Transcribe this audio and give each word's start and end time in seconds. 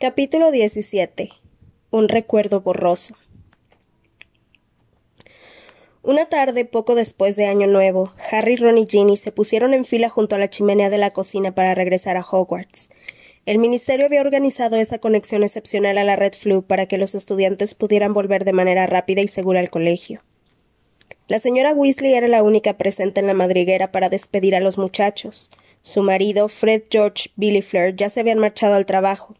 Capítulo 0.00 0.52
17. 0.52 1.30
Un 1.90 2.08
recuerdo 2.08 2.60
borroso. 2.60 3.16
Una 6.04 6.26
tarde, 6.26 6.64
poco 6.64 6.94
después 6.94 7.34
de 7.34 7.46
Año 7.46 7.66
Nuevo, 7.66 8.12
Harry, 8.30 8.54
Ron 8.54 8.78
y 8.78 8.86
Ginny 8.86 9.16
se 9.16 9.32
pusieron 9.32 9.74
en 9.74 9.84
fila 9.84 10.08
junto 10.08 10.36
a 10.36 10.38
la 10.38 10.50
chimenea 10.50 10.88
de 10.88 10.98
la 10.98 11.10
cocina 11.10 11.52
para 11.52 11.74
regresar 11.74 12.16
a 12.16 12.22
Hogwarts. 12.24 12.90
El 13.44 13.58
ministerio 13.58 14.06
había 14.06 14.20
organizado 14.20 14.76
esa 14.76 15.00
conexión 15.00 15.42
excepcional 15.42 15.98
a 15.98 16.04
la 16.04 16.14
Red 16.14 16.34
Flu 16.34 16.62
para 16.62 16.86
que 16.86 16.96
los 16.96 17.16
estudiantes 17.16 17.74
pudieran 17.74 18.14
volver 18.14 18.44
de 18.44 18.52
manera 18.52 18.86
rápida 18.86 19.22
y 19.22 19.26
segura 19.26 19.58
al 19.58 19.68
colegio. 19.68 20.22
La 21.26 21.40
señora 21.40 21.72
Weasley 21.72 22.14
era 22.14 22.28
la 22.28 22.44
única 22.44 22.78
presente 22.78 23.18
en 23.18 23.26
la 23.26 23.34
madriguera 23.34 23.90
para 23.90 24.10
despedir 24.10 24.54
a 24.54 24.60
los 24.60 24.78
muchachos. 24.78 25.50
Su 25.82 26.04
marido, 26.04 26.46
Fred 26.46 26.84
George 26.88 27.30
Billy 27.34 27.62
Fleur, 27.62 27.96
ya 27.96 28.10
se 28.10 28.20
habían 28.20 28.38
marchado 28.38 28.76
al 28.76 28.86
trabajo. 28.86 29.34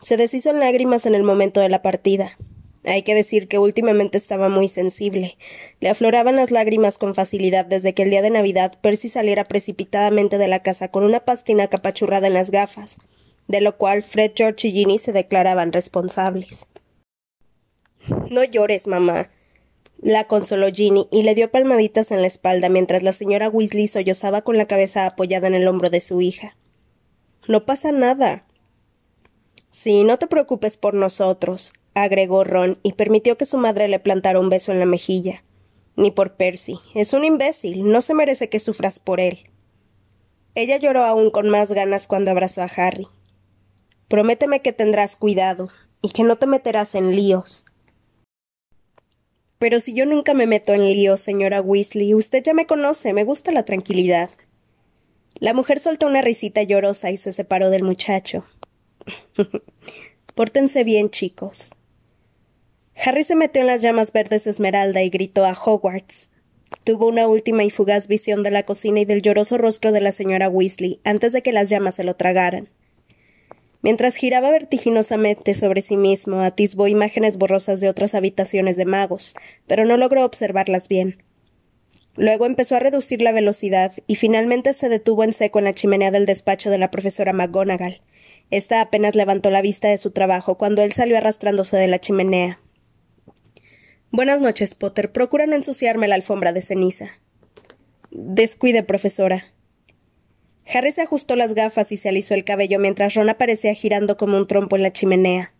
Se 0.00 0.16
deshizo 0.16 0.50
en 0.50 0.60
lágrimas 0.60 1.06
en 1.06 1.14
el 1.14 1.22
momento 1.22 1.60
de 1.60 1.68
la 1.68 1.82
partida. 1.82 2.36
Hay 2.84 3.02
que 3.02 3.14
decir 3.14 3.46
que 3.46 3.58
últimamente 3.58 4.16
estaba 4.16 4.48
muy 4.48 4.68
sensible. 4.68 5.36
Le 5.80 5.90
afloraban 5.90 6.36
las 6.36 6.50
lágrimas 6.50 6.96
con 6.96 7.14
facilidad 7.14 7.66
desde 7.66 7.92
que 7.92 8.04
el 8.04 8.10
día 8.10 8.22
de 8.22 8.30
Navidad 8.30 8.78
Percy 8.80 9.10
saliera 9.10 9.44
precipitadamente 9.44 10.38
de 10.38 10.48
la 10.48 10.62
casa 10.62 10.88
con 10.88 11.04
una 11.04 11.20
pastina 11.20 11.68
capachurrada 11.68 12.28
en 12.28 12.34
las 12.34 12.50
gafas, 12.50 12.96
de 13.48 13.60
lo 13.60 13.76
cual 13.76 14.02
Fred, 14.02 14.32
George 14.34 14.68
y 14.68 14.72
Ginny 14.72 14.98
se 14.98 15.12
declaraban 15.12 15.72
responsables. 15.72 16.66
No 18.30 18.44
llores, 18.44 18.86
mamá. 18.86 19.30
La 20.00 20.24
consoló 20.24 20.72
Ginny 20.72 21.06
y 21.12 21.24
le 21.24 21.34
dio 21.34 21.50
palmaditas 21.50 22.10
en 22.10 22.22
la 22.22 22.26
espalda 22.26 22.70
mientras 22.70 23.02
la 23.02 23.12
señora 23.12 23.50
Weasley 23.50 23.86
sollozaba 23.86 24.40
con 24.40 24.56
la 24.56 24.64
cabeza 24.64 25.04
apoyada 25.04 25.46
en 25.48 25.54
el 25.54 25.68
hombro 25.68 25.90
de 25.90 26.00
su 26.00 26.22
hija. 26.22 26.56
No 27.46 27.66
pasa 27.66 27.92
nada. 27.92 28.46
Sí, 29.70 30.04
no 30.04 30.18
te 30.18 30.26
preocupes 30.26 30.76
por 30.76 30.94
nosotros, 30.94 31.72
agregó 31.94 32.44
Ron, 32.44 32.78
y 32.82 32.94
permitió 32.94 33.38
que 33.38 33.46
su 33.46 33.56
madre 33.56 33.88
le 33.88 34.00
plantara 34.00 34.40
un 34.40 34.50
beso 34.50 34.72
en 34.72 34.80
la 34.80 34.86
mejilla. 34.86 35.44
Ni 35.96 36.10
por 36.10 36.34
Percy. 36.34 36.78
Es 36.94 37.12
un 37.12 37.24
imbécil. 37.24 37.86
No 37.86 38.00
se 38.00 38.14
merece 38.14 38.48
que 38.48 38.60
sufras 38.60 38.98
por 38.98 39.20
él. 39.20 39.50
Ella 40.54 40.76
lloró 40.78 41.04
aún 41.04 41.30
con 41.30 41.48
más 41.48 41.70
ganas 41.70 42.06
cuando 42.06 42.30
abrazó 42.30 42.62
a 42.62 42.70
Harry. 42.76 43.06
Prométeme 44.08 44.62
que 44.62 44.72
tendrás 44.72 45.14
cuidado 45.14 45.68
y 46.02 46.10
que 46.10 46.24
no 46.24 46.36
te 46.36 46.46
meterás 46.46 46.94
en 46.94 47.14
líos. 47.14 47.66
Pero 49.58 49.78
si 49.78 49.94
yo 49.94 50.06
nunca 50.06 50.32
me 50.32 50.46
meto 50.46 50.72
en 50.72 50.86
líos, 50.86 51.20
señora 51.20 51.60
Weasley, 51.60 52.14
usted 52.14 52.42
ya 52.42 52.54
me 52.54 52.66
conoce, 52.66 53.12
me 53.12 53.24
gusta 53.24 53.52
la 53.52 53.64
tranquilidad. 53.64 54.30
La 55.34 55.54
mujer 55.54 55.78
soltó 55.78 56.06
una 56.06 56.22
risita 56.22 56.62
llorosa 56.62 57.10
y 57.10 57.18
se 57.18 57.32
separó 57.32 57.70
del 57.70 57.82
muchacho. 57.82 58.44
Pórtense 60.34 60.84
bien, 60.84 61.10
chicos. 61.10 61.72
Harry 62.94 63.24
se 63.24 63.34
metió 63.34 63.62
en 63.62 63.66
las 63.66 63.82
llamas 63.82 64.12
verdes 64.12 64.46
esmeralda 64.46 65.02
y 65.02 65.10
gritó 65.10 65.44
a 65.44 65.52
Hogwarts. 65.52 66.30
Tuvo 66.84 67.08
una 67.08 67.26
última 67.26 67.64
y 67.64 67.70
fugaz 67.70 68.08
visión 68.08 68.42
de 68.42 68.50
la 68.50 68.64
cocina 68.64 69.00
y 69.00 69.04
del 69.04 69.22
lloroso 69.22 69.58
rostro 69.58 69.92
de 69.92 70.00
la 70.00 70.12
señora 70.12 70.48
Weasley 70.48 71.00
antes 71.04 71.32
de 71.32 71.42
que 71.42 71.52
las 71.52 71.68
llamas 71.68 71.94
se 71.94 72.04
lo 72.04 72.14
tragaran. 72.16 72.68
Mientras 73.82 74.16
giraba 74.16 74.50
vertiginosamente 74.50 75.54
sobre 75.54 75.80
sí 75.80 75.96
mismo, 75.96 76.40
atisbó 76.40 76.86
imágenes 76.86 77.38
borrosas 77.38 77.80
de 77.80 77.88
otras 77.88 78.14
habitaciones 78.14 78.76
de 78.76 78.84
magos, 78.84 79.34
pero 79.66 79.86
no 79.86 79.96
logró 79.96 80.24
observarlas 80.24 80.86
bien. 80.86 81.22
Luego 82.16 82.44
empezó 82.44 82.76
a 82.76 82.80
reducir 82.80 83.22
la 83.22 83.32
velocidad 83.32 83.92
y 84.06 84.16
finalmente 84.16 84.74
se 84.74 84.90
detuvo 84.90 85.24
en 85.24 85.32
seco 85.32 85.58
en 85.58 85.64
la 85.64 85.74
chimenea 85.74 86.10
del 86.10 86.26
despacho 86.26 86.68
de 86.68 86.76
la 86.76 86.90
profesora 86.90 87.32
McGonagall, 87.32 88.02
esta 88.50 88.80
apenas 88.80 89.14
levantó 89.14 89.50
la 89.50 89.62
vista 89.62 89.88
de 89.88 89.98
su 89.98 90.10
trabajo 90.10 90.58
cuando 90.58 90.82
él 90.82 90.92
salió 90.92 91.16
arrastrándose 91.16 91.76
de 91.76 91.88
la 91.88 92.00
chimenea. 92.00 92.60
Buenas 94.10 94.40
noches, 94.40 94.74
Potter. 94.74 95.12
Procura 95.12 95.46
no 95.46 95.54
ensuciarme 95.54 96.08
la 96.08 96.16
alfombra 96.16 96.52
de 96.52 96.62
ceniza. 96.62 97.10
Descuide, 98.10 98.82
profesora. 98.82 99.44
Harry 100.66 100.90
se 100.90 101.02
ajustó 101.02 101.36
las 101.36 101.54
gafas 101.54 101.92
y 101.92 101.96
se 101.96 102.08
alisó 102.08 102.34
el 102.34 102.44
cabello 102.44 102.80
mientras 102.80 103.14
Ron 103.14 103.28
aparecía 103.28 103.74
girando 103.74 104.16
como 104.16 104.36
un 104.36 104.48
trompo 104.48 104.76
en 104.76 104.82
la 104.82 104.92
chimenea. 104.92 105.52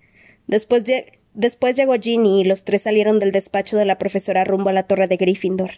Después, 0.48 0.84
después 1.32 1.76
llegó 1.76 1.94
Ginny 1.94 2.40
y 2.40 2.44
los 2.44 2.64
tres 2.64 2.82
salieron 2.82 3.20
del 3.20 3.30
despacho 3.30 3.76
de 3.76 3.84
la 3.84 3.98
profesora 3.98 4.44
rumbo 4.44 4.70
a 4.70 4.72
la 4.72 4.84
torre 4.84 5.06
de 5.06 5.16
Gryffindor. 5.16 5.72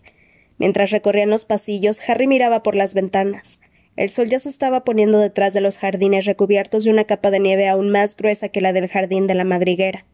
Mientras 0.59 0.91
recorrían 0.91 1.31
los 1.31 1.45
pasillos, 1.45 2.01
Harry 2.09 2.27
miraba 2.27 2.63
por 2.63 2.75
las 2.75 2.95
ventanas. 2.95 3.61
El 3.97 4.09
sol 4.11 4.29
ya 4.29 4.39
se 4.39 4.49
estaba 4.49 4.85
poniendo 4.85 5.19
detrás 5.19 5.53
de 5.53 5.61
los 5.61 5.79
jardines 5.79 6.25
recubiertos 6.25 6.85
de 6.85 6.91
una 6.91 7.05
capa 7.05 7.31
de 7.31 7.41
nieve 7.41 7.69
aún 7.69 7.91
más 7.91 8.17
gruesa 8.17 8.49
que 8.49 8.61
la 8.61 8.73
del 8.73 8.89
jardín 8.89 9.27
de 9.27 9.35
la 9.35 9.45
madriguera. 9.45 10.07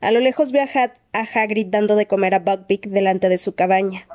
A 0.00 0.10
lo 0.10 0.20
lejos 0.20 0.52
vio 0.52 0.62
a, 0.62 1.20
Hagrid 1.34 1.68
dando 1.68 1.96
de 1.96 2.06
comer 2.06 2.34
a 2.34 2.40
Buckbeak 2.40 2.88
delante 2.88 3.28
de 3.28 3.38
su 3.38 3.54
cabaña. 3.54 4.06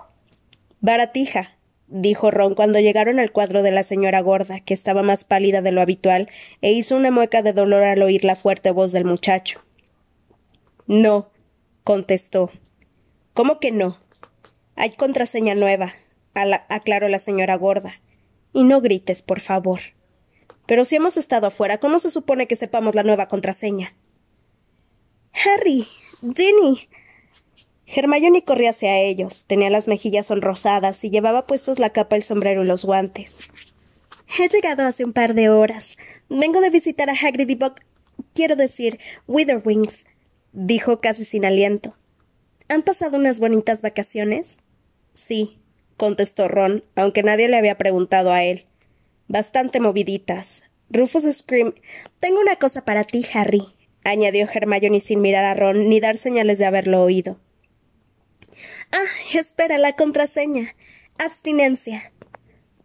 Baratija, 0.81 1.57
dijo 1.87 2.31
Ron 2.31 2.55
cuando 2.55 2.79
llegaron 2.79 3.19
al 3.19 3.31
cuadro 3.31 3.63
de 3.63 3.71
la 3.71 3.83
señora 3.83 4.21
gorda, 4.21 4.59
que 4.59 4.73
estaba 4.73 5.03
más 5.03 5.23
pálida 5.23 5.61
de 5.61 5.71
lo 5.71 5.81
habitual, 5.81 6.29
e 6.61 6.71
hizo 6.71 6.95
una 6.95 7.11
mueca 7.11 7.41
de 7.41 7.53
dolor 7.53 7.83
al 7.83 8.01
oír 8.01 8.23
la 8.23 8.35
fuerte 8.35 8.71
voz 8.71 8.91
del 8.91 9.05
muchacho. 9.05 9.61
No, 10.87 11.29
contestó. 11.83 12.51
¿Cómo 13.33 13.59
que 13.59 13.71
no? 13.71 13.97
Hay 14.75 14.91
contraseña 14.91 15.55
nueva, 15.55 15.93
aclaró 16.33 17.07
la 17.07 17.19
señora 17.19 17.55
gorda. 17.55 17.99
Y 18.53 18.63
no 18.63 18.79
grites, 18.81 19.21
por 19.21 19.39
favor. 19.39 19.79
Pero 20.65 20.85
si 20.85 20.95
hemos 20.95 21.17
estado 21.17 21.47
afuera, 21.47 21.79
¿cómo 21.79 21.99
se 21.99 22.11
supone 22.11 22.47
que 22.47 22.55
sepamos 22.55 22.95
la 22.95 23.03
nueva 23.03 23.27
contraseña? 23.27 23.95
Harry. 25.33 25.87
Ginny. 26.21 26.87
Hermione 27.85 28.45
corría 28.45 28.69
hacia 28.69 28.97
ellos. 28.97 29.45
Tenía 29.45 29.69
las 29.69 29.87
mejillas 29.87 30.27
sonrosadas 30.27 31.03
y 31.03 31.09
llevaba 31.09 31.47
puestos 31.47 31.79
la 31.79 31.89
capa, 31.89 32.15
el 32.15 32.23
sombrero 32.23 32.63
y 32.63 32.67
los 32.67 32.85
guantes. 32.85 33.37
He 34.37 34.47
llegado 34.47 34.83
hace 34.83 35.03
un 35.03 35.13
par 35.13 35.33
de 35.33 35.49
horas. 35.49 35.97
Vengo 36.29 36.61
de 36.61 36.69
visitar 36.69 37.09
a 37.09 37.13
Hagrid 37.13 37.49
y 37.49 37.55
Buck. 37.55 37.81
Quiero 38.33 38.55
decir, 38.55 38.99
Witherwings, 39.27 40.05
dijo 40.53 41.01
casi 41.01 41.25
sin 41.25 41.45
aliento. 41.45 41.95
¿Han 42.69 42.83
pasado 42.83 43.17
unas 43.17 43.39
bonitas 43.39 43.81
vacaciones? 43.81 44.57
Sí, 45.13 45.59
contestó 45.97 46.47
Ron, 46.47 46.83
aunque 46.95 47.23
nadie 47.23 47.47
le 47.47 47.57
había 47.57 47.77
preguntado 47.77 48.31
a 48.31 48.43
él. 48.43 48.65
Bastante 49.27 49.79
moviditas. 49.79 50.63
Rufus 50.89 51.23
Scream. 51.23 51.73
Tengo 52.19 52.39
una 52.39 52.55
cosa 52.57 52.85
para 52.85 53.03
ti, 53.03 53.25
Harry, 53.33 53.63
añadió 54.03 54.47
Hermione 54.51 54.99
sin 54.99 55.21
mirar 55.21 55.45
a 55.45 55.53
Ron 55.53 55.89
ni 55.89 55.99
dar 55.99 56.17
señales 56.17 56.59
de 56.59 56.65
haberlo 56.65 57.01
oído. 57.03 57.39
Ah, 58.91 59.05
espera 59.33 59.77
la 59.77 59.95
contraseña. 59.95 60.75
Abstinencia. 61.17 62.11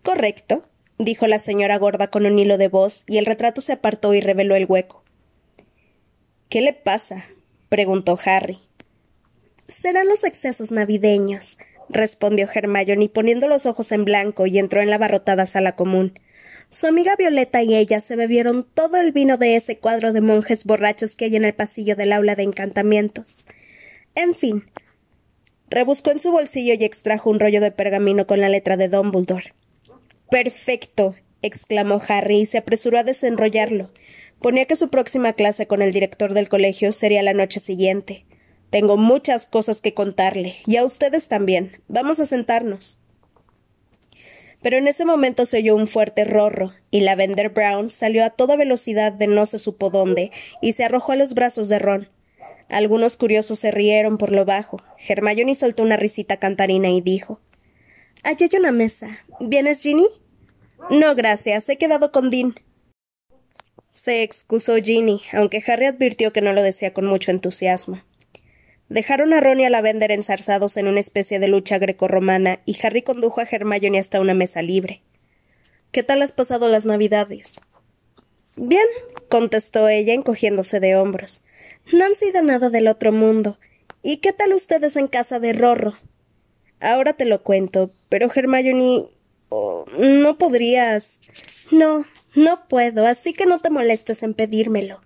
Correcto, 0.02 0.68
dijo 0.98 1.26
la 1.26 1.38
señora 1.38 1.76
gorda 1.76 2.08
con 2.08 2.24
un 2.24 2.38
hilo 2.38 2.56
de 2.56 2.68
voz, 2.68 3.04
y 3.06 3.18
el 3.18 3.26
retrato 3.26 3.60
se 3.60 3.72
apartó 3.72 4.14
y 4.14 4.20
reveló 4.20 4.56
el 4.56 4.66
hueco. 4.66 5.04
¿Qué 6.48 6.62
le 6.62 6.72
pasa? 6.72 7.26
preguntó 7.68 8.18
Harry. 8.24 8.58
Serán 9.66 10.08
los 10.08 10.24
excesos 10.24 10.70
navideños, 10.70 11.58
respondió 11.88 12.48
Hermione 12.52 13.08
poniendo 13.08 13.48
los 13.48 13.66
ojos 13.66 13.92
en 13.92 14.04
blanco 14.04 14.46
y 14.46 14.58
entró 14.58 14.80
en 14.80 14.90
la 14.90 14.96
abarrotada 14.96 15.46
sala 15.46 15.76
común. 15.76 16.18
Su 16.70 16.86
amiga 16.86 17.16
Violeta 17.16 17.62
y 17.62 17.74
ella 17.74 18.00
se 18.00 18.14
bebieron 18.14 18.66
todo 18.74 18.98
el 18.98 19.12
vino 19.12 19.38
de 19.38 19.56
ese 19.56 19.78
cuadro 19.78 20.12
de 20.12 20.20
monjes 20.20 20.64
borrachos 20.64 21.16
que 21.16 21.24
hay 21.24 21.36
en 21.36 21.46
el 21.46 21.54
pasillo 21.54 21.96
del 21.96 22.12
aula 22.12 22.34
de 22.34 22.42
encantamientos. 22.42 23.46
En 24.14 24.34
fin. 24.34 24.64
Rebuscó 25.70 26.10
en 26.10 26.18
su 26.18 26.30
bolsillo 26.30 26.74
y 26.74 26.84
extrajo 26.84 27.30
un 27.30 27.40
rollo 27.40 27.60
de 27.60 27.70
pergamino 27.70 28.26
con 28.26 28.40
la 28.40 28.48
letra 28.48 28.76
de 28.76 28.88
Dumbledore. 28.88 29.54
Perfecto. 30.30 31.14
exclamó 31.40 32.02
Harry 32.06 32.40
y 32.40 32.46
se 32.46 32.58
apresuró 32.58 32.98
a 32.98 33.04
desenrollarlo. 33.04 33.90
Ponía 34.40 34.66
que 34.66 34.76
su 34.76 34.90
próxima 34.90 35.32
clase 35.32 35.66
con 35.66 35.82
el 35.82 35.92
director 35.92 36.34
del 36.34 36.48
colegio 36.48 36.92
sería 36.92 37.22
la 37.22 37.32
noche 37.32 37.60
siguiente. 37.60 38.26
Tengo 38.70 38.96
muchas 38.96 39.46
cosas 39.46 39.80
que 39.80 39.94
contarle, 39.94 40.56
y 40.66 40.76
a 40.76 40.84
ustedes 40.84 41.28
también. 41.28 41.80
Vamos 41.88 42.20
a 42.20 42.26
sentarnos. 42.26 42.98
Pero 44.60 44.76
en 44.76 44.88
ese 44.88 45.04
momento 45.04 45.46
se 45.46 45.58
oyó 45.58 45.76
un 45.76 45.86
fuerte 45.86 46.24
rorro, 46.24 46.74
y 46.90 47.00
la 47.00 47.14
Vender 47.14 47.50
Brown 47.50 47.90
salió 47.90 48.24
a 48.24 48.30
toda 48.30 48.56
velocidad 48.56 49.12
de 49.12 49.26
no 49.26 49.46
se 49.46 49.58
supo 49.58 49.90
dónde, 49.90 50.32
y 50.60 50.72
se 50.72 50.84
arrojó 50.84 51.12
a 51.12 51.16
los 51.16 51.34
brazos 51.34 51.68
de 51.68 51.78
Ron. 51.78 52.08
Algunos 52.68 53.16
curiosos 53.16 53.58
se 53.58 53.70
rieron 53.70 54.18
por 54.18 54.32
lo 54.32 54.44
bajo. 54.44 54.82
Hermione 55.08 55.54
soltó 55.54 55.82
una 55.82 55.96
risita 55.96 56.36
cantarina 56.36 56.90
y 56.90 57.00
dijo 57.00 57.40
Allí 58.22 58.44
hay 58.44 58.58
una 58.58 58.72
mesa. 58.72 59.20
¿Vienes, 59.40 59.82
Ginny? 59.82 60.06
No, 60.90 61.14
gracias. 61.14 61.68
He 61.68 61.78
quedado 61.78 62.12
con 62.12 62.30
Dean. 62.30 62.54
Se 63.92 64.22
excusó 64.22 64.76
Ginny, 64.76 65.22
aunque 65.32 65.62
Harry 65.66 65.86
advirtió 65.86 66.32
que 66.32 66.42
no 66.42 66.52
lo 66.52 66.62
decía 66.62 66.92
con 66.92 67.06
mucho 67.06 67.30
entusiasmo. 67.30 68.02
Dejaron 68.88 69.34
a 69.34 69.40
Ron 69.40 69.60
y 69.60 69.64
a 69.64 69.70
Lavender 69.70 70.10
enzarzados 70.10 70.76
en 70.78 70.88
una 70.88 71.00
especie 71.00 71.38
de 71.38 71.48
lucha 71.48 71.78
grecorromana 71.78 72.60
y 72.64 72.78
Harry 72.82 73.02
condujo 73.02 73.40
a 73.40 73.44
Hermione 73.50 73.98
hasta 73.98 74.20
una 74.20 74.34
mesa 74.34 74.62
libre. 74.62 75.02
¿Qué 75.92 76.02
tal 76.02 76.22
has 76.22 76.32
pasado 76.32 76.68
las 76.68 76.86
Navidades? 76.86 77.60
Bien, 78.56 78.86
contestó 79.28 79.88
ella 79.88 80.14
encogiéndose 80.14 80.80
de 80.80 80.96
hombros. 80.96 81.44
No 81.92 82.04
han 82.04 82.14
sido 82.14 82.42
nada 82.42 82.70
del 82.70 82.88
otro 82.88 83.12
mundo. 83.12 83.58
¿Y 84.02 84.18
qué 84.18 84.32
tal 84.32 84.52
ustedes 84.52 84.96
en 84.96 85.06
casa 85.06 85.38
de 85.38 85.52
Rorro? 85.52 85.94
Ahora 86.80 87.12
te 87.12 87.24
lo 87.24 87.42
cuento, 87.42 87.92
pero 88.08 88.30
Hermione. 88.34 89.04
Oh, 89.50 89.84
no 89.98 90.38
podrías. 90.38 91.20
No, 91.70 92.04
no 92.34 92.68
puedo, 92.68 93.06
así 93.06 93.32
que 93.34 93.46
no 93.46 93.60
te 93.60 93.70
molestes 93.70 94.22
en 94.22 94.34
pedírmelo. 94.34 95.00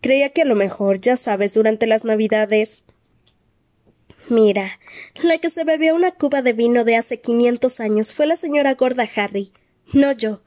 Creía 0.00 0.30
que 0.30 0.42
a 0.42 0.44
lo 0.44 0.54
mejor, 0.54 1.00
ya 1.00 1.16
sabes, 1.16 1.54
durante 1.54 1.86
las 1.86 2.04
Navidades. 2.04 2.84
Mira, 4.28 4.78
la 5.22 5.38
que 5.38 5.48
se 5.48 5.64
bebió 5.64 5.94
una 5.94 6.12
cuba 6.12 6.42
de 6.42 6.52
vino 6.52 6.84
de 6.84 6.96
hace 6.96 7.20
quinientos 7.20 7.80
años 7.80 8.14
fue 8.14 8.26
la 8.26 8.36
señora 8.36 8.74
gorda 8.74 9.08
Harry, 9.16 9.52
no 9.92 10.12
yo. 10.12 10.42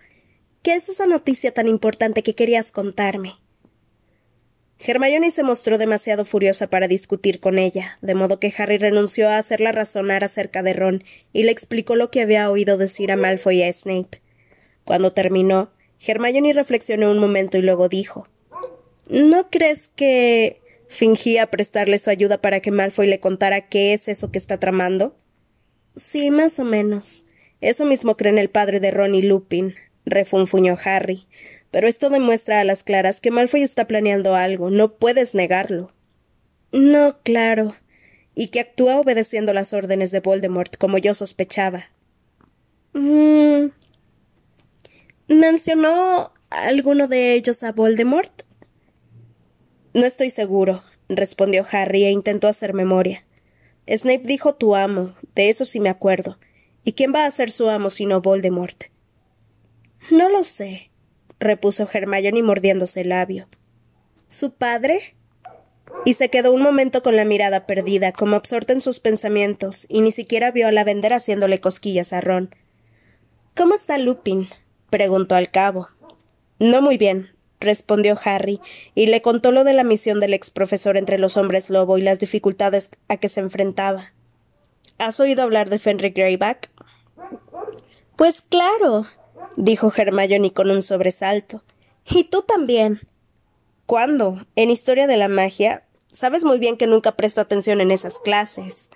¿Qué 0.61 0.75
es 0.75 0.89
esa 0.89 1.07
noticia 1.07 1.51
tan 1.51 1.67
importante 1.67 2.21
que 2.21 2.35
querías 2.35 2.71
contarme? 2.71 3.33
Hermione 4.77 5.31
se 5.31 5.43
mostró 5.43 5.79
demasiado 5.79 6.25
furiosa 6.25 6.67
para 6.67 6.87
discutir 6.87 7.39
con 7.39 7.57
ella, 7.57 7.97
de 8.01 8.13
modo 8.13 8.39
que 8.39 8.53
Harry 8.55 8.77
renunció 8.77 9.29
a 9.29 9.37
hacerla 9.37 9.71
razonar 9.71 10.23
acerca 10.23 10.61
de 10.61 10.73
Ron 10.73 11.03
y 11.33 11.43
le 11.43 11.51
explicó 11.51 11.95
lo 11.95 12.11
que 12.11 12.21
había 12.21 12.49
oído 12.49 12.77
decir 12.77 13.11
a 13.11 13.15
Malfoy 13.15 13.57
y 13.57 13.63
a 13.63 13.73
Snape. 13.73 14.21
Cuando 14.83 15.13
terminó, 15.13 15.71
Hermione 15.99 16.53
reflexionó 16.53 17.09
un 17.09 17.19
momento 17.19 17.57
y 17.57 17.61
luego 17.61 17.89
dijo 17.89 18.27
¿No 19.09 19.49
crees 19.49 19.89
que 19.89 20.61
fingía 20.91 21.47
prestarle 21.47 21.97
su 21.97 22.09
ayuda 22.09 22.39
para 22.39 22.59
que 22.59 22.69
Malfoy 22.69 23.07
le 23.07 23.19
contara 23.19 23.61
qué 23.61 23.93
es 23.93 24.07
eso 24.07 24.31
que 24.31 24.37
está 24.37 24.59
tramando? 24.59 25.15
Sí, 25.95 26.31
más 26.31 26.59
o 26.59 26.65
menos. 26.65 27.25
Eso 27.61 27.85
mismo 27.85 28.17
creen 28.17 28.37
el 28.37 28.49
padre 28.49 28.79
de 28.79 28.91
Ron 28.91 29.15
y 29.15 29.21
Lupin, 29.21 29.75
refunfuñó 30.05 30.77
Harry. 30.83 31.27
Pero 31.71 31.87
esto 31.87 32.09
demuestra 32.09 32.59
a 32.59 32.63
las 32.65 32.83
claras 32.83 33.21
que 33.21 33.31
Malfoy 33.31 33.61
está 33.63 33.87
planeando 33.87 34.35
algo. 34.35 34.69
No 34.69 34.95
puedes 34.95 35.33
negarlo. 35.33 35.93
No, 36.73 37.17
claro. 37.23 37.75
Y 38.35 38.49
que 38.49 38.59
actúa 38.59 38.99
obedeciendo 38.99 39.53
las 39.53 39.73
órdenes 39.73 40.11
de 40.11 40.19
Voldemort, 40.19 40.75
como 40.77 40.97
yo 40.97 41.13
sospechaba. 41.13 41.85
Mm. 42.93 43.67
¿Mencionó 45.29 46.33
alguno 46.49 47.07
de 47.07 47.35
ellos 47.35 47.63
a 47.63 47.71
Voldemort? 47.71 48.43
No 49.93 50.05
estoy 50.05 50.29
seguro, 50.29 50.83
respondió 51.09 51.65
Harry 51.71 52.05
e 52.05 52.11
intentó 52.11 52.47
hacer 52.47 52.73
memoria. 52.73 53.25
Snape 53.87 54.23
dijo 54.23 54.55
tu 54.55 54.75
amo, 54.75 55.15
de 55.35 55.49
eso 55.49 55.65
sí 55.65 55.79
me 55.79 55.89
acuerdo. 55.89 56.37
¿Y 56.83 56.93
quién 56.93 57.13
va 57.13 57.25
a 57.25 57.31
ser 57.31 57.51
su 57.51 57.69
amo 57.69 57.89
sino 57.89 58.21
Voldemort? 58.21 58.85
No 60.09 60.29
lo 60.29 60.43
sé, 60.43 60.89
repuso 61.39 61.89
Hermione 61.91 62.41
mordiéndose 62.41 63.01
el 63.01 63.09
labio. 63.09 63.47
¿Su 64.29 64.53
padre? 64.53 65.15
Y 66.05 66.13
se 66.13 66.29
quedó 66.29 66.53
un 66.53 66.61
momento 66.61 67.03
con 67.03 67.15
la 67.15 67.25
mirada 67.25 67.67
perdida, 67.67 68.13
como 68.13 68.37
absorta 68.37 68.71
en 68.73 68.81
sus 68.81 68.99
pensamientos, 68.99 69.85
y 69.89 70.01
ni 70.01 70.11
siquiera 70.11 70.51
vio 70.51 70.67
a 70.67 70.71
la 70.71 70.85
vender 70.85 71.13
haciéndole 71.13 71.59
cosquillas 71.59 72.13
a 72.13 72.21
Ron. 72.21 72.55
¿Cómo 73.55 73.75
está 73.75 73.97
Lupin? 73.97 74.47
preguntó 74.89 75.35
al 75.35 75.51
cabo. 75.51 75.89
No 76.59 76.81
muy 76.81 76.97
bien, 76.97 77.29
respondió 77.61 78.19
Harry, 78.23 78.59
y 78.93 79.05
le 79.07 79.21
contó 79.21 79.51
lo 79.51 79.63
de 79.63 79.73
la 79.73 79.85
misión 79.85 80.19
del 80.19 80.33
ex 80.33 80.49
profesor 80.49 80.97
entre 80.97 81.17
los 81.17 81.37
hombres 81.37 81.69
lobo 81.69 81.97
y 81.97 82.01
las 82.01 82.19
dificultades 82.19 82.89
a 83.07 83.17
que 83.17 83.29
se 83.29 83.39
enfrentaba. 83.39 84.11
¿Has 84.97 85.19
oído 85.19 85.43
hablar 85.43 85.69
de 85.69 85.79
Fenrir 85.79 86.13
Greyback? 86.13 86.69
Pues 88.17 88.41
claro, 88.41 89.05
dijo 89.55 89.91
Hermione 89.95 90.53
con 90.53 90.69
un 90.69 90.83
sobresalto. 90.83 91.63
Y 92.07 92.25
tú 92.25 92.41
también. 92.41 92.99
¿Cuándo? 93.85 94.45
¿En 94.55 94.69
historia 94.69 95.07
de 95.07 95.17
la 95.17 95.27
magia? 95.27 95.85
Sabes 96.11 96.43
muy 96.43 96.59
bien 96.59 96.77
que 96.77 96.87
nunca 96.87 97.13
presto 97.13 97.41
atención 97.41 97.81
en 97.81 97.91
esas 97.91 98.19
clases. 98.19 98.91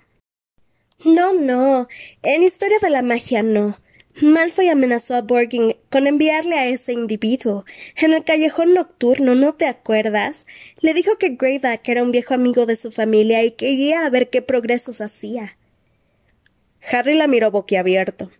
No, 1.04 1.32
no. 1.32 1.88
En 2.22 2.42
historia 2.42 2.78
de 2.80 2.90
la 2.90 3.02
magia 3.02 3.42
no. 3.42 3.76
Malfoy 4.22 4.68
amenazó 4.68 5.14
a 5.14 5.20
Borgin 5.20 5.74
con 5.90 6.06
enviarle 6.06 6.56
a 6.58 6.66
ese 6.68 6.92
individuo. 6.92 7.66
En 7.96 8.14
el 8.14 8.24
callejón 8.24 8.72
nocturno, 8.72 9.34
¿no 9.34 9.54
te 9.54 9.66
acuerdas? 9.66 10.46
Le 10.80 10.94
dijo 10.94 11.18
que 11.18 11.36
Greyback 11.36 11.86
era 11.86 12.02
un 12.02 12.12
viejo 12.12 12.32
amigo 12.32 12.64
de 12.64 12.76
su 12.76 12.90
familia 12.90 13.44
y 13.44 13.52
quería 13.52 14.08
ver 14.08 14.30
qué 14.30 14.40
progresos 14.40 15.02
hacía. 15.02 15.56
Harry 16.90 17.14
la 17.14 17.26
miró 17.26 17.50
boquiabierto. 17.50 18.30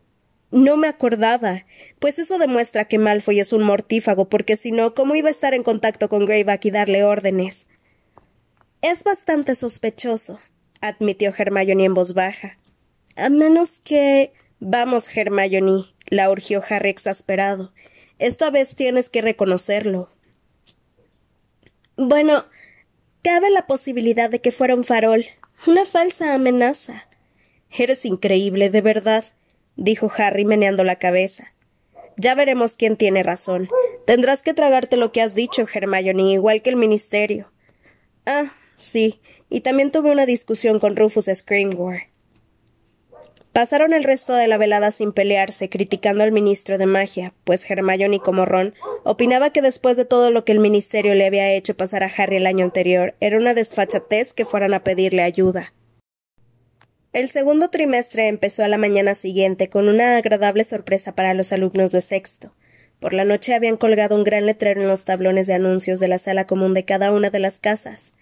No 0.51 0.79
me 0.79 0.89
acordaba. 0.89 1.67
Pues 1.99 2.19
eso 2.19 2.39
demuestra 2.39 2.87
que 2.87 2.99
Malfoy 2.99 3.41
es 3.41 3.53
un 3.53 3.63
mortífago, 3.63 4.31
porque 4.31 4.57
si 4.57 4.71
no, 4.71 4.95
¿cómo 4.95 5.15
iba 5.15 5.29
a 5.29 5.33
estar 5.33 5.53
en 5.53 5.63
contacto 5.63 6.09
con 6.09 6.25
Greyback 6.25 6.65
y 6.65 6.71
darle 6.71 7.05
órdenes? 7.05 7.69
Es 8.81 9.05
bastante 9.05 9.55
sospechoso, 9.57 10.41
admitió 10.81 11.35
Hermione 11.37 11.85
en 11.85 11.95
voz 11.95 12.15
baja. 12.15 12.57
A 13.17 13.29
menos 13.29 13.81
que. 13.81 14.33
Vamos, 14.59 15.15
Hermione, 15.15 15.85
la 16.07 16.31
urgió 16.31 16.63
Harry 16.69 16.89
exasperado. 16.89 17.73
Esta 18.19 18.51
vez 18.51 18.75
tienes 18.75 19.09
que 19.11 19.21
reconocerlo. 19.21 20.11
Bueno, 21.97 22.45
cabe 23.23 23.51
la 23.51 23.67
posibilidad 23.67 24.31
de 24.31 24.41
que 24.41 24.53
fuera 24.53 24.75
un 24.75 24.85
farol, 24.85 25.27
una 25.67 25.85
falsa 25.85 26.35
amenaza. 26.35 27.07
Eres 27.71 28.05
increíble, 28.05 28.71
de 28.71 28.81
verdad, 28.81 29.25
dijo 29.77 30.11
Harry 30.17 30.45
meneando 30.45 30.85
la 30.85 30.97
cabeza. 30.97 31.53
Ya 32.17 32.35
veremos 32.35 32.77
quién 32.77 32.97
tiene 32.97 33.23
razón. 33.23 33.69
Tendrás 34.07 34.43
que 34.43 34.55
tragarte 34.55 34.97
lo 34.97 35.13
que 35.13 35.21
has 35.21 35.35
dicho, 35.35 35.67
Hermione, 35.71 36.33
igual 36.33 36.63
que 36.63 36.71
el 36.71 36.77
ministerio. 36.77 37.51
Ah, 38.25 38.55
sí, 38.77 39.21
y 39.51 39.61
también 39.61 39.91
tuve 39.91 40.11
una 40.11 40.25
discusión 40.25 40.81
con 40.81 40.97
Rufus 40.97 41.27
Scrimgeour. 41.27 42.05
Pasaron 43.57 43.95
el 43.95 44.05
resto 44.05 44.35
de 44.35 44.49
la 44.49 44.59
velada 44.59 44.91
sin 44.91 45.13
pelearse, 45.13 45.71
criticando 45.71 46.23
al 46.23 46.31
ministro 46.31 46.77
de 46.77 46.85
magia, 46.85 47.33
pues 47.45 47.65
Hermione 47.71 48.19
como 48.19 48.45
Ron 48.45 48.75
opinaba 49.03 49.49
que 49.49 49.63
después 49.63 49.97
de 49.97 50.05
todo 50.05 50.31
lo 50.31 50.45
que 50.45 50.53
el 50.53 50.59
ministerio 50.59 51.15
le 51.15 51.25
había 51.25 51.51
hecho 51.51 51.75
pasar 51.75 52.03
a 52.03 52.13
Harry 52.15 52.37
el 52.37 52.47
año 52.47 52.67
anterior, 52.67 53.15
era 53.19 53.39
una 53.39 53.55
desfachatez 53.55 54.35
que 54.35 54.45
fueran 54.45 54.75
a 54.75 54.85
pedirle 54.85 55.23
ayuda. 55.23 55.73
El 57.15 57.31
segundo 57.31 57.71
trimestre 57.71 58.29
empezó 58.29 58.63
a 58.63 58.69
la 58.69 58.77
mañana 58.77 59.15
siguiente 59.15 59.71
con 59.71 59.89
una 59.89 60.19
agradable 60.19 60.63
sorpresa 60.63 61.15
para 61.15 61.33
los 61.33 61.51
alumnos 61.51 61.93
de 61.93 62.03
sexto. 62.03 62.53
Por 63.01 63.15
la 63.15 63.25
noche 63.25 63.55
habían 63.55 63.79
colgado 63.79 64.17
un 64.17 64.25
gran 64.25 64.45
letrero 64.45 64.83
en 64.83 64.89
los 64.89 65.07
tablones 65.07 65.47
de 65.47 65.55
anuncios 65.55 65.99
de 65.99 66.09
la 66.09 66.19
sala 66.19 66.47
común 66.47 66.75
de 66.75 66.85
cada 66.85 67.11
una 67.11 67.31
de 67.31 67.39
las 67.39 67.59
casas. 67.59 68.13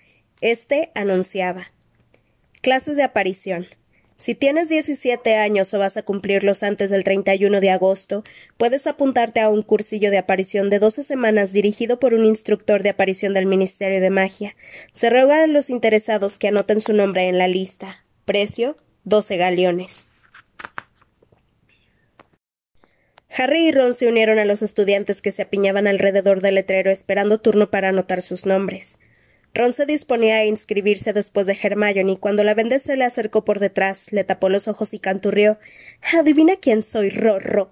Este 0.41 0.93
anunciaba 0.95 1.73
Clases 2.61 2.97
de 2.97 3.03
aparición. 3.03 3.67
Si 4.16 4.35
tienes 4.35 4.68
17 4.68 5.35
años 5.35 5.75
o 5.75 5.78
vas 5.78 5.97
a 5.97 6.02
cumplirlos 6.02 6.62
antes 6.62 6.90
del 6.90 7.02
31 7.02 7.61
de 7.61 7.71
agosto, 7.71 8.23
puedes 8.56 8.87
apuntarte 8.87 9.40
a 9.40 9.50
un 9.50 9.62
cursillo 9.62 10.11
de 10.11 10.18
aparición 10.18 10.71
de 10.71 10.78
12 10.78 11.02
semanas 11.02 11.52
dirigido 11.52 11.99
por 11.99 12.14
un 12.14 12.25
instructor 12.25 12.83
de 12.83 12.90
aparición 12.90 13.35
del 13.35 13.47
Ministerio 13.47 14.00
de 14.00 14.11
Magia. 14.11 14.54
Se 14.92 15.11
ruega 15.11 15.42
a 15.42 15.47
los 15.49 15.68
interesados 15.68 16.38
que 16.38 16.49
anoten 16.49 16.80
su 16.80 16.92
nombre 16.92 17.25
en 17.25 17.38
la 17.38 17.49
lista. 17.49 18.04
Precio: 18.25 18.76
12 19.02 19.37
galeones. 19.37 20.06
Harry 23.37 23.66
y 23.66 23.73
Ron 23.73 23.94
se 23.94 24.06
unieron 24.06 24.38
a 24.38 24.44
los 24.44 24.62
estudiantes 24.62 25.21
que 25.21 25.33
se 25.33 25.42
apiñaban 25.42 25.88
alrededor 25.88 26.40
del 26.40 26.54
letrero 26.54 26.92
esperando 26.92 27.40
turno 27.40 27.68
para 27.68 27.88
anotar 27.88 28.23
sus 28.23 28.47
nombres. 28.47 29.00
Ron 29.54 29.73
se 29.73 29.87
disponía 29.87 30.38
a 30.38 30.44
inscribirse 30.46 31.12
después 31.12 31.46
de 31.46 31.56
Hermione 31.61 32.18
cuando 32.18 32.42
la 32.42 32.54
vende 32.54 32.80
se 32.80 32.96
le 32.96 33.04
acercó 33.04 33.44
por 33.44 33.61
detrás, 33.61 34.12
le 34.12 34.25
tapó 34.25 34.49
los 34.49 34.66
ojos 34.66 34.92
y 34.94 34.99
canturrió 34.99 35.61
Adivina 36.12 36.56
quién 36.56 36.82
soy, 36.82 37.11
Rorro. 37.11 37.70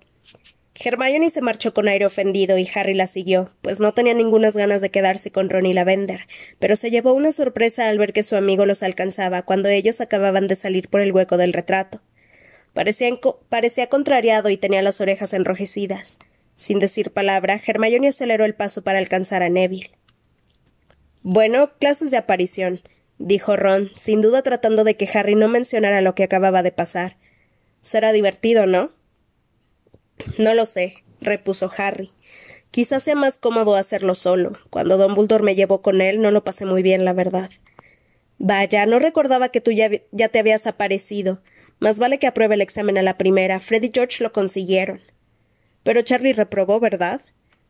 Hermione 0.76 1.28
se 1.28 1.40
marchó 1.40 1.74
con 1.74 1.88
aire 1.88 2.06
ofendido 2.06 2.56
y 2.56 2.70
Harry 2.72 2.94
la 2.94 3.08
siguió, 3.08 3.50
pues 3.62 3.80
no 3.80 3.92
tenía 3.94 4.14
ningunas 4.14 4.56
ganas 4.56 4.80
de 4.80 4.90
quedarse 4.90 5.32
con 5.32 5.50
Ron 5.50 5.66
y 5.66 5.72
Lavender, 5.72 6.28
pero 6.60 6.76
se 6.76 6.92
llevó 6.92 7.14
una 7.14 7.32
sorpresa 7.32 7.88
al 7.88 7.98
ver 7.98 8.12
que 8.12 8.22
su 8.22 8.36
amigo 8.36 8.64
los 8.64 8.84
alcanzaba 8.84 9.42
cuando 9.42 9.68
ellos 9.68 10.00
acababan 10.00 10.46
de 10.46 10.54
salir 10.54 10.88
por 10.88 11.00
el 11.00 11.10
hueco 11.10 11.36
del 11.36 11.52
retrato. 11.52 12.00
Parecía, 12.74 13.10
parecía 13.48 13.88
contrariado 13.88 14.50
y 14.50 14.56
tenía 14.56 14.82
las 14.82 15.00
orejas 15.00 15.32
enrojecidas. 15.32 16.20
Sin 16.54 16.78
decir 16.78 17.10
palabra, 17.10 17.60
Hermione 17.66 18.08
aceleró 18.08 18.44
el 18.44 18.54
paso 18.54 18.82
para 18.82 18.98
alcanzar 18.98 19.42
a 19.42 19.48
Neville. 19.48 19.90
Bueno, 21.22 21.70
clases 21.78 22.10
de 22.10 22.16
aparición, 22.16 22.80
dijo 23.18 23.56
Ron, 23.56 23.92
sin 23.94 24.20
duda 24.20 24.42
tratando 24.42 24.82
de 24.82 24.96
que 24.96 25.08
Harry 25.14 25.36
no 25.36 25.48
mencionara 25.48 26.00
lo 26.00 26.16
que 26.16 26.24
acababa 26.24 26.64
de 26.64 26.72
pasar. 26.72 27.16
Será 27.80 28.12
divertido, 28.12 28.66
¿no? 28.66 28.90
No 30.38 30.54
lo 30.54 30.64
sé, 30.64 30.94
repuso 31.20 31.70
Harry. 31.76 32.10
Quizás 32.72 33.04
sea 33.04 33.14
más 33.14 33.38
cómodo 33.38 33.76
hacerlo 33.76 34.14
solo. 34.14 34.58
Cuando 34.70 34.96
Dumbledore 34.96 35.44
me 35.44 35.54
llevó 35.54 35.82
con 35.82 36.00
él, 36.00 36.20
no 36.20 36.30
lo 36.30 36.42
pasé 36.42 36.64
muy 36.64 36.82
bien, 36.82 37.04
la 37.04 37.12
verdad. 37.12 37.50
Vaya, 38.38 38.86
no 38.86 38.98
recordaba 38.98 39.50
que 39.50 39.60
tú 39.60 39.70
ya, 39.70 39.90
ya 40.10 40.28
te 40.28 40.40
habías 40.40 40.66
aparecido. 40.66 41.42
Más 41.78 41.98
vale 41.98 42.18
que 42.18 42.26
apruebe 42.26 42.56
el 42.56 42.62
examen 42.62 42.98
a 42.98 43.02
la 43.02 43.18
primera. 43.18 43.60
Fred 43.60 43.82
y 43.84 43.90
George 43.94 44.24
lo 44.24 44.32
consiguieron. 44.32 45.00
Pero 45.84 46.02
Charlie 46.02 46.32
reprobó, 46.32 46.80
¿verdad? 46.80 47.20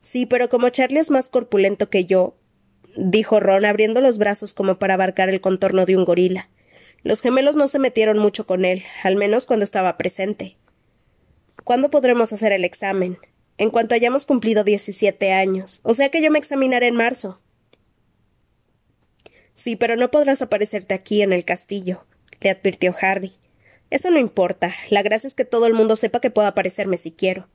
Sí, 0.01 0.25
pero 0.25 0.49
como 0.49 0.69
Charlie 0.71 1.01
es 1.01 1.11
más 1.11 1.29
corpulento 1.29 1.91
que 1.91 2.05
yo, 2.07 2.37
dijo 2.97 3.41
Ron, 3.41 3.65
abriendo 3.65 4.01
los 4.01 4.19
brazos 4.19 4.55
como 4.55 4.79
para 4.79 4.95
abarcar 4.95 5.29
el 5.29 5.41
contorno 5.41 5.87
de 5.87 5.97
un 5.97 6.05
gorila. 6.05 6.49
Los 7.03 7.21
gemelos 7.21 7.57
no 7.57 7.69
se 7.69 7.79
metieron 7.79 8.19
mucho 8.19 8.47
con 8.47 8.65
él, 8.65 8.85
al 9.03 9.17
menos 9.17 9.47
cuando 9.47 9.65
estaba 9.65 9.97
presente. 9.99 10.57
¿Cuándo 11.65 11.91
podremos 11.91 12.33
hacer 12.33 12.53
el 12.53 12.65
examen? 12.65 13.19
En 13.59 13.71
cuanto 13.71 13.95
hayamos 13.95 14.27
cumplido 14.27 14.65
diecisiete 14.65 15.33
años. 15.33 15.81
O 15.83 15.95
sea 15.95 16.11
que 16.11 16.23
yo 16.23 16.31
me 16.31 16.39
examinaré 16.39 16.89
en 16.89 16.97
marzo. 16.97 17.41
Sí, 19.55 19.77
pero 19.77 19.97
no 19.97 20.11
podrás 20.11 20.43
aparecerte 20.43 20.95
aquí 20.95 21.23
en 21.23 21.33
el 21.33 21.45
castillo, 21.45 22.05
le 22.41 22.51
advirtió 22.51 22.95
Harry. 23.01 23.35
Eso 23.91 24.11
no 24.11 24.19
importa. 24.19 24.75
La 24.89 25.03
gracia 25.03 25.29
es 25.29 25.35
que 25.35 25.45
todo 25.45 25.67
el 25.67 25.75
mundo 25.75 25.97
sepa 25.97 26.21
que 26.21 26.31
puedo 26.31 26.49
aparecerme 26.49 26.97
si 26.97 27.13
quiero. 27.13 27.49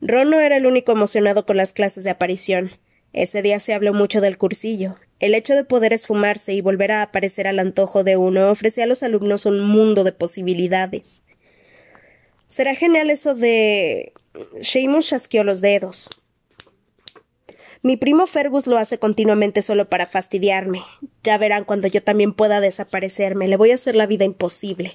Ron 0.00 0.30
no 0.30 0.40
era 0.40 0.56
el 0.56 0.66
único 0.66 0.92
emocionado 0.92 1.44
con 1.44 1.56
las 1.56 1.72
clases 1.72 2.04
de 2.04 2.10
aparición. 2.10 2.70
Ese 3.16 3.40
día 3.40 3.58
se 3.60 3.72
habló 3.72 3.94
mucho 3.94 4.20
del 4.20 4.36
cursillo. 4.36 4.96
El 5.20 5.34
hecho 5.34 5.54
de 5.54 5.64
poder 5.64 5.94
esfumarse 5.94 6.52
y 6.52 6.60
volver 6.60 6.92
a 6.92 7.00
aparecer 7.00 7.46
al 7.46 7.58
antojo 7.58 8.04
de 8.04 8.18
uno 8.18 8.50
ofrecía 8.50 8.84
a 8.84 8.86
los 8.86 9.02
alumnos 9.02 9.46
un 9.46 9.66
mundo 9.66 10.04
de 10.04 10.12
posibilidades. 10.12 11.22
Será 12.46 12.74
genial 12.74 13.08
eso 13.08 13.34
de. 13.34 14.12
Seamus 14.60 15.08
chasqueó 15.08 15.44
los 15.44 15.62
dedos. 15.62 16.10
Mi 17.80 17.96
primo 17.96 18.26
Fergus 18.26 18.66
lo 18.66 18.76
hace 18.76 18.98
continuamente 18.98 19.62
solo 19.62 19.88
para 19.88 20.06
fastidiarme. 20.06 20.82
Ya 21.24 21.38
verán 21.38 21.64
cuando 21.64 21.88
yo 21.88 22.02
también 22.02 22.34
pueda 22.34 22.60
desaparecerme. 22.60 23.48
Le 23.48 23.56
voy 23.56 23.70
a 23.70 23.76
hacer 23.76 23.96
la 23.96 24.06
vida 24.06 24.26
imposible 24.26 24.92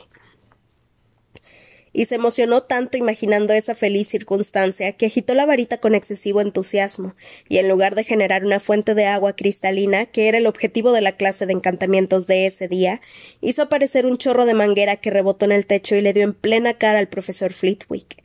y 1.93 2.05
se 2.05 2.15
emocionó 2.15 2.63
tanto 2.63 2.97
imaginando 2.97 3.53
esa 3.53 3.75
feliz 3.75 4.07
circunstancia 4.07 4.93
que 4.93 5.07
agitó 5.07 5.33
la 5.33 5.45
varita 5.45 5.79
con 5.79 5.93
excesivo 5.93 6.41
entusiasmo, 6.41 7.15
y 7.49 7.57
en 7.57 7.67
lugar 7.67 7.95
de 7.95 8.03
generar 8.03 8.45
una 8.45 8.59
fuente 8.59 8.95
de 8.95 9.05
agua 9.05 9.35
cristalina, 9.35 10.05
que 10.05 10.27
era 10.27 10.37
el 10.37 10.47
objetivo 10.47 10.91
de 10.91 11.01
la 11.01 11.17
clase 11.17 11.45
de 11.45 11.53
encantamientos 11.53 12.27
de 12.27 12.45
ese 12.45 12.67
día, 12.67 13.01
hizo 13.41 13.63
aparecer 13.63 14.05
un 14.05 14.17
chorro 14.17 14.45
de 14.45 14.53
manguera 14.53 14.97
que 14.97 15.09
rebotó 15.09 15.45
en 15.45 15.51
el 15.51 15.65
techo 15.65 15.95
y 15.95 16.01
le 16.01 16.13
dio 16.13 16.23
en 16.23 16.33
plena 16.33 16.75
cara 16.75 16.99
al 16.99 17.09
profesor 17.09 17.53
Flitwick. 17.53 18.21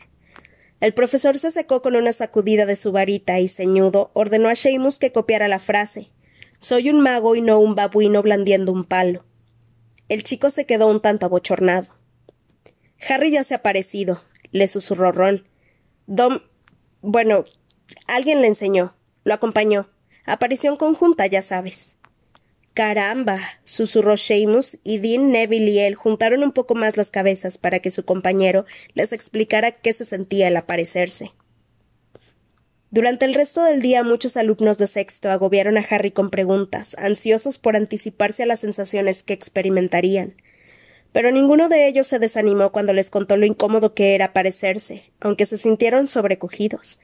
El 0.80 0.92
profesor 0.92 1.38
se 1.38 1.50
secó 1.50 1.80
con 1.80 1.96
una 1.96 2.12
sacudida 2.12 2.66
de 2.66 2.76
su 2.76 2.92
varita 2.92 3.40
y 3.40 3.48
ceñudo 3.48 4.10
ordenó 4.12 4.50
a 4.50 4.54
Seamus 4.54 4.98
que 4.98 5.10
copiara 5.10 5.48
la 5.48 5.58
frase 5.58 6.10
Soy 6.58 6.90
un 6.90 7.00
mago 7.00 7.34
y 7.34 7.40
no 7.40 7.58
un 7.58 7.74
babuino 7.74 8.22
blandiendo 8.22 8.72
un 8.72 8.84
palo. 8.84 9.24
El 10.08 10.22
chico 10.22 10.50
se 10.50 10.66
quedó 10.66 10.88
un 10.88 11.00
tanto 11.00 11.26
abochornado. 11.26 11.95
Harry 13.08 13.30
ya 13.30 13.44
se 13.44 13.54
ha 13.54 13.58
aparecido, 13.58 14.22
le 14.50 14.68
susurró 14.68 15.12
Ron. 15.12 15.46
Dom. 16.06 16.40
Bueno, 17.02 17.44
alguien 18.06 18.40
le 18.40 18.48
enseñó. 18.48 18.94
Lo 19.24 19.34
acompañó. 19.34 19.88
Aparición 20.24 20.76
conjunta, 20.76 21.26
ya 21.26 21.42
sabes. 21.42 21.98
Caramba. 22.74 23.40
susurró 23.64 24.16
Seamus, 24.16 24.78
y 24.84 24.98
Dean, 24.98 25.30
Neville 25.30 25.70
y 25.70 25.78
él 25.80 25.94
juntaron 25.94 26.42
un 26.42 26.52
poco 26.52 26.74
más 26.74 26.96
las 26.96 27.10
cabezas 27.10 27.58
para 27.58 27.80
que 27.80 27.90
su 27.90 28.04
compañero 28.04 28.66
les 28.94 29.12
explicara 29.12 29.72
qué 29.72 29.92
se 29.92 30.04
sentía 30.04 30.48
al 30.48 30.56
aparecerse. 30.56 31.32
Durante 32.90 33.24
el 33.24 33.34
resto 33.34 33.64
del 33.64 33.82
día 33.82 34.04
muchos 34.04 34.36
alumnos 34.36 34.78
de 34.78 34.86
sexto 34.86 35.30
agobiaron 35.30 35.76
a 35.76 35.86
Harry 35.88 36.12
con 36.12 36.30
preguntas, 36.30 36.94
ansiosos 36.98 37.58
por 37.58 37.76
anticiparse 37.76 38.42
a 38.42 38.46
las 38.46 38.60
sensaciones 38.60 39.22
que 39.22 39.32
experimentarían 39.32 40.36
pero 41.16 41.30
ninguno 41.30 41.70
de 41.70 41.88
ellos 41.88 42.06
se 42.06 42.18
desanimó 42.18 42.72
cuando 42.72 42.92
les 42.92 43.08
contó 43.08 43.38
lo 43.38 43.46
incómodo 43.46 43.94
que 43.94 44.14
era 44.14 44.34
parecerse, 44.34 45.04
aunque 45.18 45.46
se 45.46 45.56
sintieron 45.56 46.08
sobrecogidos. 46.08 47.00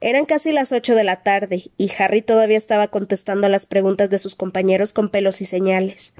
Eran 0.00 0.24
casi 0.24 0.50
las 0.50 0.72
ocho 0.72 0.96
de 0.96 1.04
la 1.04 1.22
tarde, 1.22 1.70
y 1.76 1.92
Harry 1.96 2.22
todavía 2.22 2.58
estaba 2.58 2.88
contestando 2.88 3.46
a 3.46 3.48
las 3.48 3.66
preguntas 3.66 4.10
de 4.10 4.18
sus 4.18 4.34
compañeros 4.34 4.92
con 4.92 5.10
pelos 5.10 5.40
y 5.42 5.44
señales. 5.44 6.14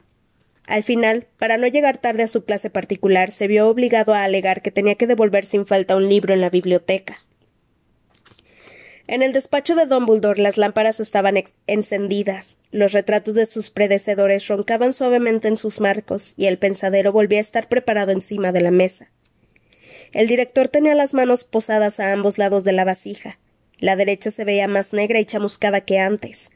Al 0.69 0.85
final, 0.85 1.27
para 1.37 1.59
no 1.59 1.67
llegar 1.67 1.99
tarde 1.99 2.23
a 2.23 2.29
su 2.29 2.45
clase 2.45 2.71
particular, 2.71 3.33
se 3.33 3.49
vio 3.49 3.69
obligado 3.69 4.15
a 4.15 4.23
alegar 4.23 4.63
que 4.63 4.71
tenía 4.71 4.95
que 4.95 5.09
devolver 5.09 5.45
sin 5.45 5.67
falta 5.67 5.97
un 5.97 6.09
libro 6.09 6.33
en 6.33 6.41
la 6.41 6.49
biblioteca. 6.49 7.19
En 9.11 9.25
el 9.25 9.33
despacho 9.33 9.75
de 9.75 9.87
Dumbledore 9.87 10.41
las 10.41 10.57
lámparas 10.57 11.01
estaban 11.01 11.35
encendidas, 11.67 12.59
los 12.71 12.93
retratos 12.93 13.35
de 13.35 13.45
sus 13.45 13.71
predecesores 13.71 14.47
roncaban 14.47 14.93
suavemente 14.93 15.49
en 15.49 15.57
sus 15.57 15.81
marcos, 15.81 16.35
y 16.37 16.47
el 16.47 16.59
pensadero 16.59 17.11
volvía 17.11 17.39
a 17.39 17.41
estar 17.41 17.69
preparado 17.69 18.13
encima 18.13 18.53
de 18.53 18.61
la 18.61 18.71
mesa. 18.71 19.11
El 20.13 20.29
director 20.29 20.69
tenía 20.69 20.95
las 20.95 21.13
manos 21.13 21.43
posadas 21.43 21.99
a 21.99 22.13
ambos 22.13 22.39
lados 22.39 22.63
de 22.63 22.71
la 22.71 22.85
vasija. 22.85 23.41
La 23.81 23.97
derecha 23.97 24.31
se 24.31 24.45
veía 24.45 24.69
más 24.69 24.93
negra 24.93 25.19
y 25.19 25.25
chamuscada 25.25 25.81
que 25.81 25.99
antes. 25.99 26.53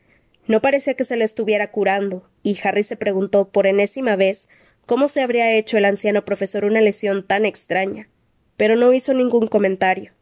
No 0.47 0.63
parecía 0.63 0.95
que 0.95 1.05
se 1.05 1.17
le 1.17 1.25
estuviera 1.25 1.73
curando, 1.73 2.31
y 2.45 2.57
Harry 2.63 2.85
se 2.85 2.97
preguntó 2.97 3.49
por 3.49 3.67
enésima 3.67 4.15
vez 4.15 4.49
cómo 4.87 5.09
se 5.09 5.23
habría 5.23 5.53
hecho 5.57 5.77
el 5.77 5.87
anciano 5.87 6.25
profesor 6.25 6.65
una 6.65 6.81
lesión 6.81 7.27
tan 7.27 7.47
extraña. 7.47 8.09
Pero 8.57 8.77
no 8.77 8.93
hizo 8.93 9.13
ningún 9.13 9.49
comentario. 9.49 10.13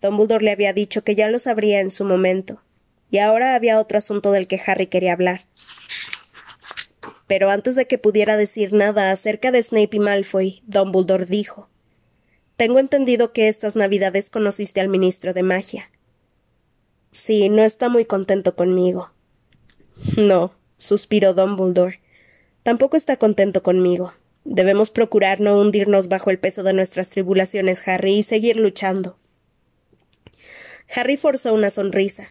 Dumbledore 0.00 0.44
le 0.44 0.52
había 0.52 0.72
dicho 0.72 1.02
que 1.02 1.14
ya 1.14 1.28
lo 1.28 1.38
sabría 1.38 1.80
en 1.80 1.90
su 1.90 2.04
momento, 2.04 2.62
y 3.10 3.18
ahora 3.18 3.54
había 3.54 3.80
otro 3.80 3.98
asunto 3.98 4.32
del 4.32 4.46
que 4.46 4.60
Harry 4.64 4.86
quería 4.86 5.12
hablar. 5.12 5.42
Pero 7.26 7.50
antes 7.50 7.76
de 7.76 7.86
que 7.86 7.98
pudiera 7.98 8.36
decir 8.36 8.72
nada 8.72 9.10
acerca 9.12 9.50
de 9.50 9.62
Snape 9.62 9.96
y 9.96 9.98
Malfoy, 10.00 10.62
Dumbledore 10.66 11.26
dijo 11.26 11.68
Tengo 12.56 12.78
entendido 12.78 13.32
que 13.32 13.48
estas 13.48 13.76
navidades 13.76 14.30
conociste 14.30 14.80
al 14.80 14.88
ministro 14.88 15.34
de 15.34 15.42
magia. 15.42 15.90
Sí, 17.10 17.48
no 17.48 17.62
está 17.62 17.88
muy 17.88 18.04
contento 18.04 18.54
conmigo. 18.54 19.10
No, 20.16 20.52
suspiró 20.76 21.34
Dumbledore. 21.34 22.00
Tampoco 22.62 22.96
está 22.96 23.16
contento 23.16 23.62
conmigo. 23.62 24.12
Debemos 24.44 24.90
procurar 24.90 25.40
no 25.40 25.58
hundirnos 25.60 26.08
bajo 26.08 26.30
el 26.30 26.38
peso 26.38 26.62
de 26.62 26.72
nuestras 26.72 27.10
tribulaciones, 27.10 27.86
Harry, 27.86 28.14
y 28.14 28.22
seguir 28.22 28.56
luchando. 28.56 29.18
Harry 30.94 31.16
forzó 31.16 31.52
una 31.54 31.70
sonrisa. 31.70 32.28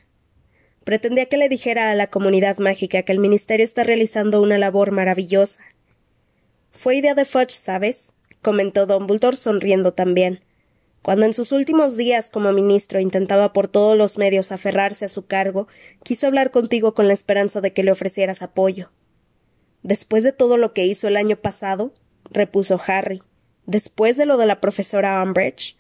Pretendía 0.84 1.28
que 1.28 1.38
le 1.38 1.50
dijera 1.50 1.92
a 1.92 1.96
la 1.96 2.08
comunidad 2.08 2.58
mágica 2.58 3.04
que 3.04 3.12
el 3.12 3.20
Ministerio 3.20 3.64
está 3.64 3.84
realizando 3.84 4.42
una 4.42 4.58
labor 4.58 4.92
maravillosa. 4.92 5.64
Fue 6.72 6.96
idea 6.96 7.14
de 7.14 7.26
Fudge, 7.26 7.52
¿sabes? 7.52 8.14
comentó 8.42 8.86
Dumbledore 8.86 9.38
sonriendo 9.38 9.94
también. 9.94 10.42
Cuando 11.02 11.26
en 11.26 11.34
sus 11.34 11.52
últimos 11.52 11.98
días 11.98 12.30
como 12.30 12.52
ministro 12.52 13.00
intentaba 13.00 13.54
por 13.54 13.68
todos 13.68 13.98
los 13.98 14.18
medios 14.18 14.52
aferrarse 14.52 15.06
a 15.06 15.10
su 15.10 15.26
cargo, 15.26 15.68
quiso 16.04 16.28
hablar 16.28 16.52
contigo 16.52 16.94
con 16.94 17.08
la 17.08 17.14
esperanza 17.14 17.62
de 17.62 17.74
que 17.74 17.84
le 17.84 17.92
ofrecieras 17.92 18.42
apoyo. 18.42 18.92
Después 19.84 20.24
de 20.24 20.34
todo 20.34 20.58
lo 20.58 20.74
que 20.74 20.86
hizo 20.86 21.08
el 21.08 21.18
año 21.18 21.38
pasado, 21.38 21.94
repuso 22.30 22.80
Harry, 22.88 23.22
después 23.66 24.18
de 24.18 24.26
lo 24.26 24.38
de 24.38 24.46
la 24.46 24.60
profesora 24.60 25.22
Umbridge, 25.24 25.78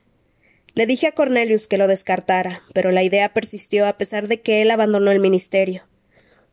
le 0.77 0.85
dije 0.85 1.07
a 1.07 1.11
Cornelius 1.11 1.65
que 1.65 1.79
lo 1.79 1.87
descartara, 1.87 2.61
pero 2.71 2.91
la 2.91 3.01
idea 3.01 3.33
persistió 3.33 3.87
a 3.87 3.97
pesar 3.97 4.27
de 4.27 4.41
que 4.41 4.61
él 4.61 4.69
abandonó 4.69 5.09
el 5.09 5.19
ministerio. 5.19 5.81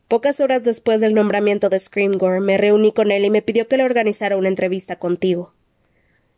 Pocas 0.09 0.41
horas 0.41 0.63
después 0.63 1.03
del 1.03 1.13
nombramiento 1.13 1.69
de 1.69 1.79
Screamgore 1.79 2.41
me 2.41 2.57
reuní 2.57 2.95
con 2.95 3.11
él 3.11 3.27
y 3.27 3.29
me 3.29 3.43
pidió 3.43 3.69
que 3.69 3.77
le 3.77 3.85
organizara 3.85 4.39
una 4.39 4.49
entrevista 4.49 4.99
contigo. 4.99 5.53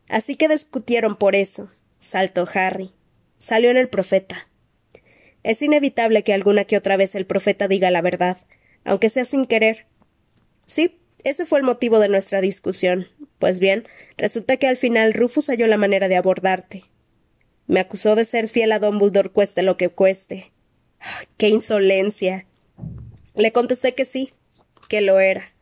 Así 0.08 0.34
que 0.34 0.48
discutieron 0.48 1.14
por 1.14 1.36
eso, 1.36 1.70
saltó 2.00 2.48
Harry. 2.54 2.90
Salió 3.38 3.70
en 3.70 3.76
el 3.76 3.88
profeta. 3.88 4.48
Es 5.44 5.62
inevitable 5.62 6.24
que 6.24 6.34
alguna 6.34 6.64
que 6.64 6.76
otra 6.76 6.96
vez 6.96 7.14
el 7.14 7.24
profeta 7.24 7.68
diga 7.68 7.92
la 7.92 8.02
verdad, 8.02 8.38
aunque 8.84 9.10
sea 9.10 9.24
sin 9.24 9.46
querer. 9.46 9.86
Sí, 10.64 10.98
ese 11.22 11.46
fue 11.46 11.60
el 11.60 11.64
motivo 11.64 12.00
de 12.00 12.08
nuestra 12.08 12.40
discusión. 12.40 13.06
Pues 13.38 13.60
bien, 13.60 13.86
resulta 14.16 14.56
que 14.56 14.66
al 14.66 14.76
final 14.76 15.14
Rufus 15.14 15.46
halló 15.46 15.68
la 15.68 15.76
manera 15.76 16.08
de 16.08 16.16
abordarte. 16.16 16.82
Me 17.66 17.80
acusó 17.80 18.14
de 18.14 18.24
ser 18.24 18.48
fiel 18.48 18.72
a 18.72 18.78
Dumbledore 18.78 19.30
cueste 19.30 19.62
lo 19.62 19.76
que 19.76 19.88
cueste. 19.88 20.52
¡Qué 21.36 21.48
insolencia! 21.48 22.46
Le 23.34 23.52
contesté 23.52 23.94
que 23.94 24.04
sí, 24.04 24.32
que 24.88 25.00
lo 25.00 25.18
era. 25.18 25.52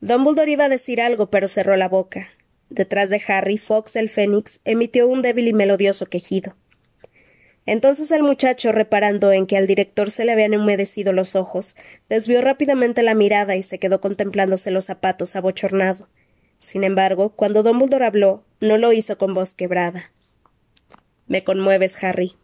Dumbledore 0.00 0.52
iba 0.52 0.66
a 0.66 0.68
decir 0.68 1.00
algo, 1.00 1.28
pero 1.30 1.48
cerró 1.48 1.76
la 1.76 1.88
boca. 1.88 2.28
Detrás 2.70 3.10
de 3.10 3.20
Harry, 3.26 3.58
Fox 3.58 3.96
el 3.96 4.10
Fénix 4.10 4.60
emitió 4.64 5.08
un 5.08 5.22
débil 5.22 5.48
y 5.48 5.52
melodioso 5.52 6.06
quejido. 6.06 6.56
Entonces 7.64 8.12
el 8.12 8.22
muchacho, 8.22 8.70
reparando 8.70 9.32
en 9.32 9.46
que 9.46 9.56
al 9.56 9.66
director 9.66 10.12
se 10.12 10.24
le 10.24 10.32
habían 10.32 10.54
humedecido 10.54 11.12
los 11.12 11.34
ojos, 11.34 11.74
desvió 12.08 12.40
rápidamente 12.40 13.02
la 13.02 13.14
mirada 13.16 13.56
y 13.56 13.62
se 13.62 13.80
quedó 13.80 14.00
contemplándose 14.00 14.70
los 14.70 14.84
zapatos 14.84 15.34
abochornado. 15.34 16.08
Sin 16.58 16.84
embargo, 16.84 17.30
cuando 17.30 17.64
Dumbledore 17.64 18.06
habló, 18.06 18.44
no 18.60 18.78
lo 18.78 18.92
hizo 18.92 19.18
con 19.18 19.34
voz 19.34 19.52
quebrada. 19.52 20.12
Me 21.26 21.42
conmueves, 21.42 22.02
Harry. 22.02 22.36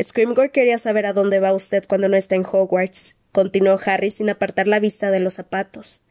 Scrimgore 0.00 0.50
quería 0.50 0.78
saber 0.78 1.06
a 1.06 1.12
dónde 1.12 1.38
va 1.38 1.52
usted 1.52 1.84
cuando 1.86 2.08
no 2.08 2.16
está 2.16 2.34
en 2.34 2.44
Hogwarts, 2.44 3.16
continuó 3.30 3.78
Harry 3.84 4.10
sin 4.10 4.30
apartar 4.30 4.66
la 4.66 4.80
vista 4.80 5.10
de 5.10 5.20
los 5.20 5.34
zapatos. 5.34 6.02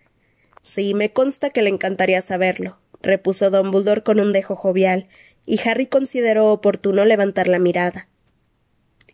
Sí, 0.62 0.93
me 0.93 1.12
consta 1.12 1.50
que 1.50 1.62
le 1.62 1.70
encantaría 1.70 2.22
saberlo, 2.22 2.77
repuso 3.01 3.50
Dumbledore 3.50 4.03
con 4.03 4.20
un 4.20 4.31
dejo 4.31 4.55
jovial, 4.55 5.08
y 5.46 5.60
Harry 5.67 5.88
consideró 5.88 6.51
oportuno 6.51 7.03
levantar 7.03 7.48
la 7.48 7.60
mirada. 7.60 8.08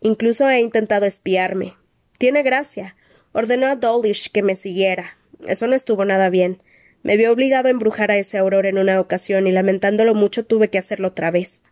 Incluso 0.00 0.46
ha 0.46 0.60
intentado 0.60 1.06
espiarme. 1.06 1.74
Tiene 2.18 2.42
gracia. 2.42 2.96
Ordenó 3.32 3.66
a 3.66 3.76
Dawlish 3.76 4.30
que 4.30 4.42
me 4.42 4.54
siguiera. 4.54 5.16
Eso 5.46 5.66
no 5.66 5.74
estuvo 5.74 6.04
nada 6.04 6.30
bien. 6.30 6.62
Me 7.02 7.16
vio 7.16 7.32
obligado 7.32 7.68
a 7.68 7.70
embrujar 7.70 8.10
a 8.10 8.16
ese 8.16 8.38
aurora 8.38 8.68
en 8.68 8.78
una 8.78 9.00
ocasión 9.00 9.46
y 9.46 9.52
lamentándolo 9.52 10.14
mucho 10.14 10.44
tuve 10.44 10.68
que 10.68 10.78
hacerlo 10.78 11.08
otra 11.08 11.30
vez. 11.30 11.62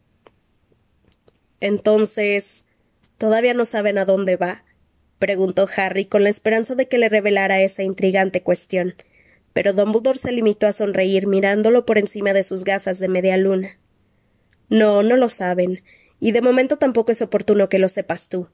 Entonces. 1.60 2.66
¿Todavía 3.18 3.54
no 3.54 3.64
saben 3.64 3.98
a 3.98 4.04
dónde 4.04 4.36
va? 4.36 4.64
preguntó 5.18 5.66
Harry 5.76 6.04
con 6.04 6.22
la 6.22 6.28
esperanza 6.28 6.74
de 6.74 6.88
que 6.88 6.98
le 6.98 7.08
revelara 7.08 7.62
esa 7.62 7.82
intrigante 7.82 8.42
cuestión. 8.42 8.94
Pero 9.52 9.72
Dumbledore 9.72 10.18
se 10.18 10.32
limitó 10.32 10.66
a 10.66 10.72
sonreír 10.72 11.26
mirándolo 11.26 11.86
por 11.86 11.96
encima 11.96 12.34
de 12.34 12.42
sus 12.42 12.64
gafas 12.64 12.98
de 12.98 13.08
media 13.08 13.38
luna. 13.38 13.78
No, 14.68 15.02
no 15.02 15.16
lo 15.16 15.30
saben, 15.30 15.82
y 16.20 16.32
de 16.32 16.42
momento 16.42 16.76
tampoco 16.76 17.12
es 17.12 17.22
oportuno 17.22 17.68
que 17.68 17.78
lo 17.78 17.88
sepas 17.88 18.28
tú. 18.28 18.48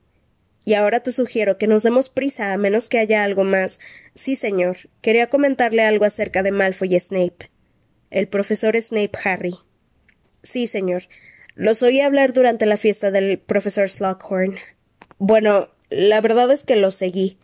Y 0.64 0.74
ahora 0.74 1.00
te 1.00 1.10
sugiero 1.10 1.58
que 1.58 1.66
nos 1.66 1.82
demos 1.82 2.08
prisa 2.08 2.52
a 2.52 2.56
menos 2.56 2.88
que 2.88 2.98
haya 2.98 3.24
algo 3.24 3.42
más. 3.42 3.80
Sí, 4.14 4.36
señor. 4.36 4.76
Quería 5.00 5.28
comentarle 5.28 5.82
algo 5.82 6.04
acerca 6.04 6.42
de 6.42 6.52
Malfoy 6.52 6.94
y 6.94 7.00
Snape. 7.00 7.50
El 8.10 8.28
profesor 8.28 8.80
Snape 8.80 9.18
Harry. 9.24 9.56
Sí, 10.42 10.68
señor. 10.68 11.04
Los 11.54 11.82
oí 11.82 12.00
hablar 12.00 12.32
durante 12.32 12.66
la 12.66 12.76
fiesta 12.76 13.10
del 13.10 13.38
profesor 13.38 13.90
Slughorn. 13.90 14.56
Bueno, 15.18 15.68
la 15.90 16.20
verdad 16.20 16.50
es 16.50 16.64
que 16.64 16.76
lo 16.76 16.90
seguí. 16.90 17.38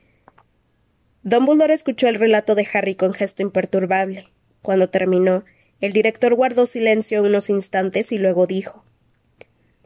Dumbledore 1.23 1.75
escuchó 1.75 2.09
el 2.09 2.15
relato 2.15 2.55
de 2.55 2.67
Harry 2.73 2.95
con 2.95 3.13
gesto 3.13 3.43
imperturbable. 3.43 4.25
Cuando 4.63 4.89
terminó, 4.89 5.45
el 5.81 5.93
director 5.93 6.35
guardó 6.35 6.65
silencio 6.65 7.23
unos 7.23 7.51
instantes 7.51 8.11
y 8.13 8.19
luego 8.19 8.47
dijo 8.47 8.85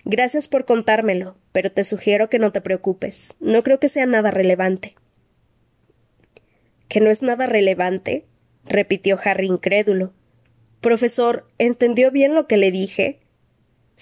Gracias 0.04 0.48
por 0.48 0.64
contármelo, 0.64 1.36
pero 1.52 1.72
te 1.72 1.84
sugiero 1.84 2.28
que 2.28 2.38
no 2.38 2.52
te 2.52 2.60
preocupes. 2.60 3.36
No 3.40 3.62
creo 3.62 3.80
que 3.80 3.88
sea 3.88 4.06
nada 4.06 4.30
relevante. 4.30 4.94
¿Que 6.88 7.00
no 7.00 7.10
es 7.10 7.22
nada 7.22 7.46
relevante? 7.46 8.26
repitió 8.64 9.18
Harry 9.24 9.46
incrédulo. 9.46 10.12
Profesor, 10.80 11.48
¿entendió 11.58 12.10
bien 12.10 12.34
lo 12.34 12.46
que 12.46 12.56
le 12.56 12.70
dije? 12.70 13.21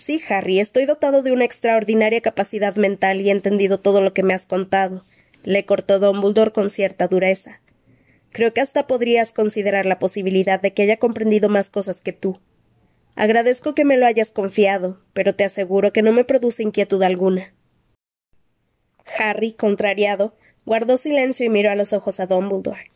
Sí, 0.00 0.18
Harry, 0.30 0.60
estoy 0.60 0.86
dotado 0.86 1.22
de 1.22 1.30
una 1.30 1.44
extraordinaria 1.44 2.22
capacidad 2.22 2.74
mental 2.76 3.20
y 3.20 3.28
he 3.28 3.32
entendido 3.32 3.80
todo 3.80 4.00
lo 4.00 4.14
que 4.14 4.22
me 4.22 4.32
has 4.32 4.46
contado, 4.46 5.04
le 5.42 5.66
cortó 5.66 5.98
Dumbledore 5.98 6.52
con 6.52 6.70
cierta 6.70 7.06
dureza. 7.06 7.60
Creo 8.30 8.54
que 8.54 8.62
hasta 8.62 8.86
podrías 8.86 9.34
considerar 9.34 9.84
la 9.84 9.98
posibilidad 9.98 10.58
de 10.58 10.72
que 10.72 10.84
haya 10.84 10.96
comprendido 10.96 11.50
más 11.50 11.68
cosas 11.68 12.00
que 12.00 12.14
tú. 12.14 12.40
Agradezco 13.14 13.74
que 13.74 13.84
me 13.84 13.98
lo 13.98 14.06
hayas 14.06 14.30
confiado, 14.30 15.02
pero 15.12 15.34
te 15.34 15.44
aseguro 15.44 15.92
que 15.92 16.00
no 16.00 16.12
me 16.12 16.24
produce 16.24 16.62
inquietud 16.62 17.02
alguna. 17.02 17.52
Harry, 19.18 19.52
contrariado, 19.52 20.34
guardó 20.64 20.96
silencio 20.96 21.44
y 21.44 21.50
miró 21.50 21.70
a 21.72 21.76
los 21.76 21.92
ojos 21.92 22.20
a 22.20 22.26
Dumbledore. 22.26 22.90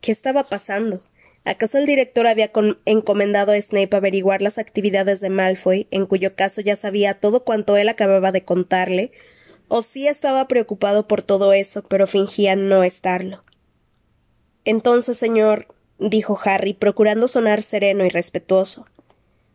¿Qué 0.00 0.10
estaba 0.10 0.44
pasando? 0.44 1.02
¿Acaso 1.50 1.78
el 1.78 1.86
director 1.86 2.28
había 2.28 2.52
encomendado 2.84 3.50
a 3.50 3.60
Snape 3.60 3.96
averiguar 3.96 4.40
las 4.40 4.56
actividades 4.56 5.18
de 5.18 5.30
Malfoy, 5.30 5.88
en 5.90 6.06
cuyo 6.06 6.36
caso 6.36 6.60
ya 6.60 6.76
sabía 6.76 7.14
todo 7.14 7.42
cuanto 7.42 7.76
él 7.76 7.88
acababa 7.88 8.30
de 8.30 8.44
contarle? 8.44 9.10
¿O 9.66 9.82
sí 9.82 10.06
estaba 10.06 10.46
preocupado 10.46 11.08
por 11.08 11.22
todo 11.22 11.52
eso, 11.52 11.82
pero 11.82 12.06
fingía 12.06 12.54
no 12.54 12.84
estarlo? 12.84 13.42
Entonces, 14.64 15.16
señor, 15.16 15.66
dijo 15.98 16.38
Harry, 16.44 16.72
procurando 16.72 17.26
sonar 17.26 17.62
sereno 17.62 18.04
y 18.04 18.10
respetuoso. 18.10 18.86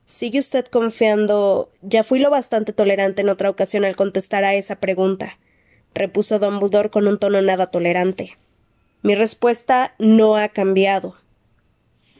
¿Sigue 0.03 0.39
usted 0.39 0.65
confiando? 0.65 1.71
Ya 1.81 2.03
fui 2.03 2.19
lo 2.19 2.29
bastante 2.29 2.73
tolerante 2.73 3.21
en 3.21 3.29
otra 3.29 3.49
ocasión 3.49 3.85
al 3.85 3.95
contestar 3.95 4.43
a 4.43 4.53
esa 4.53 4.81
pregunta, 4.81 5.39
repuso 5.93 6.39
Dumbledore 6.39 6.89
con 6.89 7.07
un 7.07 7.19
tono 7.19 7.41
nada 7.41 7.67
tolerante. 7.67 8.37
Mi 9.01 9.15
respuesta 9.15 9.95
no 9.97 10.35
ha 10.35 10.49
cambiado. 10.49 11.15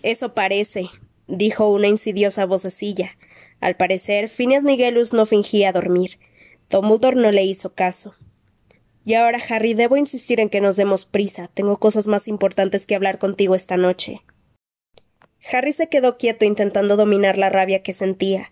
Eso 0.06 0.36
parece, 0.36 0.92
dijo 1.26 1.72
una 1.72 1.88
insidiosa 1.88 2.46
vocecilla. 2.46 3.18
Al 3.60 3.76
parecer, 3.76 4.30
Phineas 4.30 4.62
Nigelus 4.64 5.14
no 5.14 5.26
fingía 5.26 5.72
dormir. 5.72 6.20
Dumbledore 6.70 7.20
no 7.20 7.32
le 7.32 7.44
hizo 7.44 7.74
caso. 7.74 8.14
Y 9.04 9.16
ahora, 9.16 9.40
Harry, 9.50 9.74
debo 9.74 9.98
insistir 9.98 10.40
en 10.40 10.50
que 10.50 10.62
nos 10.62 10.76
demos 10.76 11.06
prisa. 11.06 11.50
Tengo 11.56 11.80
cosas 11.80 12.06
más 12.06 12.28
importantes 12.28 12.86
que 12.86 12.94
hablar 12.94 13.18
contigo 13.18 13.56
esta 13.56 13.78
noche. 13.78 14.22
Harry 15.52 15.74
se 15.74 15.90
quedó 15.90 16.20
quieto 16.20 16.46
intentando 16.46 16.98
dominar 16.98 17.40
la 17.40 17.50
rabia 17.50 17.82
que 17.82 17.94
sentía. 17.94 18.52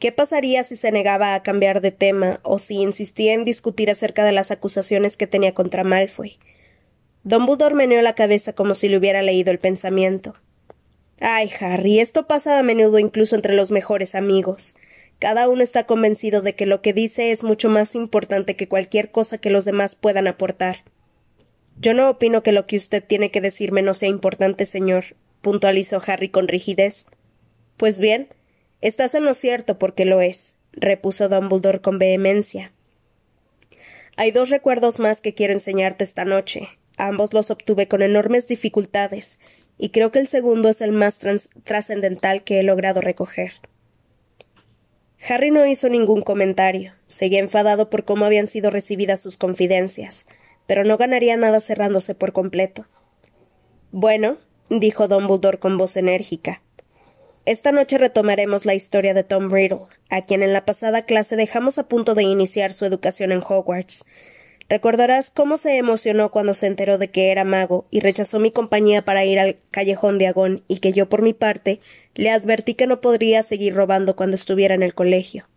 ¿Qué 0.00 0.10
pasaría 0.10 0.64
si 0.64 0.74
se 0.74 0.90
negaba 0.90 1.36
a 1.36 1.44
cambiar 1.44 1.82
de 1.82 1.92
tema 1.92 2.40
o 2.42 2.58
si 2.58 2.82
insistía 2.82 3.34
en 3.34 3.44
discutir 3.44 3.92
acerca 3.92 4.24
de 4.24 4.32
las 4.32 4.50
acusaciones 4.50 5.16
que 5.16 5.28
tenía 5.28 5.54
contra 5.54 5.84
Malfoy? 5.84 6.40
Dumbledore 7.22 7.76
meneó 7.76 8.02
la 8.02 8.16
cabeza 8.16 8.54
como 8.54 8.74
si 8.74 8.88
le 8.88 8.98
hubiera 8.98 9.22
leído 9.22 9.52
el 9.52 9.60
pensamiento. 9.60 10.34
Ay, 11.20 11.50
Harry, 11.60 12.00
esto 12.00 12.26
pasa 12.26 12.58
a 12.58 12.62
menudo 12.62 12.98
incluso 12.98 13.36
entre 13.36 13.54
los 13.54 13.70
mejores 13.70 14.14
amigos. 14.14 14.74
Cada 15.18 15.50
uno 15.50 15.62
está 15.62 15.84
convencido 15.84 16.40
de 16.40 16.54
que 16.54 16.64
lo 16.64 16.80
que 16.80 16.94
dice 16.94 17.30
es 17.30 17.44
mucho 17.44 17.68
más 17.68 17.94
importante 17.94 18.56
que 18.56 18.68
cualquier 18.68 19.10
cosa 19.10 19.36
que 19.36 19.50
los 19.50 19.66
demás 19.66 19.94
puedan 19.94 20.26
aportar. 20.26 20.82
Yo 21.78 21.92
no 21.92 22.08
opino 22.08 22.42
que 22.42 22.52
lo 22.52 22.66
que 22.66 22.78
usted 22.78 23.04
tiene 23.04 23.30
que 23.30 23.42
decirme 23.42 23.82
no 23.82 23.92
sea 23.92 24.08
importante, 24.08 24.64
señor, 24.64 25.16
puntualizó 25.42 26.00
Harry 26.06 26.30
con 26.30 26.48
rigidez. 26.48 27.04
Pues 27.76 28.00
bien, 28.00 28.28
estás 28.80 29.14
en 29.14 29.26
lo 29.26 29.34
cierto 29.34 29.78
porque 29.78 30.06
lo 30.06 30.22
es, 30.22 30.54
repuso 30.72 31.28
Dumbledore 31.28 31.82
con 31.82 31.98
vehemencia. 31.98 32.72
Hay 34.16 34.30
dos 34.30 34.48
recuerdos 34.48 34.98
más 34.98 35.20
que 35.20 35.34
quiero 35.34 35.52
enseñarte 35.52 36.02
esta 36.04 36.24
noche. 36.24 36.68
Ambos 36.96 37.34
los 37.34 37.50
obtuve 37.50 37.88
con 37.88 38.00
enormes 38.00 38.46
dificultades, 38.46 39.38
y 39.82 39.88
creo 39.88 40.12
que 40.12 40.18
el 40.18 40.26
segundo 40.26 40.68
es 40.68 40.82
el 40.82 40.92
más 40.92 41.18
trascendental 41.64 42.44
que 42.44 42.60
he 42.60 42.62
logrado 42.62 43.00
recoger. 43.00 43.52
Harry 45.26 45.50
no 45.50 45.64
hizo 45.66 45.88
ningún 45.88 46.20
comentario. 46.20 46.92
Seguía 47.06 47.40
enfadado 47.40 47.88
por 47.88 48.04
cómo 48.04 48.26
habían 48.26 48.46
sido 48.46 48.70
recibidas 48.70 49.22
sus 49.22 49.38
confidencias, 49.38 50.26
pero 50.66 50.84
no 50.84 50.98
ganaría 50.98 51.34
nada 51.38 51.60
cerrándose 51.60 52.14
por 52.14 52.34
completo. 52.34 52.86
Bueno, 53.90 54.36
dijo 54.68 55.08
Dumbledore 55.08 55.58
con 55.58 55.78
voz 55.78 55.96
enérgica. 55.96 56.60
Esta 57.46 57.72
noche 57.72 57.96
retomaremos 57.96 58.66
la 58.66 58.74
historia 58.74 59.14
de 59.14 59.24
Tom 59.24 59.50
Riddle, 59.50 59.86
a 60.10 60.26
quien 60.26 60.42
en 60.42 60.52
la 60.52 60.66
pasada 60.66 61.06
clase 61.06 61.36
dejamos 61.36 61.78
a 61.78 61.88
punto 61.88 62.14
de 62.14 62.22
iniciar 62.22 62.74
su 62.74 62.84
educación 62.84 63.32
en 63.32 63.40
Hogwarts. 63.40 64.04
Recordarás 64.70 65.30
cómo 65.30 65.56
se 65.56 65.78
emocionó 65.78 66.30
cuando 66.30 66.54
se 66.54 66.68
enteró 66.68 66.96
de 66.96 67.10
que 67.10 67.32
era 67.32 67.42
mago 67.42 67.88
y 67.90 67.98
rechazó 67.98 68.38
mi 68.38 68.52
compañía 68.52 69.02
para 69.02 69.24
ir 69.24 69.40
al 69.40 69.56
callejón 69.72 70.16
de 70.16 70.28
Agón 70.28 70.62
y 70.68 70.78
que 70.78 70.92
yo, 70.92 71.08
por 71.08 71.22
mi 71.22 71.32
parte, 71.32 71.80
le 72.14 72.30
advertí 72.30 72.74
que 72.74 72.86
no 72.86 73.00
podría 73.00 73.42
seguir 73.42 73.74
robando 73.74 74.14
cuando 74.14 74.36
estuviera 74.36 74.76
en 74.76 74.84
el 74.84 74.94
colegio. 74.94 75.48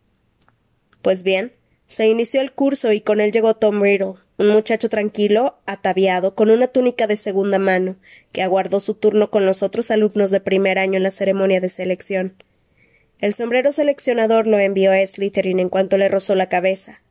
Pues 1.03 1.21
bien, 1.21 1.53
se 1.85 2.07
inició 2.07 2.41
el 2.41 2.53
curso 2.53 2.91
y 2.91 3.01
con 3.01 3.21
él 3.21 3.31
llegó 3.31 3.53
Tom 3.53 3.83
Riddle, 3.83 4.15
un 4.39 4.49
muchacho 4.49 4.89
tranquilo, 4.89 5.59
ataviado, 5.67 6.33
con 6.33 6.49
una 6.49 6.65
túnica 6.65 7.05
de 7.05 7.15
segunda 7.15 7.59
mano, 7.59 7.97
que 8.31 8.41
aguardó 8.41 8.79
su 8.79 8.95
turno 8.95 9.29
con 9.29 9.45
los 9.45 9.61
otros 9.61 9.91
alumnos 9.91 10.31
de 10.31 10.39
primer 10.39 10.79
año 10.79 10.97
en 10.97 11.03
la 11.03 11.11
ceremonia 11.11 11.61
de 11.61 11.69
selección. 11.69 12.33
El 13.19 13.35
sombrero 13.35 13.71
seleccionador 13.73 14.47
lo 14.47 14.57
envió 14.57 14.91
a 14.91 15.05
Slytherin 15.05 15.59
en 15.59 15.69
cuanto 15.69 15.99
le 15.99 16.09
rozó 16.09 16.33
la 16.33 16.49
cabeza. 16.49 17.02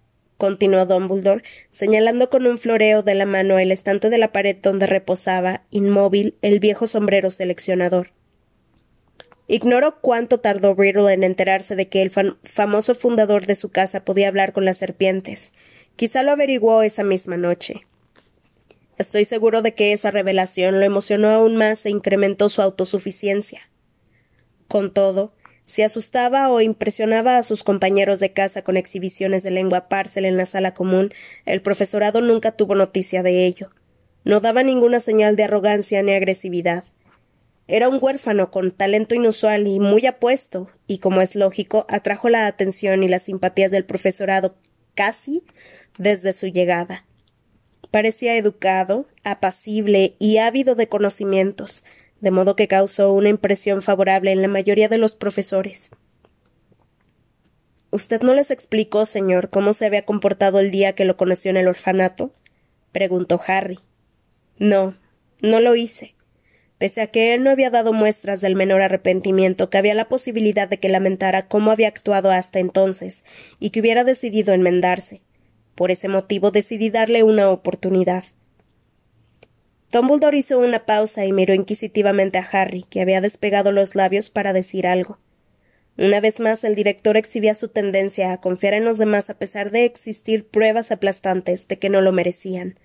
Continuó 0.43 0.87
Dumbledore, 0.87 1.45
señalando 1.71 2.29
con 2.29 2.49
un 2.49 2.59
floreo 2.59 3.05
de 3.05 3.15
la 3.15 3.27
mano 3.27 3.61
el 3.61 3.71
estante 3.71 4.11
de 4.11 4.19
la 4.19 4.33
pared 4.33 4.57
donde 4.61 4.89
reposaba, 4.89 5.63
inmóvil, 5.71 6.35
el 6.43 6.59
viejo 6.59 6.89
sombrero 6.89 7.31
seleccionador. 7.31 8.11
Ignoro 9.47 10.01
cuánto 10.01 10.41
tardó 10.41 10.75
Riddle 10.75 11.13
en 11.13 11.23
enterarse 11.23 11.77
de 11.77 11.87
que 11.87 12.03
el 12.03 12.11
famoso 12.11 12.97
fundador 12.97 13.47
de 13.47 13.55
su 13.55 13.71
casa 13.71 14.05
podía 14.05 14.27
hablar 14.27 14.53
con 14.53 14.65
las 14.65 14.79
serpientes. 14.79 15.53
Quizá 15.95 16.25
lo 16.25 16.33
averiguó 16.33 16.83
esa 16.83 17.05
misma 17.05 17.37
noche. 17.37 17.87
Estoy 18.99 19.25
seguro 19.25 19.63
de 19.63 19.75
que 19.75 19.93
esa 19.93 20.11
revelación 20.11 20.81
lo 20.81 20.85
emocionó 20.85 21.29
aún 21.29 21.55
más 21.55 21.87
e 21.87 21.91
incrementó 21.91 22.49
su 22.49 22.63
autosuficiencia. 22.63 23.71
Con 24.67 24.93
todo, 24.93 25.35
si 25.73 25.81
asustaba 25.81 26.51
o 26.51 26.61
impresionaba 26.61 27.39
a 27.39 27.43
sus 27.43 27.65
compañeros 27.65 28.21
de 28.21 28.31
casa 28.31 28.61
con 28.61 28.77
exhibiciones 28.77 29.43
de 29.43 29.51
lengua 29.51 29.89
parcel 29.89 30.27
en 30.27 30.37
la 30.37 30.45
sala 30.45 30.75
común, 30.75 31.15
el 31.47 31.63
profesorado 31.63 32.21
nunca 32.21 32.53
tuvo 32.53 32.75
noticia 32.75 33.23
de 33.23 33.47
ello. 33.47 33.71
No 34.23 34.41
daba 34.41 34.63
ninguna 34.63 35.01
señal 35.01 35.35
de 35.35 35.45
arrogancia 35.45 36.03
ni 36.03 36.13
agresividad. 36.13 36.85
Era 37.69 37.89
un 37.89 38.01
huérfano 38.03 38.51
con 38.51 38.71
talento 38.71 39.15
inusual 39.15 39.67
y 39.67 39.81
muy 39.81 40.05
apuesto, 40.05 40.69
y 40.87 40.99
como 40.99 41.23
es 41.23 41.35
lógico, 41.35 41.87
atrajo 41.89 42.29
la 42.29 42.47
atención 42.47 43.03
y 43.03 43.09
las 43.09 43.23
simpatías 43.23 43.71
del 43.71 43.87
profesorado 43.87 44.57
casi 44.95 45.43
desde 45.97 46.35
su 46.35 46.49
llegada. 46.49 47.07
Parecía 47.91 48.37
educado, 48.37 49.07
apacible 49.25 50.17
y 50.19 50.37
ávido 50.37 50.75
de 50.75 50.91
conocimientos, 50.91 51.83
de 52.23 52.31
modo 52.31 52.55
que 52.57 52.69
causó 52.69 53.13
una 53.13 53.29
impresión 53.29 53.83
favorable 53.83 54.31
en 54.31 54.41
la 54.41 54.49
mayoría 54.49 54.89
de 54.89 54.97
los 54.97 55.17
profesores. 55.17 55.91
¿Usted 57.91 58.23
no 58.23 58.33
les 58.33 58.53
explicó, 58.53 59.05
señor, 59.07 59.51
cómo 59.51 59.75
se 59.75 59.87
había 59.87 60.07
comportado 60.07 60.61
el 60.61 60.71
día 60.71 60.95
que 60.95 61.05
lo 61.05 61.17
conoció 61.17 61.51
en 61.51 61.57
el 61.59 61.67
orfanato? 61.67 62.33
preguntó 62.93 63.41
Harry. 63.47 63.81
No, 64.57 64.97
no 65.41 65.61
lo 65.61 65.75
hice. 65.75 66.15
Pese 66.79 67.01
a 67.01 67.09
que 67.09 67.35
él 67.35 67.43
no 67.43 67.51
había 67.51 67.71
dado 67.71 67.93
muestras 67.93 68.41
del 68.41 68.55
menor 68.55 68.83
arrepentimiento, 68.83 69.69
cabía 69.69 69.95
la 69.95 70.09
posibilidad 70.09 70.69
de 70.69 70.79
que 70.79 70.89
lamentara 70.89 71.49
cómo 71.49 71.73
había 71.73 71.89
actuado 71.89 72.31
hasta 72.31 72.61
entonces 72.61 73.25
y 73.59 73.71
que 73.71 73.81
hubiera 73.81 74.05
decidido 74.05 74.55
enmendarse. 74.55 75.23
Por 75.75 75.91
ese 75.91 76.07
motivo 76.07 76.53
decidí 76.53 76.89
darle 76.89 77.25
una 77.25 77.51
oportunidad. 77.51 78.25
Dumbledore 79.93 80.39
hizo 80.39 80.59
una 80.59 80.87
pausa 80.87 81.27
y 81.27 81.33
miró 81.33 81.53
inquisitivamente 81.53 82.39
a 82.39 82.49
Harry, 82.51 82.85
que 82.89 83.03
había 83.03 83.21
despegado 83.21 83.73
los 83.73 83.95
labios 83.95 84.31
para 84.31 84.55
decir 84.55 84.87
algo. 84.87 85.19
Una 85.99 86.19
vez 86.21 86.41
más 86.41 86.65
el 86.65 86.75
director 86.75 87.19
exhibía 87.19 87.55
su 87.55 87.69
tendencia 87.69 88.33
a 88.33 88.41
confiar 88.41 88.73
en 88.73 88.87
los 88.87 88.97
demás 88.97 89.29
a 89.29 89.35
pesar 89.35 89.71
de 89.71 89.85
existir 89.85 90.49
pruebas 90.49 90.93
aplastantes 90.93 91.69
de 91.69 91.79
que 91.79 91.91
no 91.91 92.01
lo 92.01 92.11
merecían. 92.11 92.79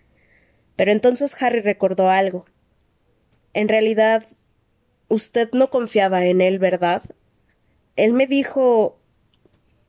Pero 0.75 0.91
entonces 0.91 1.33
Harry 1.39 1.61
recordó 1.61 2.09
algo. 2.09 2.45
En 3.53 3.69
realidad, 3.69 4.25
usted 5.07 5.49
no 5.53 5.69
confiaba 5.69 6.25
en 6.25 6.41
él, 6.41 6.59
¿verdad? 6.59 7.03
Él 7.95 8.11
me 8.11 8.27
dijo. 8.27 8.99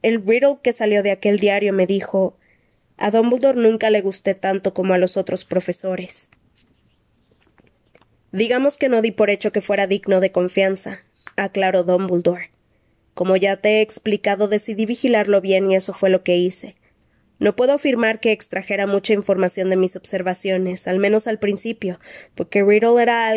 El 0.02 0.24
Riddle 0.24 0.60
que 0.62 0.72
salió 0.72 1.02
de 1.02 1.10
aquel 1.10 1.40
diario 1.40 1.72
me 1.72 1.88
dijo. 1.88 2.38
A 2.96 3.10
Dumbledore 3.10 3.60
nunca 3.60 3.90
le 3.90 4.02
gusté 4.02 4.36
tanto 4.36 4.72
como 4.72 4.94
a 4.94 4.98
los 4.98 5.16
otros 5.16 5.44
profesores. 5.44 6.30
Digamos 8.32 8.76
que 8.76 8.88
no 8.88 9.00
di 9.00 9.10
por 9.10 9.30
hecho 9.30 9.52
que 9.52 9.60
fuera 9.60 9.86
digno 9.86 10.20
de 10.20 10.32
confianza, 10.32 11.02
aclaró 11.36 11.82
Dumbledore. 11.82 12.50
Como 13.14 13.36
ya 13.36 13.56
te 13.56 13.78
he 13.78 13.80
explicado, 13.80 14.48
decidí 14.48 14.86
vigilarlo 14.86 15.40
bien 15.40 15.70
y 15.70 15.76
eso 15.76 15.92
fue 15.92 16.10
lo 16.10 16.22
que 16.22 16.36
hice. 16.36 16.76
No 17.38 17.56
puedo 17.56 17.72
afirmar 17.72 18.20
que 18.20 18.32
extrajera 18.32 18.86
mucha 18.86 19.12
información 19.12 19.70
de 19.70 19.76
mis 19.76 19.96
observaciones, 19.96 20.88
al 20.88 20.98
menos 20.98 21.26
al 21.26 21.38
principio, 21.38 22.00
porque 22.34 22.62
Riddle 22.62 23.00
era 23.00 23.32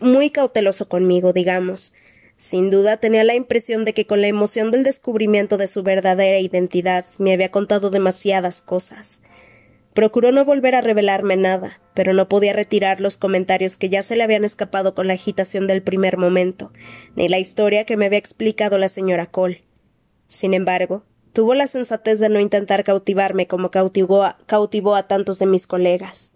muy 0.00 0.30
cauteloso 0.30 0.88
conmigo, 0.88 1.32
digamos. 1.32 1.94
Sin 2.38 2.70
duda 2.70 2.98
tenía 2.98 3.24
la 3.24 3.34
impresión 3.34 3.84
de 3.84 3.94
que 3.94 4.06
con 4.06 4.20
la 4.20 4.28
emoción 4.28 4.70
del 4.70 4.82
descubrimiento 4.82 5.56
de 5.56 5.68
su 5.68 5.82
verdadera 5.82 6.38
identidad 6.38 7.06
me 7.18 7.32
había 7.32 7.50
contado 7.50 7.90
demasiadas 7.90 8.62
cosas. 8.62 9.22
Procuró 9.96 10.30
no 10.30 10.44
volver 10.44 10.74
a 10.74 10.82
revelarme 10.82 11.36
nada, 11.36 11.80
pero 11.94 12.12
no 12.12 12.28
podía 12.28 12.52
retirar 12.52 13.00
los 13.00 13.16
comentarios 13.16 13.78
que 13.78 13.88
ya 13.88 14.02
se 14.02 14.14
le 14.14 14.24
habían 14.24 14.44
escapado 14.44 14.94
con 14.94 15.06
la 15.06 15.14
agitación 15.14 15.66
del 15.66 15.80
primer 15.80 16.18
momento, 16.18 16.70
ni 17.14 17.30
la 17.30 17.38
historia 17.38 17.86
que 17.86 17.96
me 17.96 18.04
había 18.04 18.18
explicado 18.18 18.76
la 18.76 18.90
señora 18.90 19.24
Cole. 19.24 19.64
Sin 20.26 20.52
embargo, 20.52 21.04
tuvo 21.32 21.54
la 21.54 21.66
sensatez 21.66 22.18
de 22.18 22.28
no 22.28 22.40
intentar 22.40 22.84
cautivarme 22.84 23.46
como 23.46 23.70
cautivó 23.70 24.22
a, 24.24 24.36
cautivó 24.44 24.96
a 24.96 25.08
tantos 25.08 25.38
de 25.38 25.46
mis 25.46 25.66
colegas. 25.66 26.34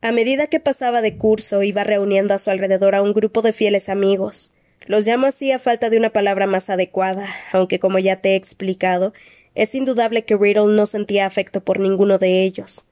A 0.00 0.10
medida 0.10 0.46
que 0.46 0.58
pasaba 0.58 1.02
de 1.02 1.18
curso, 1.18 1.62
iba 1.62 1.84
reuniendo 1.84 2.32
a 2.32 2.38
su 2.38 2.48
alrededor 2.48 2.94
a 2.94 3.02
un 3.02 3.12
grupo 3.12 3.42
de 3.42 3.52
fieles 3.52 3.90
amigos. 3.90 4.54
Los 4.86 5.04
llamo 5.04 5.26
así 5.26 5.52
a 5.52 5.58
falta 5.58 5.90
de 5.90 5.98
una 5.98 6.08
palabra 6.08 6.46
más 6.46 6.70
adecuada, 6.70 7.28
aunque 7.52 7.78
como 7.78 7.98
ya 7.98 8.22
te 8.22 8.30
he 8.30 8.36
explicado, 8.36 9.12
es 9.56 9.74
indudable 9.74 10.24
que 10.24 10.36
Riddle 10.36 10.76
no 10.76 10.86
sentía 10.86 11.26
afecto 11.26 11.64
por 11.64 11.80
ninguno 11.80 12.18
de 12.18 12.42
ellos. 12.42 12.86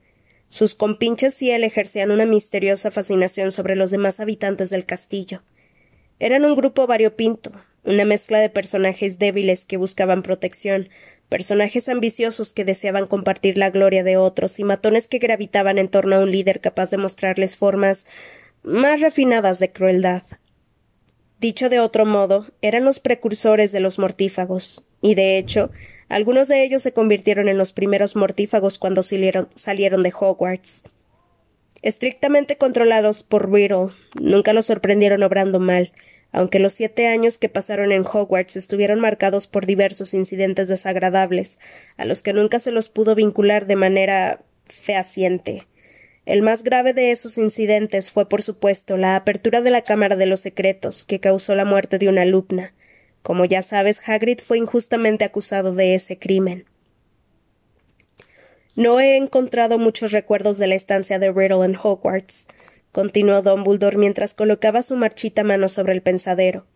Sus 0.49 0.73
compinches 0.73 1.39
y 1.41 1.51
él 1.51 1.63
ejercían 1.63 2.11
una 2.11 2.25
misteriosa 2.25 2.89
fascinación 2.89 3.51
sobre 3.51 3.75
los 3.75 3.91
demás 3.91 4.19
habitantes 4.19 4.71
del 4.71 4.85
castillo. 4.85 5.43
Eran 6.19 6.43
un 6.43 6.55
grupo 6.55 6.87
variopinto, 6.87 7.51
una 7.83 8.03
mezcla 8.03 8.39
de 8.39 8.49
personajes 8.49 9.19
débiles 9.19 9.65
que 9.65 9.77
buscaban 9.77 10.23
protección, 10.23 10.89
personajes 11.29 11.87
ambiciosos 11.87 12.51
que 12.51 12.65
deseaban 12.65 13.05
compartir 13.05 13.59
la 13.59 13.69
gloria 13.69 14.03
de 14.03 14.17
otros 14.17 14.57
y 14.59 14.63
matones 14.63 15.07
que 15.07 15.19
gravitaban 15.19 15.77
en 15.77 15.87
torno 15.87 16.15
a 16.15 16.19
un 16.19 16.31
líder 16.31 16.61
capaz 16.61 16.89
de 16.89 16.97
mostrarles 16.97 17.57
formas 17.57 18.07
más 18.63 19.01
refinadas 19.01 19.59
de 19.59 19.71
crueldad. 19.71 20.23
Dicho 21.39 21.69
de 21.69 21.79
otro 21.79 22.07
modo, 22.07 22.47
eran 22.61 22.85
los 22.85 22.99
precursores 22.99 23.71
de 23.71 23.81
los 23.81 23.99
mortífagos, 23.99 24.87
y 25.01 25.13
de 25.13 25.37
hecho, 25.37 25.69
algunos 26.09 26.47
de 26.47 26.63
ellos 26.63 26.83
se 26.83 26.93
convirtieron 26.93 27.49
en 27.49 27.57
los 27.57 27.73
primeros 27.73 28.15
mortífagos 28.15 28.77
cuando 28.77 29.03
salieron, 29.03 30.03
de 30.03 30.13
Hogwarts. 30.17 30.83
Estrictamente 31.81 32.57
controlados 32.57 33.23
por 33.23 33.51
Riddle, 33.51 33.89
nunca 34.19 34.53
los 34.53 34.67
sorprendieron 34.67 35.23
obrando 35.23 35.59
mal, 35.59 35.91
aunque 36.31 36.59
los 36.59 36.73
siete 36.73 37.07
años 37.07 37.37
que 37.37 37.49
pasaron 37.49 37.91
en 37.91 38.05
Hogwarts 38.05 38.55
estuvieron 38.55 38.99
marcados 38.99 39.47
por 39.47 39.65
diversos 39.65 40.13
incidentes 40.13 40.67
desagradables, 40.67 41.59
a 41.97 42.05
los 42.05 42.23
que 42.23 42.33
nunca 42.33 42.59
se 42.59 42.71
los 42.71 42.89
pudo 42.89 43.15
vincular 43.15 43.65
de 43.65 43.75
manera 43.75 44.41
fehaciente. 44.67 45.67
El 46.25 46.41
más 46.41 46.63
grave 46.63 46.93
de 46.93 47.11
esos 47.11 47.37
incidentes 47.37 48.09
fue, 48.09 48.27
por 48.27 48.41
supuesto, 48.41 48.97
la 48.97 49.15
apertura 49.15 49.61
de 49.61 49.69
la 49.69 49.83
Cámara 49.83 50.15
de 50.15 50.25
los 50.25 50.39
Secretos, 50.39 51.05
que 51.05 51.19
causó 51.19 51.55
la 51.55 51.65
muerte 51.65 51.99
de 51.99 52.09
una 52.09 52.23
alumna. 52.23 52.73
Como 53.25 53.43
ya 53.45 53.63
sabes, 53.63 54.07
Hagrid 54.07 54.37
fue 54.37 54.59
injustamente 54.59 55.25
acusado 55.25 55.73
de 55.73 55.95
ese 55.95 56.19
crimen. 56.19 56.65
No 58.75 58.99
he 58.99 59.17
encontrado 59.17 59.79
muchos 59.79 60.11
recuerdos 60.11 60.59
de 60.59 60.67
la 60.67 60.75
estancia 60.75 61.17
de 61.17 61.31
Riddle 61.31 61.65
en 61.65 61.75
Hogwarts, 61.75 62.45
continuó 62.91 63.41
Dumbledore 63.41 63.97
mientras 63.97 64.35
colocaba 64.35 64.83
su 64.83 64.95
marchita 64.95 65.43
mano 65.43 65.69
sobre 65.69 65.93
el 65.93 66.03
pensadero. 66.03 66.67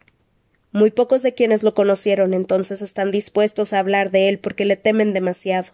Muy 0.71 0.89
pocos 0.89 1.21
de 1.21 1.35
quienes 1.35 1.61
lo 1.61 1.75
conocieron 1.75 2.33
entonces 2.33 2.81
están 2.81 3.11
dispuestos 3.11 3.71
a 3.71 3.77
hablar 3.77 4.09
de 4.09 4.27
él 4.27 4.39
porque 4.39 4.65
le 4.65 4.75
temen 4.75 5.13
demasiado. 5.13 5.73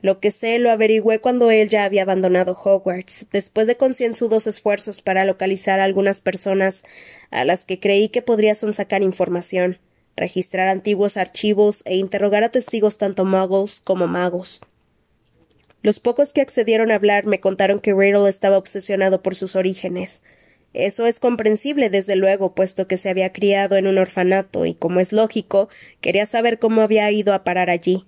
Lo 0.00 0.20
que 0.20 0.30
sé 0.30 0.58
lo 0.58 0.70
averigüé 0.70 1.18
cuando 1.18 1.50
él 1.50 1.68
ya 1.68 1.84
había 1.84 2.04
abandonado 2.04 2.58
Hogwarts, 2.58 3.26
después 3.30 3.66
de 3.66 3.76
concienzudos 3.76 4.46
esfuerzos 4.46 5.02
para 5.02 5.26
localizar 5.26 5.80
a 5.80 5.84
algunas 5.84 6.22
personas 6.22 6.84
a 7.30 7.44
las 7.44 7.64
que 7.64 7.80
creí 7.80 8.08
que 8.08 8.22
podría 8.22 8.54
sacar 8.54 9.02
información, 9.02 9.78
registrar 10.16 10.68
antiguos 10.68 11.16
archivos 11.16 11.82
e 11.84 11.96
interrogar 11.96 12.44
a 12.44 12.48
testigos 12.48 12.98
tanto 12.98 13.24
muggles 13.24 13.80
como 13.80 14.06
magos. 14.06 14.62
Los 15.82 16.00
pocos 16.00 16.32
que 16.32 16.40
accedieron 16.40 16.90
a 16.90 16.96
hablar 16.96 17.26
me 17.26 17.38
contaron 17.38 17.80
que 17.80 17.94
Riddle 17.94 18.28
estaba 18.28 18.58
obsesionado 18.58 19.22
por 19.22 19.34
sus 19.34 19.54
orígenes. 19.54 20.22
Eso 20.72 21.06
es 21.06 21.20
comprensible, 21.20 21.90
desde 21.90 22.16
luego, 22.16 22.54
puesto 22.54 22.88
que 22.88 22.96
se 22.96 23.08
había 23.08 23.32
criado 23.32 23.76
en 23.76 23.86
un 23.86 23.96
orfanato 23.96 24.66
y, 24.66 24.74
como 24.74 25.00
es 25.00 25.12
lógico, 25.12 25.68
quería 26.00 26.26
saber 26.26 26.58
cómo 26.58 26.82
había 26.82 27.10
ido 27.12 27.32
a 27.34 27.44
parar 27.44 27.70
allí. 27.70 28.04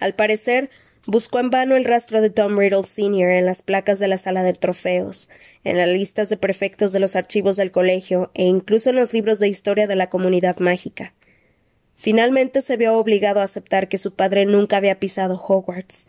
Al 0.00 0.14
parecer, 0.14 0.70
buscó 1.06 1.38
en 1.38 1.50
vano 1.50 1.76
el 1.76 1.84
rastro 1.84 2.20
de 2.20 2.30
Tom 2.30 2.58
Riddle 2.58 2.84
Sr. 2.84 3.30
en 3.30 3.46
las 3.46 3.62
placas 3.62 3.98
de 3.98 4.08
la 4.08 4.18
sala 4.18 4.42
de 4.42 4.54
trofeos, 4.54 5.30
en 5.64 5.76
las 5.76 5.88
listas 5.88 6.28
de 6.28 6.36
prefectos 6.36 6.92
de 6.92 7.00
los 7.00 7.16
archivos 7.16 7.56
del 7.56 7.70
colegio 7.70 8.30
e 8.34 8.44
incluso 8.44 8.90
en 8.90 8.96
los 8.96 9.12
libros 9.12 9.38
de 9.38 9.48
historia 9.48 9.86
de 9.86 9.96
la 9.96 10.08
comunidad 10.08 10.58
mágica. 10.58 11.14
Finalmente 11.94 12.62
se 12.62 12.76
vio 12.76 12.96
obligado 12.96 13.40
a 13.40 13.44
aceptar 13.44 13.88
que 13.88 13.98
su 13.98 14.14
padre 14.14 14.46
nunca 14.46 14.78
había 14.78 14.98
pisado 14.98 15.34
Hogwarts. 15.36 16.06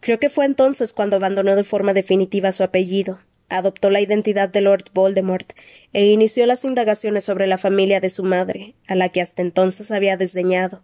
Creo 0.00 0.18
que 0.18 0.28
fue 0.28 0.44
entonces 0.44 0.92
cuando 0.92 1.16
abandonó 1.16 1.54
de 1.54 1.64
forma 1.64 1.94
definitiva 1.94 2.50
su 2.52 2.64
apellido, 2.64 3.20
adoptó 3.48 3.90
la 3.90 4.00
identidad 4.00 4.48
de 4.48 4.60
Lord 4.60 4.86
Voldemort 4.92 5.52
e 5.92 6.06
inició 6.06 6.46
las 6.46 6.64
indagaciones 6.64 7.24
sobre 7.24 7.46
la 7.46 7.58
familia 7.58 8.00
de 8.00 8.10
su 8.10 8.24
madre, 8.24 8.74
a 8.88 8.94
la 8.94 9.10
que 9.10 9.20
hasta 9.20 9.42
entonces 9.42 9.90
había 9.90 10.16
desdeñado. 10.16 10.82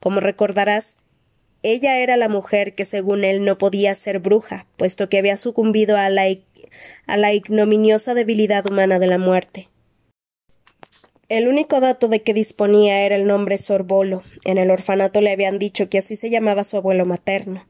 Como 0.00 0.20
recordarás, 0.20 0.96
ella 1.62 1.98
era 1.98 2.16
la 2.16 2.28
mujer 2.28 2.74
que 2.74 2.84
según 2.84 3.24
él 3.24 3.44
no 3.44 3.58
podía 3.58 3.94
ser 3.94 4.18
bruja, 4.18 4.66
puesto 4.76 5.08
que 5.08 5.18
había 5.18 5.36
sucumbido 5.36 5.96
a 5.96 6.10
la, 6.10 6.24
a 7.06 7.16
la 7.16 7.32
ignominiosa 7.32 8.14
debilidad 8.14 8.66
humana 8.66 8.98
de 8.98 9.06
la 9.06 9.18
muerte. 9.18 9.68
El 11.28 11.48
único 11.48 11.80
dato 11.80 12.08
de 12.08 12.22
que 12.22 12.34
disponía 12.34 13.06
era 13.06 13.16
el 13.16 13.26
nombre 13.26 13.58
Sorbolo. 13.58 14.22
En 14.44 14.58
el 14.58 14.70
orfanato 14.70 15.20
le 15.20 15.32
habían 15.32 15.58
dicho 15.58 15.88
que 15.88 15.98
así 15.98 16.16
se 16.16 16.28
llamaba 16.30 16.64
su 16.64 16.76
abuelo 16.76 17.06
materno. 17.06 17.66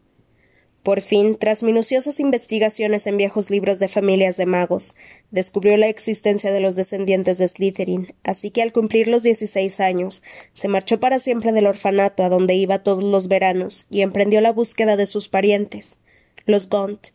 Por 0.84 1.00
fin, 1.00 1.38
tras 1.38 1.62
minuciosas 1.62 2.20
investigaciones 2.20 3.06
en 3.06 3.16
viejos 3.16 3.48
libros 3.48 3.78
de 3.78 3.88
familias 3.88 4.36
de 4.36 4.44
magos, 4.44 4.94
descubrió 5.30 5.78
la 5.78 5.88
existencia 5.88 6.52
de 6.52 6.60
los 6.60 6.76
descendientes 6.76 7.38
de 7.38 7.48
Slytherin, 7.48 8.14
así 8.22 8.50
que 8.50 8.60
al 8.60 8.70
cumplir 8.70 9.08
los 9.08 9.22
dieciséis 9.22 9.80
años, 9.80 10.22
se 10.52 10.68
marchó 10.68 11.00
para 11.00 11.20
siempre 11.20 11.52
del 11.52 11.68
orfanato 11.68 12.22
a 12.22 12.28
donde 12.28 12.54
iba 12.54 12.82
todos 12.82 13.02
los 13.02 13.28
veranos 13.28 13.86
y 13.88 14.02
emprendió 14.02 14.42
la 14.42 14.52
búsqueda 14.52 14.98
de 14.98 15.06
sus 15.06 15.30
parientes, 15.30 16.00
los 16.44 16.68
Gaunt. 16.68 17.08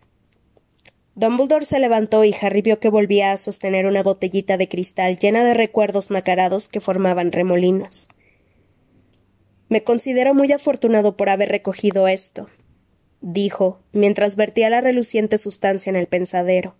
Dumbledore 1.19 1.65
se 1.65 1.79
levantó 1.79 2.23
y 2.23 2.34
Harry 2.39 2.62
vio 2.62 2.79
que 2.79 2.88
volvía 2.88 3.34
a 3.34 3.38
sostener 3.38 3.86
una 3.86 4.03
botellita 4.03 4.55
de 4.55 4.69
cristal 4.69 5.19
llena 5.19 5.43
de 5.43 5.53
recuerdos 5.53 6.12
nacarados 6.12 6.69
que 6.69 6.79
formaban 6.79 7.34
remolinos. 7.34 8.08
Me 9.67 9.84
considero 9.84 10.34
muy 10.34 10.53
afortunado 10.53 11.17
por 11.17 11.27
haber 11.27 11.49
recogido 11.49 12.08
esto, 12.08 12.49
dijo, 13.19 13.82
mientras 13.91 14.38
vertía 14.38 14.69
la 14.69 14.79
reluciente 14.79 15.38
sustancia 15.38 15.89
en 15.89 15.97
el 15.97 16.08
pensadero. 16.08 16.75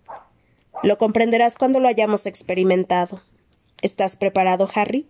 Lo 0.82 0.96
comprenderás 0.96 1.58
cuando 1.58 1.78
lo 1.78 1.88
hayamos 1.88 2.24
experimentado. 2.24 3.22
¿Estás 3.82 4.16
preparado, 4.16 4.70
Harry? 4.74 5.06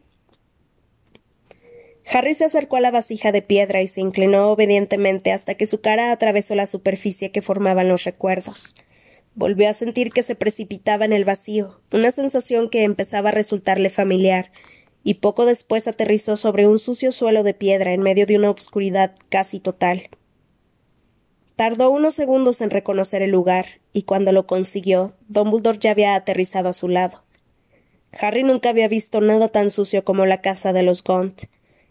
Harry 2.05 2.35
se 2.35 2.47
acercó 2.47 2.79
a 2.79 2.81
la 2.81 2.91
vasija 2.91 3.31
de 3.31 3.43
piedra 3.43 3.81
y 3.81 3.87
se 3.87 4.01
inclinó 4.01 4.49
obedientemente 4.49 5.31
hasta 5.31 5.55
que 5.55 5.69
su 5.69 5.81
cara 5.81 6.11
atravesó 6.11 6.57
la 6.57 6.67
superficie 6.67 7.31
que 7.31 7.43
formaban 7.43 7.89
los 7.89 8.03
recuerdos. 8.03 8.75
Volvió 9.35 9.69
a 9.71 9.75
sentir 9.75 10.13
que 10.13 10.23
se 10.23 10.35
precipitaba 10.35 11.05
en 11.05 11.13
el 11.13 11.25
vacío, 11.25 11.81
una 11.93 12.11
sensación 12.11 12.69
que 12.69 12.83
empezaba 12.83 13.29
a 13.29 13.33
resultarle 13.33 13.91
familiar, 13.91 14.51
y 15.03 15.15
poco 15.15 15.47
después 15.47 15.87
aterrizó 15.87 16.37
sobre 16.37 16.67
un 16.67 16.79
sucio 16.79 17.13
suelo 17.13 17.43
de 17.43 17.55
piedra 17.55 17.93
en 17.93 18.03
medio 18.03 18.27
de 18.27 18.37
una 18.37 18.51
obscuridad 18.51 19.15
casi 19.29 19.61
total. 19.61 20.11
Tardó 21.57 21.91
unos 21.91 22.15
segundos 22.15 22.61
en 22.61 22.71
reconocer 22.71 23.23
el 23.23 23.31
lugar, 23.31 23.67
y 23.93 24.03
cuando 24.03 24.33
lo 24.33 24.47
consiguió, 24.47 25.13
Dumbledore 25.29 25.79
ya 25.79 25.93
había 25.93 26.15
aterrizado 26.15 26.69
a 26.69 26.75
su 26.75 26.89
lado. 26.89 27.23
Harry 28.13 28.43
nunca 28.43 28.71
había 28.71 28.89
visto 28.89 29.21
nada 29.21 29.49
tan 29.49 29.71
sucio 29.71 30.05
como 30.05 30.27
la 30.27 30.41
casa 30.41 30.73
de 30.73 30.83
los 30.83 31.05
Gaunt. 31.05 31.43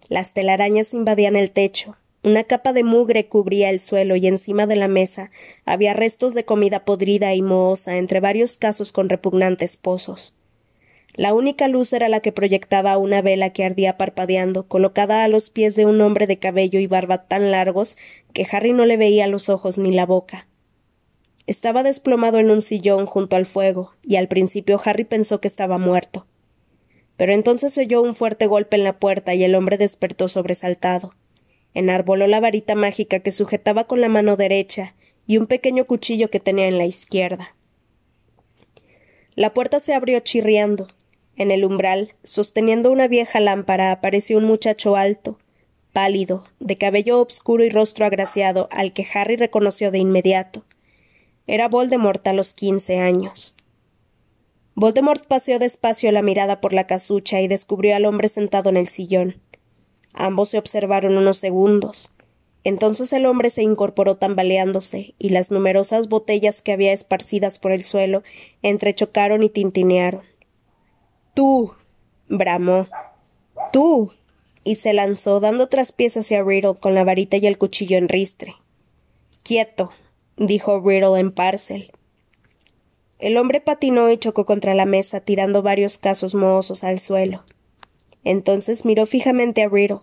Las 0.07 0.33
telarañas 0.33 0.93
invadían 0.93 1.35
el 1.35 1.51
techo, 1.51 1.97
una 2.23 2.43
capa 2.43 2.73
de 2.73 2.83
mugre 2.83 3.27
cubría 3.27 3.69
el 3.69 3.79
suelo 3.79 4.15
y 4.15 4.27
encima 4.27 4.67
de 4.67 4.75
la 4.75 4.87
mesa 4.87 5.31
había 5.65 5.93
restos 5.93 6.33
de 6.33 6.43
comida 6.43 6.83
podrida 6.83 7.33
y 7.33 7.41
mohosa 7.41 7.97
entre 7.97 8.19
varios 8.19 8.57
casos 8.57 8.91
con 8.91 9.09
repugnantes 9.09 9.77
pozos. 9.77 10.35
La 11.15 11.33
única 11.33 11.67
luz 11.67 11.91
era 11.93 12.09
la 12.09 12.19
que 12.19 12.31
proyectaba 12.31 12.97
una 12.97 13.21
vela 13.21 13.51
que 13.51 13.63
ardía 13.63 13.97
parpadeando, 13.97 14.67
colocada 14.67 15.23
a 15.23 15.27
los 15.27 15.49
pies 15.49 15.75
de 15.75 15.85
un 15.85 15.99
hombre 16.01 16.27
de 16.27 16.39
cabello 16.39 16.79
y 16.79 16.87
barba 16.87 17.25
tan 17.25 17.51
largos 17.51 17.97
que 18.33 18.45
Harry 18.51 18.73
no 18.73 18.85
le 18.85 18.97
veía 18.97 19.27
los 19.27 19.49
ojos 19.49 19.77
ni 19.77 19.91
la 19.91 20.05
boca. 20.05 20.47
Estaba 21.47 21.83
desplomado 21.83 22.37
en 22.39 22.51
un 22.51 22.61
sillón 22.61 23.05
junto 23.05 23.35
al 23.35 23.45
fuego, 23.45 23.93
y 24.03 24.17
al 24.17 24.27
principio 24.27 24.79
Harry 24.85 25.03
pensó 25.03 25.41
que 25.41 25.47
estaba 25.47 25.77
muerto 25.77 26.27
pero 27.19 27.33
entonces 27.33 27.77
oyó 27.77 28.01
un 28.01 28.15
fuerte 28.15 28.47
golpe 28.47 28.77
en 28.77 28.85
la 28.85 28.97
puerta 28.97 29.35
y 29.35 29.43
el 29.43 29.53
hombre 29.53 29.77
despertó 29.77 30.29
sobresaltado. 30.29 31.13
Enarboló 31.73 32.27
la 32.27 32.39
varita 32.39 32.75
mágica 32.75 33.19
que 33.19 33.31
sujetaba 33.31 33.85
con 33.85 34.01
la 34.01 34.09
mano 34.09 34.37
derecha 34.37 34.95
y 35.27 35.37
un 35.37 35.47
pequeño 35.47 35.85
cuchillo 35.85 36.29
que 36.29 36.39
tenía 36.39 36.67
en 36.67 36.77
la 36.77 36.85
izquierda. 36.85 37.55
La 39.35 39.53
puerta 39.53 39.79
se 39.79 39.93
abrió 39.93 40.19
chirriando. 40.19 40.87
En 41.35 41.51
el 41.51 41.63
umbral, 41.63 42.11
sosteniendo 42.23 42.91
una 42.91 43.07
vieja 43.07 43.39
lámpara, 43.39 43.91
apareció 43.91 44.37
un 44.37 44.45
muchacho 44.45 44.97
alto, 44.97 45.39
pálido, 45.93 46.45
de 46.59 46.77
cabello 46.77 47.21
obscuro 47.21 47.63
y 47.63 47.69
rostro 47.69 48.05
agraciado, 48.05 48.67
al 48.71 48.91
que 48.91 49.07
Harry 49.13 49.37
reconoció 49.37 49.91
de 49.91 49.99
inmediato. 49.99 50.65
Era 51.47 51.67
Voldemort 51.67 52.27
a 52.27 52.33
los 52.33 52.53
quince 52.53 52.99
años. 52.99 53.55
Voldemort 54.75 55.25
paseó 55.27 55.59
despacio 55.59 56.11
la 56.11 56.21
mirada 56.21 56.61
por 56.61 56.73
la 56.73 56.87
casucha 56.87 57.41
y 57.41 57.47
descubrió 57.47 57.95
al 57.95 58.05
hombre 58.05 58.27
sentado 58.27 58.69
en 58.69 58.77
el 58.77 58.87
sillón. 58.87 59.41
Ambos 60.13 60.49
se 60.49 60.57
observaron 60.57 61.17
unos 61.17 61.37
segundos. 61.37 62.11
Entonces 62.63 63.13
el 63.13 63.25
hombre 63.25 63.49
se 63.49 63.63
incorporó 63.63 64.17
tambaleándose, 64.17 65.13
y 65.17 65.29
las 65.29 65.49
numerosas 65.49 66.09
botellas 66.09 66.61
que 66.61 66.73
había 66.73 66.93
esparcidas 66.93 67.57
por 67.57 67.71
el 67.71 67.83
suelo 67.83 68.23
entrechocaron 68.61 69.43
y 69.43 69.49
tintinearon. 69.49 70.21
Tú. 71.33 71.73
bramó. 72.27 72.87
Tú. 73.71 74.11
y 74.65 74.75
se 74.75 74.93
lanzó 74.93 75.39
dando 75.39 75.67
traspiés 75.67 76.17
hacia 76.17 76.43
Riddle 76.43 76.75
con 76.79 76.93
la 76.93 77.03
varita 77.03 77.37
y 77.37 77.47
el 77.47 77.57
cuchillo 77.57 77.97
en 77.97 78.09
ristre. 78.09 78.55
Quieto, 79.41 79.91
dijo 80.35 80.81
Riddle 80.81 81.19
en 81.19 81.31
parcel. 81.31 81.91
El 83.19 83.37
hombre 83.37 83.61
patinó 83.61 84.09
y 84.09 84.17
chocó 84.17 84.45
contra 84.45 84.75
la 84.75 84.85
mesa, 84.85 85.21
tirando 85.21 85.61
varios 85.61 85.97
casos 85.97 86.35
mohosos 86.35 86.83
al 86.83 86.99
suelo. 86.99 87.43
Entonces 88.23 88.85
miró 88.85 89.05
fijamente 89.05 89.63
a 89.63 89.69
Riddle. 89.69 90.01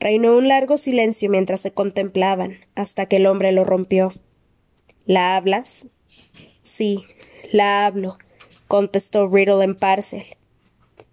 Reinó 0.00 0.36
un 0.36 0.48
largo 0.48 0.78
silencio 0.78 1.30
mientras 1.30 1.60
se 1.60 1.72
contemplaban, 1.72 2.58
hasta 2.74 3.06
que 3.06 3.16
el 3.16 3.26
hombre 3.26 3.52
lo 3.52 3.64
rompió. 3.64 4.12
¿La 5.04 5.36
hablas? 5.36 5.88
Sí, 6.62 7.04
la 7.52 7.86
hablo, 7.86 8.18
contestó 8.68 9.28
Riddle 9.28 9.64
en 9.64 9.76
parcel. 9.76 10.24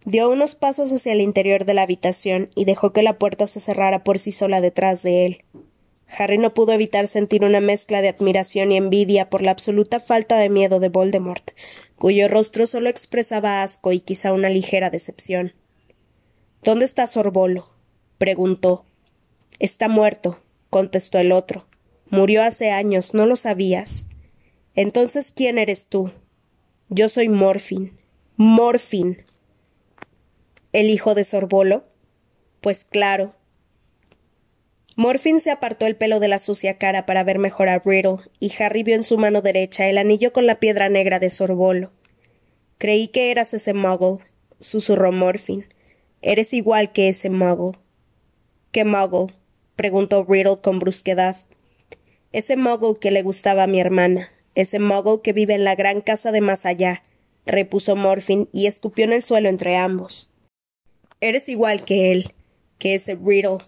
Dio 0.06 0.30
unos 0.30 0.56
pasos 0.56 0.92
hacia 0.92 1.12
el 1.12 1.22
interior 1.22 1.66
de 1.66 1.74
la 1.74 1.84
habitación 1.84 2.50
y 2.56 2.66
dejó 2.66 2.94
que 2.94 3.04
la 3.04 3.20
puerta 3.20 3.48
se 3.48 3.60
cerrara 3.60 4.04
por 4.04 4.18
sí 4.18 4.32
sola 4.32 4.62
detrás 4.62 5.04
de 5.04 5.26
él. 5.26 5.44
Harry 6.08 6.38
no 6.38 6.54
pudo 6.54 6.72
evitar 6.74 7.08
sentir 7.08 7.44
una 7.44 7.62
mezcla 7.62 8.02
de 8.02 8.10
admiración 8.10 8.72
y 8.72 8.78
envidia 8.78 9.30
por 9.30 9.42
la 9.42 9.52
absoluta 9.52 10.00
falta 10.00 10.38
de 10.38 10.50
miedo 10.50 10.80
de 10.80 10.90
Voldemort, 10.90 11.52
cuyo 11.96 12.28
rostro 12.28 12.66
solo 12.66 12.90
expresaba 12.90 13.62
asco 13.62 13.92
y 13.92 14.00
quizá 14.00 14.34
una 14.34 14.50
ligera 14.50 14.90
decepción. 14.90 15.54
¿Dónde 16.64 16.86
está 16.86 17.08
Sorbolo? 17.08 17.70
preguntó. 18.18 18.86
Está 19.60 19.88
muerto, 19.88 20.40
contestó 20.70 21.18
el 21.20 21.32
otro. 21.32 21.66
Murió 22.10 22.44
hace 22.44 22.72
años, 22.72 23.14
¿no 23.14 23.26
lo 23.26 23.36
sabías? 23.36 24.08
Entonces, 24.76 25.32
¿quién 25.36 25.58
eres 25.58 25.88
tú? 25.88 26.12
Yo 26.90 27.10
soy 27.10 27.30
Morfin. 27.30 27.98
Morfin. 28.36 29.26
¿El 30.74 30.90
hijo 30.90 31.16
de 31.16 31.24
Sorbolo? 31.24 31.86
Pues 32.62 32.84
claro, 32.84 33.36
Morfin 35.00 35.40
se 35.40 35.50
apartó 35.50 35.86
el 35.86 35.96
pelo 35.96 36.20
de 36.20 36.28
la 36.28 36.40
sucia 36.40 36.78
cara 36.78 37.06
para 37.06 37.24
ver 37.24 37.40
mejor 37.40 37.70
a 37.70 37.80
Riddle, 37.80 38.18
y 38.42 38.52
Harry 38.62 38.84
vio 38.84 38.96
en 38.96 39.04
su 39.04 39.18
mano 39.18 39.42
derecha 39.42 39.88
el 39.88 39.98
anillo 39.98 40.34
con 40.34 40.46
la 40.46 40.60
piedra 40.60 40.90
negra 40.90 41.20
de 41.20 41.30
Sorbolo. 41.30 41.94
Creí 42.78 43.08
que 43.08 43.32
eras 43.32 43.54
ese 43.54 43.74
muggle, 43.74 44.18
susurró 44.60 45.14
Morfin. 45.14 45.66
Eres 46.22 46.54
igual 46.54 46.92
que 46.92 47.10
ese 47.10 47.30
muggle. 47.30 47.80
¿Qué 48.72 48.84
muggle? 48.84 49.34
preguntó 49.76 50.26
Riddle 50.28 50.60
con 50.62 50.80
brusquedad. 50.80 51.38
Ese 52.32 52.58
muggle 52.58 53.00
que 53.00 53.12
le 53.12 53.22
gustaba 53.22 53.64
a 53.64 53.68
mi 53.68 53.80
hermana, 53.80 54.30
ese 54.54 54.80
muggle 54.80 55.22
que 55.24 55.34
vive 55.34 55.54
en 55.54 55.64
la 55.64 55.76
gran 55.76 56.02
casa 56.02 56.32
de 56.32 56.42
más 56.42 56.66
allá, 56.66 57.04
repuso 57.46 57.96
Morfin 57.96 58.50
y 58.52 58.68
escupió 58.68 59.06
en 59.06 59.14
el 59.14 59.24
suelo 59.24 59.50
entre 59.50 59.78
ambos. 59.78 60.34
Eres 61.22 61.50
igual 61.50 61.86
que 61.86 62.12
él, 62.12 62.34
que 62.78 62.96
ese 62.96 63.16
Riddle, 63.16 63.60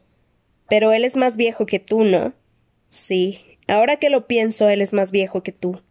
pero 0.69 0.91
él 0.93 1.05
es 1.05 1.15
más 1.15 1.37
viejo 1.37 1.65
que 1.65 1.79
tú, 1.79 2.03
¿no? 2.03 2.33
Sí, 2.89 3.57
ahora 3.67 3.95
que 3.95 4.09
lo 4.09 4.27
pienso, 4.27 4.69
él 4.69 4.81
es 4.81 4.93
más 4.93 5.11
viejo 5.11 5.43
que 5.43 5.51
tú. 5.51 5.81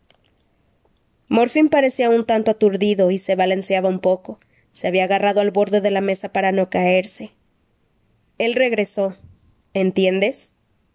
Morfin 1.28 1.68
parecía 1.68 2.10
un 2.10 2.26
tanto 2.26 2.50
aturdido 2.50 3.10
y 3.10 3.18
se 3.18 3.36
balanceaba 3.36 3.88
un 3.88 4.00
poco. 4.00 4.40
Se 4.72 4.88
había 4.88 5.04
agarrado 5.04 5.40
al 5.40 5.50
borde 5.50 5.80
de 5.80 5.90
la 5.90 6.00
mesa 6.00 6.32
para 6.32 6.52
no 6.52 6.70
caerse. 6.70 7.32
Él 8.38 8.54
regresó. 8.54 9.16
¿Entiendes? 9.74 10.54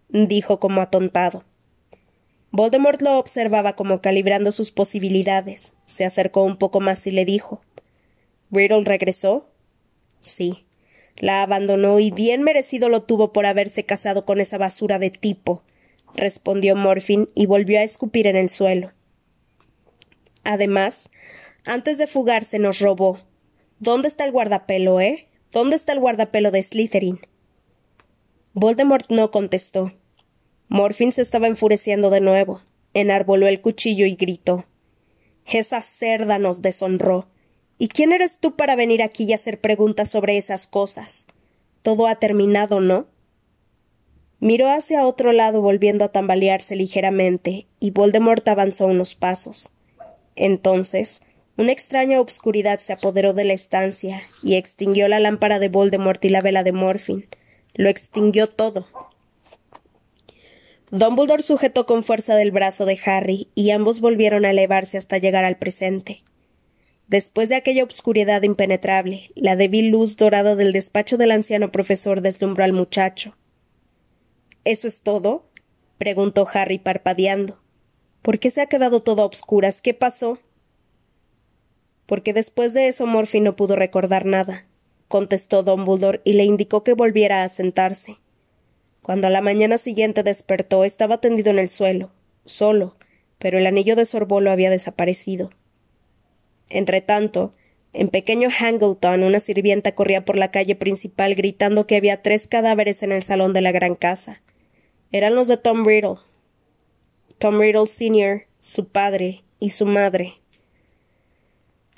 dijo 0.10 0.60
como 0.60 0.82
atontado. 0.82 1.44
Voldemort 2.52 3.02
lo 3.02 3.18
observaba 3.20 3.76
como 3.76 4.02
calibrando 4.02 4.52
sus 4.52 4.72
posibilidades. 4.72 5.76
Se 5.86 6.06
acercó 6.06 6.44
un 6.44 6.58
poco 6.58 6.80
más 6.80 7.06
y 7.06 7.12
le 7.12 7.26
dijo 7.26 7.62
¿Riddle 8.52 8.84
regresó? 8.86 9.50
Sí. 10.22 10.66
La 11.18 11.44
abandonó 11.44 12.00
y 12.00 12.12
bien 12.12 12.44
merecido 12.44 12.90
lo 12.90 13.04
tuvo 13.04 13.34
por 13.34 13.46
haberse 13.46 13.86
casado 13.86 14.26
con 14.26 14.40
esa 14.40 14.58
basura 14.58 15.00
de 15.00 15.10
tipo, 15.10 15.64
respondió 16.14 16.76
Morfin 16.76 17.30
y 17.36 17.46
volvió 17.46 17.80
a 17.80 17.84
escupir 17.84 18.28
en 18.28 18.36
el 18.36 18.50
suelo. 18.50 18.92
Además, 20.44 21.10
antes 21.66 21.98
de 21.98 22.08
fugarse 22.08 22.60
nos 22.60 22.80
robó. 22.80 23.20
¿Dónde 23.80 24.08
está 24.08 24.24
el 24.24 24.32
guardapelo, 24.32 25.02
eh? 25.02 25.28
¿Dónde 25.52 25.76
está 25.76 25.92
el 25.92 26.00
guardapelo 26.00 26.50
de 26.52 26.64
Slytherin? 26.64 27.20
Voldemort 28.54 29.10
no 29.10 29.32
contestó. 29.32 29.92
Morfin 30.70 31.12
se 31.12 31.22
estaba 31.22 31.48
enfureciendo 31.48 32.10
de 32.10 32.22
nuevo. 32.22 32.62
Enarboló 32.94 33.48
el 33.48 33.60
cuchillo 33.60 34.06
y 34.06 34.16
gritó. 34.16 34.66
Esa 35.46 35.82
cerda 35.82 36.40
nos 36.40 36.62
deshonró. 36.62 37.28
¿Y 37.78 37.90
quién 37.90 38.14
eres 38.14 38.38
tú 38.40 38.56
para 38.56 38.78
venir 38.78 39.04
aquí 39.04 39.26
y 39.26 39.34
hacer 39.34 39.60
preguntas 39.60 40.10
sobre 40.10 40.38
esas 40.38 40.68
cosas? 40.68 41.28
Todo 41.82 42.08
ha 42.08 42.16
terminado, 42.16 42.80
¿no? 42.80 43.08
Miró 44.40 44.70
hacia 44.70 45.06
otro 45.06 45.34
lado 45.34 45.62
volviendo 45.62 46.06
a 46.06 46.14
tambalearse 46.14 46.78
ligeramente, 46.78 47.68
y 47.82 47.92
Voldemort 47.92 48.48
avanzó 48.48 48.88
unos 48.88 49.16
pasos. 49.16 49.74
Entonces, 50.36 51.22
una 51.58 51.72
extraña 51.72 52.20
obscuridad 52.20 52.80
se 52.80 52.94
apoderó 52.94 53.34
de 53.34 53.46
la 53.46 53.54
estancia, 53.54 54.22
y 54.44 54.56
extinguió 54.56 55.08
la 55.08 55.20
lámpara 55.20 55.60
de 55.60 55.70
Voldemort 55.70 56.24
y 56.26 56.30
la 56.30 56.42
vela 56.42 56.64
de 56.64 56.74
Morfin. 56.74 57.28
Lo 57.74 57.90
extinguió 57.90 58.48
todo. 58.48 58.88
Dumbledore 60.92 61.44
sujetó 61.44 61.86
con 61.86 62.04
fuerza 62.04 62.36
del 62.36 62.52
brazo 62.52 62.86
de 62.86 63.00
Harry, 63.06 63.50
y 63.56 63.72
ambos 63.72 64.02
volvieron 64.02 64.44
a 64.44 64.52
elevarse 64.52 64.98
hasta 64.98 65.18
llegar 65.18 65.46
al 65.46 65.58
presente. 65.58 66.24
Después 67.08 67.50
de 67.50 67.56
aquella 67.56 67.84
obscuridad 67.84 68.42
impenetrable, 68.44 69.30
la 69.36 69.56
débil 69.56 69.90
luz 69.90 70.18
dorada 70.18 70.56
del 70.56 70.74
despacho 70.74 71.18
del 71.18 71.32
anciano 71.32 71.72
profesor 71.72 72.22
deslumbró 72.22 72.64
al 72.64 72.74
muchacho. 72.74 73.38
¿Eso 74.64 74.88
es 74.88 75.02
todo? 75.02 75.50
preguntó 75.98 76.48
Harry 76.52 76.80
parpadeando. 76.80 77.62
¿Por 78.22 78.40
qué 78.40 78.50
se 78.50 78.62
ha 78.62 78.66
quedado 78.66 79.04
todo 79.04 79.22
a 79.22 79.26
obscuras? 79.26 79.82
¿Qué 79.82 79.94
pasó? 79.94 80.40
Porque 82.06 82.34
después 82.34 82.74
de 82.74 82.88
eso 82.88 83.06
Morphy 83.06 83.40
no 83.40 83.56
pudo 83.56 83.76
recordar 83.76 84.26
nada. 84.26 84.66
contestó 85.08 85.64
Dumbledore 85.64 86.22
y 86.24 86.34
le 86.34 86.44
indicó 86.44 86.84
que 86.84 86.94
volviera 86.94 87.44
a 87.44 87.50
sentarse. 87.50 88.18
Cuando 89.02 89.28
a 89.28 89.30
la 89.30 89.42
mañana 89.42 89.78
siguiente 89.78 90.24
despertó, 90.24 90.84
estaba 90.84 91.20
tendido 91.20 91.52
en 91.52 91.60
el 91.60 91.70
suelo, 91.70 92.12
solo, 92.46 92.96
pero 93.38 93.60
el 93.60 93.68
anillo 93.68 93.96
de 93.96 94.06
Sorbolo 94.06 94.50
había 94.50 94.72
desaparecido. 94.72 95.52
Entretanto, 96.70 97.54
en 97.94 98.10
pequeño 98.10 98.50
Hangleton 98.50 99.24
una 99.24 99.40
sirvienta 99.40 99.94
corría 99.94 100.26
por 100.26 100.38
la 100.38 100.52
calle 100.52 100.76
principal 100.76 101.36
gritando 101.36 101.88
que 101.88 101.96
había 101.96 102.22
tres 102.22 102.48
cadáveres 102.48 103.04
en 103.04 103.12
el 103.12 103.24
salón 103.24 103.54
de 103.54 103.62
la 103.62 103.72
gran 103.72 103.96
casa. 103.96 104.42
Eran 105.12 105.36
los 105.36 105.48
de 105.48 105.58
Tom 105.58 105.86
Riddle. 105.86 106.18
Tom 107.38 107.60
Riddle 107.60 107.88
Sr., 107.88 108.48
su 108.60 108.88
padre 108.88 109.44
y 109.60 109.70
su 109.70 109.86
madre. 109.86 110.34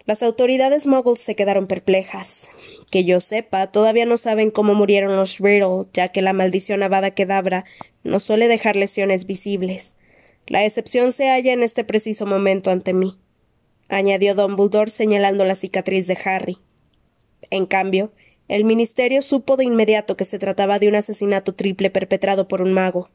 Las 0.08 0.24
autoridades 0.24 0.88
muggles 0.88 1.20
se 1.20 1.36
quedaron 1.36 1.67
perplejas. 1.67 2.50
Que 2.89 3.04
yo 3.04 3.20
sepa, 3.20 3.67
todavía 3.67 4.06
no 4.06 4.15
saben 4.15 4.52
cómo 4.52 4.74
murieron 4.74 5.17
los 5.17 5.39
Riddle, 5.39 5.88
ya 5.93 6.08
que 6.08 6.22
la 6.22 6.32
maldición 6.32 6.82
Avada 6.82 7.12
Kedavra 7.12 7.65
no 8.06 8.22
suele 8.22 8.48
dejar 8.48 8.78
lesiones 8.78 9.28
visibles. 9.28 9.96
La 10.48 10.63
excepción 10.63 11.12
se 11.12 11.28
halla 11.28 11.52
en 11.52 11.62
este 11.62 11.84
preciso 11.84 12.26
momento 12.26 12.72
ante 12.72 12.93
mí, 12.93 13.17
añadió 13.89 14.34
Dumbledore 14.34 14.91
señalando 14.91 15.43
la 15.43 15.56
cicatriz 15.56 16.08
de 16.08 16.17
Harry. 16.24 16.58
En 17.50 17.65
cambio, 17.65 18.13
el 18.48 18.63
ministerio 18.63 19.22
supo 19.22 19.58
de 19.58 19.65
inmediato 19.65 20.15
que 20.15 20.24
se 20.24 20.39
trataba 20.39 20.80
de 20.80 20.88
un 20.88 20.96
asesinato 20.96 21.54
triple 21.54 21.89
perpetrado 21.89 22.48
por 22.48 22.62
un 22.62 22.72
mago. 22.72 23.10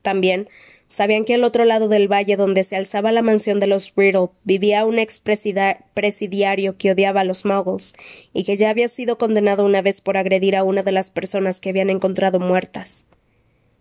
También 0.00 0.48
Sabían 0.88 1.26
que 1.26 1.34
al 1.34 1.44
otro 1.44 1.66
lado 1.66 1.88
del 1.88 2.10
valle 2.10 2.36
donde 2.36 2.64
se 2.64 2.74
alzaba 2.74 3.12
la 3.12 3.20
mansión 3.20 3.60
de 3.60 3.66
los 3.66 3.92
Riddle 3.94 4.30
vivía 4.44 4.86
un 4.86 4.98
ex 4.98 5.20
presidiario 5.20 6.78
que 6.78 6.92
odiaba 6.92 7.20
a 7.20 7.24
los 7.24 7.44
muggles 7.44 7.94
y 8.32 8.44
que 8.44 8.56
ya 8.56 8.70
había 8.70 8.88
sido 8.88 9.18
condenado 9.18 9.66
una 9.66 9.82
vez 9.82 10.00
por 10.00 10.16
agredir 10.16 10.56
a 10.56 10.64
una 10.64 10.82
de 10.82 10.92
las 10.92 11.10
personas 11.10 11.60
que 11.60 11.68
habían 11.68 11.90
encontrado 11.90 12.40
muertas. 12.40 13.06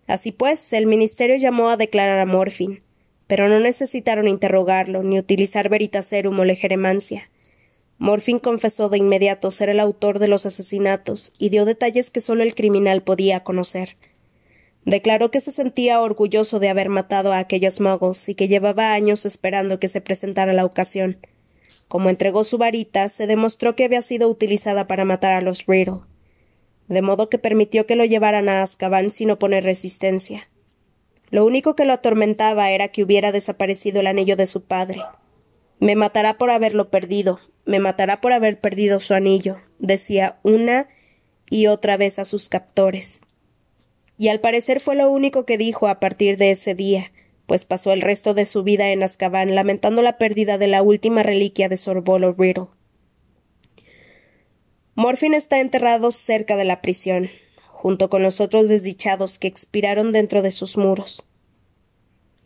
Así 0.05 0.33
pues, 0.33 0.73
el 0.73 0.85
ministerio 0.85 1.37
llamó 1.37 1.69
a 1.69 1.77
declarar 1.77 2.19
a 2.19 2.25
Morfin, 2.25 2.81
pero 3.25 3.47
no 3.47 3.59
necesitaron 3.61 4.27
interrogarlo 4.27 5.01
ni 5.01 5.17
utilizar 5.17 5.69
veritaserum 5.69 6.37
o 6.37 6.45
legeremancia. 6.45 7.29
Morfin 7.99 8.39
confesó 8.39 8.89
de 8.89 8.97
inmediato 8.97 9.49
ser 9.51 9.69
el 9.69 9.79
autor 9.79 10.19
de 10.19 10.27
los 10.27 10.45
asesinatos 10.45 11.33
y 11.37 11.49
dio 11.49 11.63
detalles 11.63 12.11
que 12.11 12.21
solo 12.21 12.43
el 12.43 12.53
criminal 12.53 13.01
podía 13.01 13.43
conocer 13.45 13.95
Declaró 14.87 15.31
que 15.31 15.41
se 15.41 15.51
sentía 15.51 15.99
orgulloso 15.99 16.61
de 16.61 16.69
haber 16.69 16.87
matado 16.87 17.33
a 17.33 17.39
aquellos 17.39 17.81
muggles 17.81 18.29
y 18.29 18.35
que 18.35 18.47
llevaba 18.47 18.93
años 18.93 19.25
esperando 19.25 19.81
que 19.81 19.89
se 19.89 19.99
presentara 19.99 20.53
la 20.53 20.63
ocasión. 20.63 21.17
Como 21.89 22.09
entregó 22.09 22.45
su 22.45 22.57
varita, 22.57 23.09
se 23.09 23.27
demostró 23.27 23.75
que 23.75 23.83
había 23.83 24.01
sido 24.01 24.29
utilizada 24.29 24.87
para 24.87 25.03
matar 25.03 25.33
a 25.33 25.41
los 25.41 25.65
Riddle, 25.65 26.03
de 26.87 27.01
modo 27.01 27.29
que 27.29 27.37
permitió 27.37 27.85
que 27.85 27.97
lo 27.97 28.05
llevaran 28.05 28.47
a 28.47 28.63
Azkaban 28.63 29.11
sin 29.11 29.29
oponer 29.29 29.65
resistencia. 29.65 30.47
Lo 31.31 31.45
único 31.45 31.75
que 31.75 31.83
lo 31.83 31.91
atormentaba 31.91 32.71
era 32.71 32.87
que 32.87 33.03
hubiera 33.03 33.33
desaparecido 33.33 33.99
el 33.99 34.07
anillo 34.07 34.37
de 34.37 34.47
su 34.47 34.63
padre. 34.67 35.01
Me 35.81 35.97
matará 35.97 36.37
por 36.37 36.49
haberlo 36.49 36.89
perdido, 36.89 37.41
me 37.65 37.81
matará 37.81 38.21
por 38.21 38.31
haber 38.31 38.61
perdido 38.61 39.01
su 39.01 39.13
anillo, 39.13 39.57
decía 39.79 40.39
una 40.43 40.87
y 41.49 41.67
otra 41.67 41.97
vez 41.97 42.19
a 42.19 42.23
sus 42.23 42.47
captores 42.47 43.19
y 44.17 44.29
al 44.29 44.39
parecer 44.39 44.79
fue 44.79 44.95
lo 44.95 45.11
único 45.11 45.45
que 45.45 45.57
dijo 45.57 45.87
a 45.87 45.99
partir 45.99 46.37
de 46.37 46.51
ese 46.51 46.75
día, 46.75 47.11
pues 47.45 47.65
pasó 47.65 47.93
el 47.93 48.01
resto 48.01 48.33
de 48.33 48.45
su 48.45 48.63
vida 48.63 48.89
en 48.89 49.03
Azkaban 49.03 49.55
lamentando 49.55 50.01
la 50.01 50.17
pérdida 50.17 50.57
de 50.57 50.67
la 50.67 50.81
última 50.81 51.23
reliquia 51.23 51.69
de 51.69 51.77
Sorbolo 51.77 52.33
Riddle. 52.33 52.67
Morfin 54.95 55.33
está 55.33 55.59
enterrado 55.59 56.11
cerca 56.11 56.57
de 56.57 56.65
la 56.65 56.81
prisión, 56.81 57.29
junto 57.69 58.09
con 58.09 58.23
los 58.23 58.41
otros 58.41 58.67
desdichados 58.67 59.37
que 59.37 59.47
expiraron 59.47 60.11
dentro 60.11 60.41
de 60.41 60.51
sus 60.51 60.75
muros. 60.75 61.23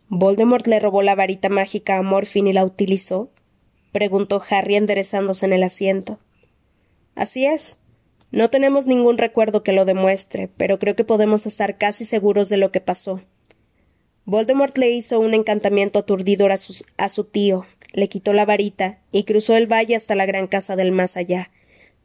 ¿Voldemort 0.08 0.66
le 0.66 0.78
robó 0.78 1.00
la 1.00 1.14
varita 1.14 1.48
mágica 1.48 1.96
a 1.96 2.02
Morfin 2.02 2.46
y 2.46 2.52
la 2.52 2.64
utilizó? 2.66 3.30
preguntó 3.92 4.42
Harry 4.50 4.76
enderezándose 4.76 5.46
en 5.46 5.54
el 5.54 5.62
asiento. 5.62 6.18
Así 7.14 7.46
es. 7.46 7.78
No 8.32 8.48
tenemos 8.48 8.86
ningún 8.86 9.18
recuerdo 9.18 9.62
que 9.62 9.72
lo 9.72 9.84
demuestre, 9.84 10.48
pero 10.56 10.78
creo 10.78 10.96
que 10.96 11.04
podemos 11.04 11.44
estar 11.44 11.76
casi 11.76 12.06
seguros 12.06 12.48
de 12.48 12.56
lo 12.56 12.72
que 12.72 12.80
pasó. 12.80 13.20
Voldemort 14.24 14.76
le 14.78 14.90
hizo 14.90 15.20
un 15.20 15.34
encantamiento 15.34 15.98
aturdidor 15.98 16.50
a, 16.50 16.56
a 16.96 17.08
su 17.10 17.24
tío, 17.24 17.66
le 17.92 18.08
quitó 18.08 18.32
la 18.32 18.46
varita 18.46 19.00
y 19.12 19.24
cruzó 19.24 19.54
el 19.56 19.70
valle 19.70 19.96
hasta 19.96 20.14
la 20.14 20.24
gran 20.24 20.46
casa 20.46 20.76
del 20.76 20.92
más 20.92 21.18
allá, 21.18 21.50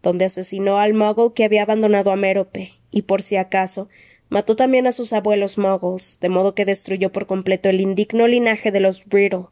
donde 0.04 0.26
asesinó 0.26 0.80
al 0.80 0.94
muggle 0.94 1.34
que 1.34 1.46
había 1.46 1.64
abandonado 1.64 2.12
a 2.12 2.18
Mérope, 2.18 2.74
y 2.92 3.04
por 3.04 3.22
si 3.22 3.38
acaso, 3.38 3.88
mató 4.28 4.58
también 4.58 4.86
a 4.86 4.92
sus 4.92 5.14
abuelos 5.14 5.58
muggles, 5.58 6.20
de 6.20 6.28
modo 6.28 6.56
que 6.56 6.66
destruyó 6.66 7.14
por 7.14 7.26
completo 7.26 7.70
el 7.70 7.80
indigno 7.80 8.28
linaje 8.28 8.72
de 8.72 8.82
los 8.82 9.06
Brittle, 9.06 9.46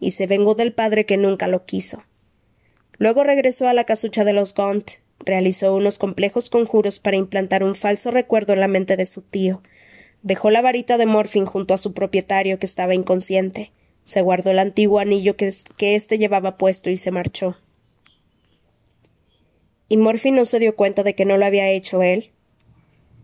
y 0.00 0.10
se 0.10 0.26
vengó 0.26 0.56
del 0.56 0.72
padre 0.72 1.06
que 1.06 1.16
nunca 1.16 1.46
lo 1.46 1.66
quiso. 1.66 2.02
Luego 2.98 3.22
regresó 3.22 3.68
a 3.68 3.74
la 3.74 3.84
casucha 3.84 4.24
de 4.24 4.32
los 4.32 4.54
Gaunt, 4.54 4.90
realizó 5.26 5.74
unos 5.74 5.98
complejos 5.98 6.48
conjuros 6.48 7.00
para 7.00 7.16
implantar 7.16 7.62
un 7.62 7.74
falso 7.74 8.10
recuerdo 8.10 8.54
en 8.54 8.60
la 8.60 8.68
mente 8.68 8.96
de 8.96 9.04
su 9.04 9.20
tío. 9.20 9.60
Dejó 10.22 10.50
la 10.50 10.62
varita 10.62 10.96
de 10.96 11.04
Morfin 11.04 11.44
junto 11.44 11.74
a 11.74 11.78
su 11.78 11.92
propietario, 11.92 12.58
que 12.58 12.66
estaba 12.66 12.94
inconsciente. 12.94 13.72
Se 14.04 14.22
guardó 14.22 14.52
el 14.52 14.60
antiguo 14.60 15.00
anillo 15.00 15.36
que, 15.36 15.52
que 15.76 15.96
éste 15.96 16.16
llevaba 16.18 16.56
puesto 16.56 16.90
y 16.90 16.96
se 16.96 17.10
marchó. 17.10 17.58
¿Y 19.88 19.96
Morfin 19.98 20.36
no 20.36 20.44
se 20.44 20.58
dio 20.58 20.74
cuenta 20.76 21.02
de 21.02 21.14
que 21.14 21.24
no 21.24 21.36
lo 21.36 21.44
había 21.44 21.68
hecho 21.70 22.02
él? 22.02 22.30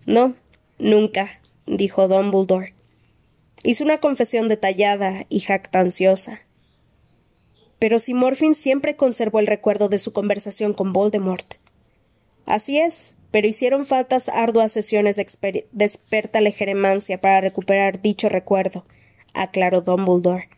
No, 0.04 0.34
nunca, 0.78 1.40
dijo 1.66 2.08
Dumbledore. 2.08 2.74
Hizo 3.62 3.84
una 3.84 3.98
confesión 3.98 4.48
detallada 4.48 5.26
y 5.28 5.40
jactanciosa. 5.40 6.40
Pero 7.78 8.00
si 8.00 8.14
Morfin 8.14 8.54
siempre 8.56 8.96
conservó 8.96 9.38
el 9.38 9.46
recuerdo 9.46 9.88
de 9.88 9.98
su 9.98 10.12
conversación 10.12 10.72
con 10.72 10.92
Voldemort, 10.92 11.61
Así 12.46 12.78
es, 12.78 13.16
pero 13.30 13.48
hicieron 13.48 13.86
faltas 13.86 14.28
arduas 14.28 14.70
sesiones 14.72 15.16
de, 15.16 15.66
experta 15.80 16.40
legeremancia 16.40 17.20
para 17.20 17.40
recuperar 17.40 18.00
dicho 18.00 18.28
recuerdo, 18.28 18.84
aclaró 19.34 19.80
Dumbledore. 19.80 20.48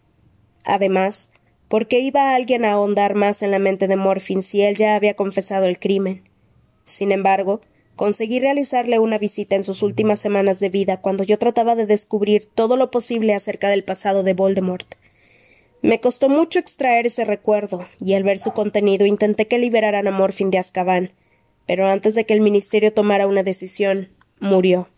Además, 0.64 1.30
¿por 1.68 1.86
qué 1.86 2.00
iba 2.00 2.34
alguien 2.34 2.64
a 2.64 2.72
ahondar 2.72 3.14
más 3.14 3.42
en 3.42 3.52
la 3.52 3.58
mente 3.58 3.86
de 3.86 3.96
Morfin 3.96 4.42
si 4.42 4.62
él 4.62 4.76
ya 4.76 4.96
había 4.96 5.14
confesado 5.14 5.66
el 5.66 5.78
crimen? 5.78 6.24
Sin 6.84 7.12
embargo, 7.12 7.60
conseguí 7.96 8.40
realizarle 8.40 8.98
una 8.98 9.18
visita 9.18 9.54
en 9.54 9.64
sus 9.64 9.82
últimas 9.82 10.18
semanas 10.18 10.58
de 10.58 10.68
vida 10.68 11.00
cuando 11.00 11.22
yo 11.22 11.38
trataba 11.38 11.76
de 11.76 11.86
descubrir 11.86 12.46
todo 12.46 12.76
lo 12.76 12.90
posible 12.90 13.34
acerca 13.34 13.68
del 13.68 13.84
pasado 13.84 14.22
de 14.22 14.34
Voldemort. 14.34 14.96
Me 15.80 16.00
costó 16.00 16.28
mucho 16.28 16.58
extraer 16.58 17.06
ese 17.06 17.24
recuerdo, 17.24 17.86
y 18.00 18.14
al 18.14 18.24
ver 18.24 18.38
su 18.38 18.52
contenido 18.52 19.06
intenté 19.06 19.46
que 19.46 19.58
liberaran 19.58 20.08
a 20.08 20.10
Morfin 20.10 20.50
de 20.50 20.58
Azkaban, 20.58 21.12
pero 21.66 21.86
antes 21.86 22.14
de 22.14 22.24
que 22.24 22.34
el 22.34 22.40
ministerio 22.40 22.92
tomara 22.92 23.26
una 23.26 23.42
decisión, 23.42 24.10
murió. 24.40 24.88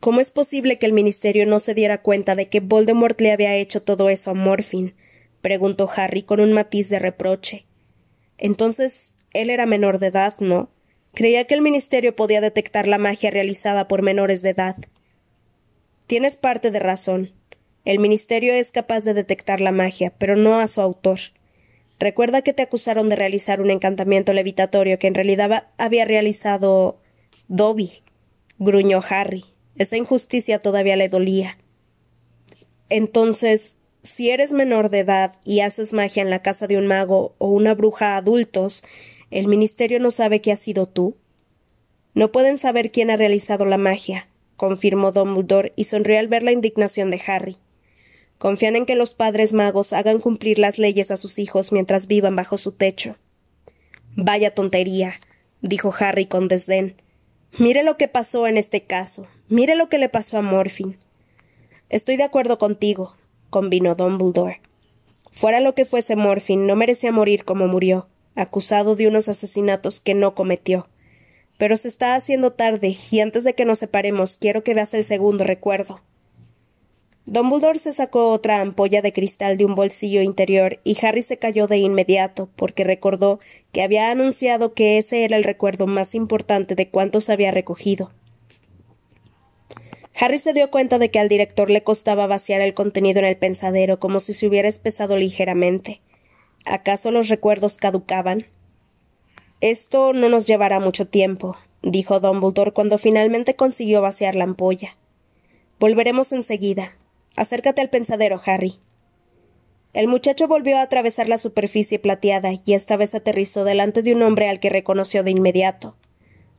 ¿Cómo 0.00 0.20
es 0.20 0.30
posible 0.30 0.78
que 0.78 0.86
el 0.86 0.92
ministerio 0.92 1.44
no 1.46 1.58
se 1.58 1.74
diera 1.74 2.02
cuenta 2.02 2.36
de 2.36 2.48
que 2.48 2.60
Voldemort 2.60 3.20
le 3.20 3.32
había 3.32 3.56
hecho 3.56 3.82
todo 3.82 4.08
eso 4.10 4.30
a 4.30 4.34
Morfin? 4.34 4.94
preguntó 5.40 5.90
Harry 5.94 6.22
con 6.22 6.40
un 6.40 6.52
matiz 6.52 6.88
de 6.88 6.98
reproche. 6.98 7.66
Entonces, 8.38 9.16
él 9.32 9.50
era 9.50 9.66
menor 9.66 9.98
de 9.98 10.08
edad, 10.08 10.34
¿no? 10.38 10.70
Creía 11.14 11.46
que 11.46 11.54
el 11.54 11.62
ministerio 11.62 12.14
podía 12.14 12.40
detectar 12.40 12.86
la 12.86 12.98
magia 12.98 13.30
realizada 13.30 13.88
por 13.88 14.02
menores 14.02 14.42
de 14.42 14.50
edad. 14.50 14.76
Tienes 16.06 16.36
parte 16.36 16.70
de 16.70 16.78
razón. 16.78 17.32
El 17.84 17.98
ministerio 17.98 18.52
es 18.52 18.70
capaz 18.70 19.00
de 19.00 19.14
detectar 19.14 19.60
la 19.60 19.72
magia, 19.72 20.12
pero 20.16 20.36
no 20.36 20.60
a 20.60 20.68
su 20.68 20.80
autor. 20.80 21.18
Recuerda 21.98 22.42
que 22.42 22.52
te 22.52 22.62
acusaron 22.62 23.08
de 23.08 23.16
realizar 23.16 23.60
un 23.60 23.70
encantamiento 23.70 24.32
levitatorio 24.32 24.98
que 24.98 25.08
en 25.08 25.14
realidad 25.14 25.68
había 25.78 26.04
realizado 26.04 27.00
Dobby. 27.48 28.02
gruñó 28.58 29.00
Harry. 29.08 29.44
Esa 29.76 29.96
injusticia 29.96 30.60
todavía 30.60 30.96
le 30.96 31.08
dolía. 31.08 31.58
Entonces, 32.88 33.76
si 34.02 34.30
eres 34.30 34.52
menor 34.52 34.90
de 34.90 35.00
edad 35.00 35.32
y 35.44 35.60
haces 35.60 35.92
magia 35.92 36.22
en 36.22 36.30
la 36.30 36.42
casa 36.42 36.66
de 36.66 36.78
un 36.78 36.86
mago 36.86 37.34
o 37.38 37.48
una 37.48 37.74
bruja 37.74 38.16
adultos, 38.16 38.84
¿el 39.30 39.48
ministerio 39.48 40.00
no 40.00 40.10
sabe 40.10 40.40
que 40.40 40.52
has 40.52 40.60
sido 40.60 40.86
tú? 40.86 41.16
No 42.14 42.32
pueden 42.32 42.58
saber 42.58 42.90
quién 42.90 43.10
ha 43.10 43.16
realizado 43.16 43.64
la 43.64 43.78
magia, 43.78 44.28
confirmó 44.56 45.12
Dumbledore 45.12 45.72
y 45.76 45.84
sonrió 45.84 46.18
al 46.18 46.28
ver 46.28 46.42
la 46.42 46.52
indignación 46.52 47.10
de 47.10 47.20
Harry. 47.26 47.58
Confían 48.38 48.76
en 48.76 48.86
que 48.86 48.94
los 48.94 49.14
padres 49.14 49.52
magos 49.52 49.92
hagan 49.92 50.20
cumplir 50.20 50.58
las 50.58 50.78
leyes 50.78 51.10
a 51.10 51.16
sus 51.16 51.38
hijos 51.38 51.72
mientras 51.72 52.06
vivan 52.06 52.36
bajo 52.36 52.56
su 52.56 52.72
techo. 52.72 53.16
Vaya 54.14 54.54
tontería, 54.54 55.20
dijo 55.60 55.92
Harry 55.98 56.26
con 56.26 56.48
desdén. 56.48 56.96
Mire 57.58 57.82
lo 57.82 57.96
que 57.96 58.08
pasó 58.08 58.46
en 58.46 58.56
este 58.56 58.82
caso. 58.82 59.26
Mire 59.48 59.74
lo 59.74 59.88
que 59.88 59.98
le 59.98 60.08
pasó 60.08 60.38
a 60.38 60.42
Morfin. 60.42 60.98
Estoy 61.88 62.16
de 62.16 62.22
acuerdo 62.22 62.58
contigo, 62.58 63.14
convino 63.50 63.94
Dumbledore. 63.94 64.60
Fuera 65.30 65.60
lo 65.60 65.74
que 65.74 65.84
fuese 65.84 66.16
Morfin, 66.16 66.66
no 66.66 66.76
merecía 66.76 67.12
morir 67.12 67.44
como 67.44 67.66
murió, 67.66 68.08
acusado 68.34 68.94
de 68.94 69.08
unos 69.08 69.28
asesinatos 69.28 70.00
que 70.00 70.14
no 70.14 70.34
cometió. 70.34 70.88
Pero 71.58 71.76
se 71.76 71.88
está 71.88 72.14
haciendo 72.14 72.52
tarde, 72.52 72.96
y 73.10 73.20
antes 73.20 73.44
de 73.44 73.54
que 73.54 73.64
nos 73.64 73.78
separemos 73.78 74.36
quiero 74.36 74.62
que 74.62 74.74
veas 74.74 74.94
el 74.94 75.04
segundo 75.04 75.44
recuerdo. 75.44 76.00
Dumbledore 77.30 77.78
se 77.78 77.92
sacó 77.92 78.30
otra 78.30 78.62
ampolla 78.62 79.02
de 79.02 79.12
cristal 79.12 79.58
de 79.58 79.66
un 79.66 79.74
bolsillo 79.74 80.22
interior 80.22 80.80
y 80.82 80.96
Harry 81.04 81.20
se 81.20 81.36
cayó 81.36 81.66
de 81.66 81.76
inmediato 81.76 82.48
porque 82.56 82.84
recordó 82.84 83.38
que 83.70 83.82
había 83.82 84.10
anunciado 84.10 84.72
que 84.72 84.96
ese 84.96 85.24
era 85.24 85.36
el 85.36 85.44
recuerdo 85.44 85.86
más 85.86 86.14
importante 86.14 86.74
de 86.74 86.88
cuantos 86.88 87.28
había 87.28 87.50
recogido. 87.50 88.12
Harry 90.18 90.38
se 90.38 90.54
dio 90.54 90.70
cuenta 90.70 90.98
de 90.98 91.10
que 91.10 91.18
al 91.18 91.28
director 91.28 91.68
le 91.68 91.82
costaba 91.82 92.26
vaciar 92.26 92.62
el 92.62 92.72
contenido 92.72 93.18
en 93.18 93.26
el 93.26 93.36
pensadero 93.36 94.00
como 94.00 94.20
si 94.20 94.32
se 94.32 94.46
hubiera 94.46 94.66
espesado 94.66 95.18
ligeramente. 95.18 96.00
¿Acaso 96.64 97.10
los 97.10 97.28
recuerdos 97.28 97.76
caducaban? 97.76 98.46
Esto 99.60 100.14
no 100.14 100.30
nos 100.30 100.46
llevará 100.46 100.80
mucho 100.80 101.06
tiempo, 101.06 101.58
dijo 101.82 102.20
Dumbledore 102.20 102.72
cuando 102.72 102.96
finalmente 102.96 103.54
consiguió 103.54 104.00
vaciar 104.00 104.34
la 104.34 104.44
ampolla. 104.44 104.96
Volveremos 105.78 106.32
enseguida. 106.32 106.94
Acércate 107.36 107.80
al 107.80 107.90
pensadero, 107.90 108.40
Harry. 108.44 108.80
El 109.94 110.06
muchacho 110.06 110.48
volvió 110.48 110.76
a 110.76 110.82
atravesar 110.82 111.28
la 111.28 111.38
superficie 111.38 111.98
plateada 111.98 112.50
y 112.52 112.74
esta 112.74 112.96
vez 112.96 113.14
aterrizó 113.14 113.64
delante 113.64 114.02
de 114.02 114.14
un 114.14 114.22
hombre 114.22 114.48
al 114.48 114.60
que 114.60 114.70
reconoció 114.70 115.22
de 115.22 115.30
inmediato. 115.30 115.96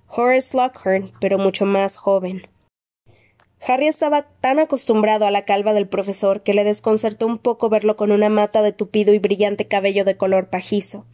Horace 0.08 0.58
Lockhorn, 0.58 1.12
pero 1.22 1.38
mucho 1.38 1.66
más 1.66 1.96
joven. 1.96 2.48
Harry 3.66 3.88
estaba 3.88 4.24
tan 4.42 4.60
acostumbrado 4.60 5.26
a 5.26 5.32
la 5.32 5.44
calva 5.46 5.74
del 5.74 5.88
profesor 5.88 6.44
que 6.44 6.54
le 6.54 6.64
desconcertó 6.64 7.28
un 7.28 7.38
poco 7.38 7.70
verlo 7.70 7.98
con 7.98 8.12
una 8.12 8.30
mata 8.30 8.62
de 8.62 8.72
tupido 8.72 9.14
y 9.14 9.20
brillante 9.20 9.68
cabello 9.68 10.06
de 10.06 10.18
color 10.18 10.50
pajizo. 10.50 11.06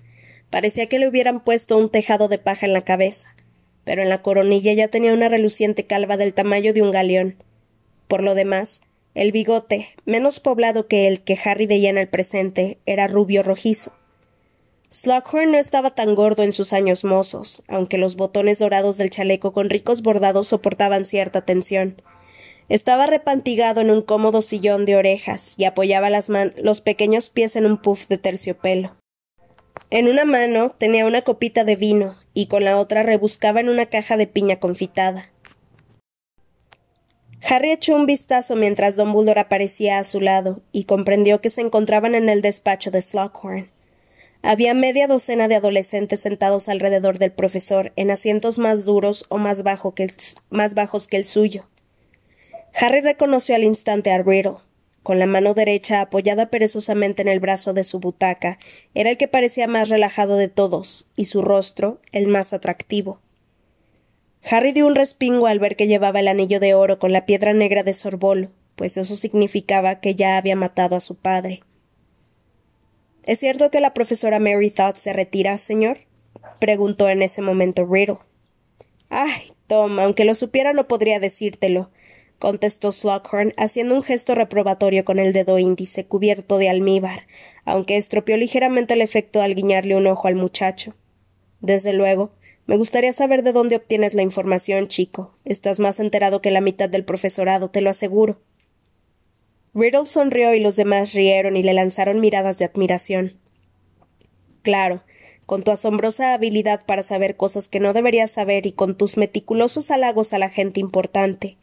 Parecía 0.49 0.87
que 0.87 0.99
le 0.99 1.07
hubieran 1.07 1.43
puesto 1.43 1.77
un 1.77 1.89
tejado 1.89 2.27
de 2.27 2.37
paja 2.37 2.65
en 2.65 2.73
la 2.73 2.83
cabeza, 2.83 3.35
pero 3.83 4.03
en 4.03 4.09
la 4.09 4.21
coronilla 4.21 4.73
ya 4.73 4.87
tenía 4.87 5.13
una 5.13 5.27
reluciente 5.27 5.85
calva 5.85 6.17
del 6.17 6.33
tamaño 6.33 6.71
de 6.73 6.81
un 6.81 6.91
galeón. 6.91 7.35
Por 8.07 8.23
lo 8.23 8.35
demás, 8.35 8.81
el 9.15 9.31
bigote, 9.31 9.89
menos 10.05 10.39
poblado 10.39 10.87
que 10.87 11.07
el 11.07 11.21
que 11.21 11.39
Harry 11.43 11.65
veía 11.65 11.89
en 11.89 11.97
el 11.97 12.07
presente, 12.07 12.77
era 12.85 13.07
rubio 13.07 13.41
rojizo. 13.41 13.93
Slughorn 14.89 15.51
no 15.51 15.57
estaba 15.57 15.95
tan 15.95 16.15
gordo 16.15 16.43
en 16.43 16.53
sus 16.53 16.71
años 16.71 17.03
mozos, 17.03 17.63
aunque 17.67 17.97
los 17.97 18.15
botones 18.17 18.59
dorados 18.59 18.97
del 18.97 19.09
chaleco 19.09 19.51
con 19.51 19.69
ricos 19.69 20.03
bordados 20.03 20.49
soportaban 20.49 21.05
cierta 21.05 21.41
tensión, 21.41 22.01
estaba 22.69 23.05
repantigado 23.05 23.81
en 23.81 23.89
un 23.89 24.01
cómodo 24.01 24.41
sillón 24.41 24.85
de 24.85 24.95
orejas 24.95 25.53
y 25.57 25.65
apoyaba 25.65 26.09
las 26.09 26.29
los 26.29 26.81
pequeños 26.81 27.29
pies 27.29 27.55
en 27.55 27.65
un 27.65 27.77
puff 27.77 28.07
de 28.07 28.17
terciopelo. 28.17 28.95
En 29.91 30.07
una 30.07 30.25
mano 30.25 30.71
tenía 30.77 31.05
una 31.05 31.21
copita 31.21 31.63
de 31.63 31.75
vino 31.75 32.17
y 32.33 32.47
con 32.47 32.63
la 32.63 32.79
otra 32.79 33.03
rebuscaba 33.03 33.59
en 33.59 33.69
una 33.69 33.85
caja 33.85 34.17
de 34.17 34.27
piña 34.27 34.59
confitada. 34.59 35.29
Harry 37.47 37.69
echó 37.69 37.95
un 37.95 38.07
vistazo 38.07 38.55
mientras 38.55 38.95
Dumbledore 38.95 39.39
aparecía 39.39 39.99
a 39.99 40.03
su 40.03 40.19
lado 40.19 40.61
y 40.71 40.85
comprendió 40.85 41.41
que 41.41 41.51
se 41.51 41.61
encontraban 41.61 42.15
en 42.15 42.27
el 42.27 42.41
despacho 42.41 42.89
de 42.89 43.01
Slughorn. 43.01 43.69
Había 44.41 44.73
media 44.73 45.07
docena 45.07 45.47
de 45.47 45.55
adolescentes 45.55 46.21
sentados 46.21 46.67
alrededor 46.69 47.19
del 47.19 47.31
profesor 47.31 47.93
en 47.97 48.09
asientos 48.09 48.57
más 48.57 48.83
duros 48.83 49.25
o 49.29 49.37
más, 49.37 49.63
más 50.49 50.73
bajos 50.73 51.07
que 51.07 51.17
el 51.17 51.25
suyo. 51.25 51.67
Harry 52.73 53.01
reconoció 53.01 53.53
al 53.53 53.63
instante 53.63 54.11
a 54.11 54.17
Riddle. 54.23 54.57
Con 55.03 55.19
la 55.19 55.27
mano 55.27 55.53
derecha 55.53 56.01
apoyada 56.01 56.49
perezosamente 56.49 57.21
en 57.21 57.27
el 57.27 57.39
brazo 57.39 57.73
de 57.73 57.83
su 57.83 57.99
butaca, 57.99 58.57
era 58.95 59.11
el 59.11 59.17
que 59.17 59.27
parecía 59.27 59.67
más 59.67 59.89
relajado 59.89 60.35
de 60.35 60.47
todos, 60.47 61.11
y 61.15 61.25
su 61.25 61.43
rostro 61.43 62.01
el 62.11 62.25
más 62.25 62.53
atractivo. 62.53 63.19
Harry 64.49 64.71
dio 64.71 64.85
un 64.87 64.95
respingo 64.95 65.47
al 65.47 65.59
ver 65.59 65.75
que 65.75 65.87
llevaba 65.87 66.19
el 66.19 66.27
anillo 66.27 66.59
de 66.59 66.73
oro 66.73 66.99
con 66.99 67.11
la 67.11 67.25
piedra 67.25 67.53
negra 67.53 67.83
de 67.83 67.93
Sorbolo, 67.93 68.49
pues 68.75 68.97
eso 68.97 69.15
significaba 69.15 69.99
que 69.99 70.15
ya 70.15 70.37
había 70.37 70.55
matado 70.55 70.95
a 70.95 71.01
su 71.01 71.15
padre. 71.15 71.63
¿Es 73.23 73.39
cierto 73.39 73.71
que 73.71 73.79
la 73.79 73.93
profesora 73.93 74.39
Mary 74.39 74.69
Thought 74.69 74.97
se 74.97 75.13
retira, 75.13 75.57
señor? 75.57 75.99
preguntó 76.59 77.09
en 77.09 77.21
ese 77.21 77.41
momento 77.41 77.85
Riddle. 77.85 78.19
Ay, 79.09 79.51
Tom, 79.67 79.99
aunque 79.99 80.25
lo 80.25 80.35
supiera 80.35 80.73
no 80.73 80.87
podría 80.87 81.19
decírtelo 81.19 81.89
contestó 82.39 82.91
Slughorn, 82.91 83.53
haciendo 83.57 83.95
un 83.95 84.03
gesto 84.03 84.35
reprobatorio 84.35 85.05
con 85.05 85.19
el 85.19 85.33
dedo 85.33 85.57
índice 85.59 86.05
cubierto 86.05 86.57
de 86.57 86.69
almíbar, 86.69 87.27
aunque 87.63 87.97
estropeó 87.97 88.37
ligeramente 88.37 88.93
el 88.93 89.01
efecto 89.01 89.41
al 89.41 89.55
guiñarle 89.55 89.95
un 89.95 90.07
ojo 90.07 90.27
al 90.27 90.35
muchacho. 90.35 90.93
Desde 91.61 91.93
luego, 91.93 92.31
me 92.65 92.77
gustaría 92.77 93.13
saber 93.13 93.43
de 93.43 93.53
dónde 93.53 93.75
obtienes 93.75 94.13
la 94.13 94.21
información, 94.21 94.87
chico. 94.87 95.35
Estás 95.45 95.79
más 95.79 95.99
enterado 95.99 96.41
que 96.41 96.51
la 96.51 96.61
mitad 96.61 96.89
del 96.89 97.05
profesorado, 97.05 97.69
te 97.69 97.81
lo 97.81 97.89
aseguro. 97.89 98.41
Riddle 99.73 100.07
sonrió 100.07 100.53
y 100.53 100.59
los 100.59 100.75
demás 100.75 101.13
rieron 101.13 101.57
y 101.57 101.63
le 101.63 101.73
lanzaron 101.73 102.19
miradas 102.19 102.57
de 102.57 102.65
admiración. 102.65 103.37
Claro, 104.61 105.03
con 105.45 105.63
tu 105.63 105.71
asombrosa 105.71 106.33
habilidad 106.33 106.85
para 106.85 107.03
saber 107.03 107.35
cosas 107.35 107.67
que 107.67 107.79
no 107.79 107.93
deberías 107.93 108.31
saber 108.31 108.65
y 108.65 108.71
con 108.71 108.95
tus 108.95 109.17
meticulosos 109.17 109.91
halagos 109.91 110.33
a 110.33 110.39
la 110.39 110.49
gente 110.49 110.79
importante, 110.79 111.57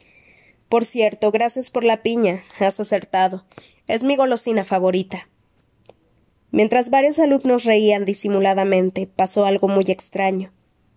por 0.73 0.85
cierto, 0.85 1.29
gracias 1.29 1.69
por 1.69 1.83
la 1.83 2.01
piña. 2.01 2.45
Has 2.57 2.79
acertado. 2.79 3.45
Es 3.87 4.01
mi 4.01 4.15
golosina 4.15 4.65
favorita. 4.65 5.29
Mientras 6.49 6.89
varios 6.89 7.19
alumnos 7.19 7.63
reían 7.63 8.05
disimuladamente, 8.05 9.05
pasó 9.05 9.45
algo 9.45 9.67
muy 9.67 9.83
extraño. 9.89 10.51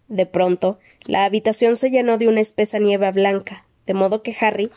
De 0.09 0.27
pronto, 0.27 0.79
la 1.05 1.25
habitación 1.25 1.77
se 1.77 1.91
llenó 1.91 2.19
de 2.19 2.29
una 2.29 2.41
espesa 2.41 2.79
nieve 2.79 3.11
blanca, 3.11 3.67
de 3.87 3.95
modo 3.95 4.23
que 4.23 4.37
Harry 4.41 4.71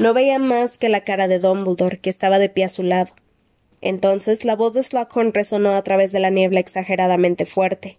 no 0.00 0.12
veía 0.12 0.38
más 0.38 0.78
que 0.78 0.88
la 0.88 1.04
cara 1.04 1.28
de 1.28 1.38
Dumbledore, 1.38 1.98
que 1.98 2.10
estaba 2.10 2.38
de 2.38 2.48
pie 2.48 2.64
a 2.64 2.68
su 2.68 2.82
lado. 2.82 3.14
Entonces 3.80 4.44
la 4.44 4.56
voz 4.56 4.74
de 4.74 4.82
Slughorn 4.82 5.32
resonó 5.32 5.70
a 5.72 5.82
través 5.82 6.10
de 6.10 6.20
la 6.20 6.30
niebla 6.30 6.60
exageradamente 6.60 7.46
fuerte. 7.46 7.98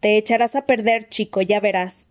Te 0.00 0.16
echarás 0.16 0.56
a 0.56 0.66
perder, 0.66 1.08
chico, 1.08 1.42
ya 1.42 1.60
verás. 1.60 2.08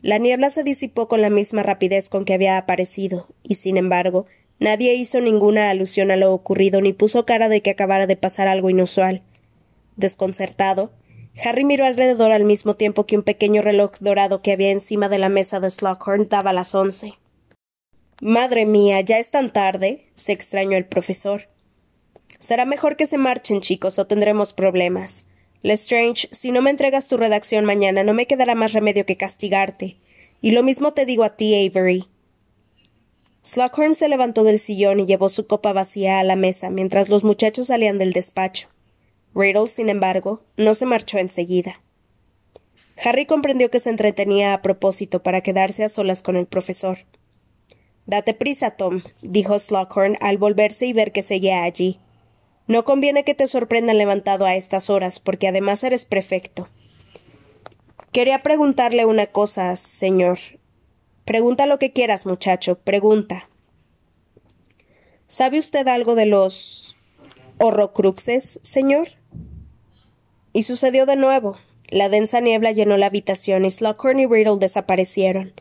La 0.00 0.18
niebla 0.18 0.50
se 0.50 0.64
disipó 0.64 1.08
con 1.08 1.22
la 1.22 1.30
misma 1.30 1.62
rapidez 1.62 2.08
con 2.08 2.24
que 2.24 2.34
había 2.34 2.58
aparecido, 2.58 3.28
y 3.42 3.54
sin 3.54 3.76
embargo, 3.76 4.26
nadie 4.58 4.94
hizo 4.94 5.20
ninguna 5.20 5.70
alusión 5.70 6.10
a 6.10 6.16
lo 6.16 6.32
ocurrido 6.32 6.80
ni 6.80 6.92
puso 6.92 7.24
cara 7.24 7.48
de 7.48 7.62
que 7.62 7.70
acabara 7.70 8.06
de 8.06 8.16
pasar 8.16 8.48
algo 8.48 8.70
inusual. 8.70 9.22
Desconcertado, 9.96 10.90
Harry 11.42 11.64
miró 11.64 11.84
alrededor 11.84 12.32
al 12.32 12.44
mismo 12.44 12.74
tiempo 12.74 13.06
que 13.06 13.16
un 13.16 13.22
pequeño 13.22 13.62
reloj 13.62 13.92
dorado 14.00 14.40
que 14.40 14.52
había 14.52 14.70
encima 14.70 15.08
de 15.08 15.18
la 15.18 15.28
mesa 15.28 15.60
de 15.60 15.70
Slughorn 15.70 16.28
daba 16.28 16.52
las 16.52 16.74
once. 16.74 17.14
Madre 18.20 18.66
mía, 18.66 19.00
ya 19.00 19.18
es 19.18 19.30
tan 19.30 19.52
tarde, 19.52 20.06
se 20.14 20.32
extrañó 20.32 20.76
el 20.76 20.86
profesor. 20.86 21.48
Será 22.38 22.64
mejor 22.64 22.96
que 22.96 23.06
se 23.06 23.18
marchen, 23.18 23.60
chicos, 23.60 23.98
o 23.98 24.06
tendremos 24.06 24.52
problemas. 24.52 25.26
Lestrange, 25.62 26.28
si 26.30 26.52
no 26.52 26.62
me 26.62 26.70
entregas 26.70 27.08
tu 27.08 27.16
redacción 27.16 27.64
mañana, 27.64 28.04
no 28.04 28.14
me 28.14 28.26
quedará 28.26 28.54
más 28.54 28.72
remedio 28.72 29.06
que 29.06 29.16
castigarte. 29.16 29.96
Y 30.40 30.52
lo 30.52 30.62
mismo 30.62 30.92
te 30.92 31.06
digo 31.06 31.24
a 31.24 31.36
ti, 31.36 31.54
Avery. 31.54 32.04
Slughorn 33.42 33.94
se 33.94 34.08
levantó 34.08 34.44
del 34.44 34.58
sillón 34.58 35.00
y 35.00 35.06
llevó 35.06 35.28
su 35.28 35.46
copa 35.46 35.72
vacía 35.72 36.18
a 36.18 36.24
la 36.24 36.36
mesa 36.36 36.70
mientras 36.70 37.08
los 37.08 37.24
muchachos 37.24 37.66
salían 37.66 37.98
del 37.98 38.12
despacho. 38.12 38.68
Riddle, 39.34 39.68
sin 39.68 39.88
embargo, 39.88 40.42
no 40.56 40.74
se 40.74 40.86
marchó 40.86 41.18
enseguida. 41.18 41.80
Harry 43.02 43.26
comprendió 43.26 43.70
que 43.70 43.80
se 43.80 43.90
entretenía 43.90 44.54
a 44.54 44.62
propósito 44.62 45.22
para 45.22 45.40
quedarse 45.40 45.84
a 45.84 45.88
solas 45.88 46.22
con 46.22 46.36
el 46.36 46.46
profesor. 46.46 46.98
Date 48.06 48.34
prisa, 48.34 48.72
Tom, 48.72 49.02
dijo 49.22 49.58
Slughorn 49.58 50.16
al 50.20 50.38
volverse 50.38 50.86
y 50.86 50.92
ver 50.92 51.10
que 51.10 51.22
seguía 51.22 51.64
allí. 51.64 51.98
No 52.66 52.84
conviene 52.84 53.24
que 53.24 53.34
te 53.34 53.48
sorprendan 53.48 53.98
levantado 53.98 54.46
a 54.46 54.54
estas 54.54 54.90
horas, 54.90 55.18
porque 55.18 55.48
además 55.48 55.82
eres 55.84 56.04
prefecto. 56.04 56.68
Quería 58.12 58.42
preguntarle 58.42 59.06
una 59.06 59.26
cosa, 59.26 59.76
señor. 59.76 60.38
Pregunta 61.24 61.66
lo 61.66 61.78
que 61.78 61.92
quieras, 61.92 62.26
muchacho, 62.26 62.78
pregunta. 62.78 63.48
¿Sabe 65.26 65.58
usted 65.58 65.88
algo 65.88 66.14
de 66.14 66.26
los 66.26 66.96
horrocruxes, 67.58 68.60
señor? 68.62 69.08
Y 70.54 70.62
sucedió 70.62 71.04
de 71.04 71.16
nuevo. 71.16 71.58
La 71.88 72.08
densa 72.08 72.40
niebla 72.40 72.70
llenó 72.72 72.96
la 72.96 73.06
habitación 73.06 73.64
y 73.64 73.70
Slughorn 73.70 74.20
y 74.20 74.26
Riddle 74.26 74.58
desaparecieron. 74.58 75.52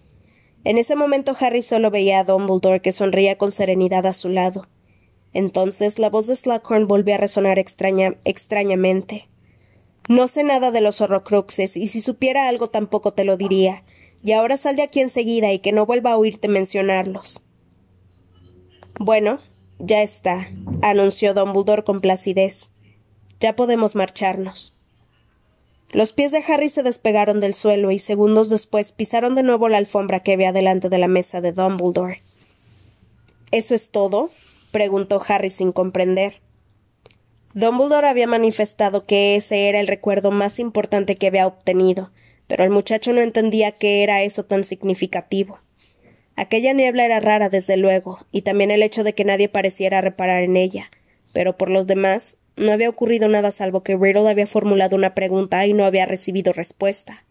En 0.63 0.77
ese 0.77 0.95
momento 0.95 1.35
Harry 1.39 1.63
solo 1.63 1.91
veía 1.91 2.19
a 2.19 2.23
Dumbledore 2.23 2.79
que 2.79 2.91
sonreía 2.91 3.37
con 3.37 3.51
serenidad 3.51 4.05
a 4.05 4.13
su 4.13 4.29
lado. 4.29 4.67
Entonces 5.33 5.97
la 5.97 6.11
voz 6.11 6.27
de 6.27 6.35
Slughorn 6.35 6.87
volvió 6.87 7.15
a 7.15 7.17
resonar 7.17 7.57
extraña, 7.57 8.15
extrañamente. 8.23 9.27
No 10.07 10.27
sé 10.27 10.43
nada 10.43 10.69
de 10.69 10.81
los 10.81 11.01
horrocruxes, 11.01 11.75
y 11.75 11.87
si 11.87 11.99
supiera 11.99 12.47
algo 12.47 12.69
tampoco 12.69 13.13
te 13.13 13.23
lo 13.25 13.35
diría. 13.35 13.83
Y 14.23 14.33
ahora 14.33 14.57
sal 14.57 14.75
de 14.75 14.83
aquí 14.83 15.01
enseguida 15.01 15.51
y 15.51 15.59
que 15.59 15.71
no 15.71 15.87
vuelva 15.87 16.11
a 16.11 16.17
oírte 16.17 16.47
mencionarlos. 16.49 17.43
Bueno, 18.99 19.39
ya 19.79 20.03
está, 20.03 20.49
anunció 20.83 21.33
Dumbledore 21.33 21.83
con 21.83 21.99
placidez. 21.99 22.71
Ya 23.39 23.55
podemos 23.55 23.95
marcharnos. 23.95 24.72
Los 25.93 26.11
pies 26.11 26.31
de 26.31 26.43
Harry 26.47 26.69
se 26.69 26.81
despegaron 26.81 27.39
del 27.39 27.53
suelo 27.53 27.91
y 27.91 27.99
segundos 27.99 28.49
después 28.49 28.91
pisaron 28.91 29.35
de 29.35 29.43
nuevo 29.43 29.69
la 29.69 29.77
alfombra 29.77 30.21
que 30.21 30.33
había 30.33 30.51
delante 30.51 30.89
de 30.89 30.97
la 30.97 31.07
mesa 31.07 31.39
de 31.39 31.51
Dumbledore. 31.51 32.23
¿Eso 33.51 33.75
es 33.75 33.89
todo? 33.89 34.31
preguntó 34.71 35.21
Harry 35.27 35.51
sin 35.51 35.71
comprender. 35.71 36.41
Dumbledore 37.53 38.07
había 38.07 38.25
manifestado 38.25 39.05
que 39.05 39.35
ese 39.35 39.69
era 39.69 39.79
el 39.79 39.85
recuerdo 39.85 40.31
más 40.31 40.57
importante 40.57 41.15
que 41.15 41.27
había 41.27 41.45
obtenido, 41.45 42.11
pero 42.47 42.63
el 42.63 42.71
muchacho 42.71 43.13
no 43.13 43.21
entendía 43.21 43.71
qué 43.71 44.01
era 44.01 44.23
eso 44.23 44.45
tan 44.45 44.63
significativo. 44.63 45.59
Aquella 46.35 46.73
niebla 46.73 47.05
era 47.05 47.19
rara, 47.19 47.49
desde 47.49 47.77
luego, 47.77 48.25
y 48.31 48.41
también 48.41 48.71
el 48.71 48.81
hecho 48.81 49.03
de 49.03 49.13
que 49.13 49.25
nadie 49.25 49.47
pareciera 49.47 50.01
reparar 50.01 50.41
en 50.41 50.57
ella, 50.57 50.89
pero 51.33 51.55
por 51.55 51.69
los 51.69 51.85
demás 51.85 52.37
no 52.55 52.71
había 52.71 52.89
ocurrido 52.89 53.27
nada 53.27 53.51
salvo 53.51 53.83
que 53.83 53.97
Riddle 53.97 54.29
había 54.29 54.47
formulado 54.47 54.95
una 54.95 55.15
pregunta 55.15 55.65
y 55.65 55.73
no 55.73 55.85
había 55.85 56.05
recibido 56.05 56.53
respuesta. 56.53 57.23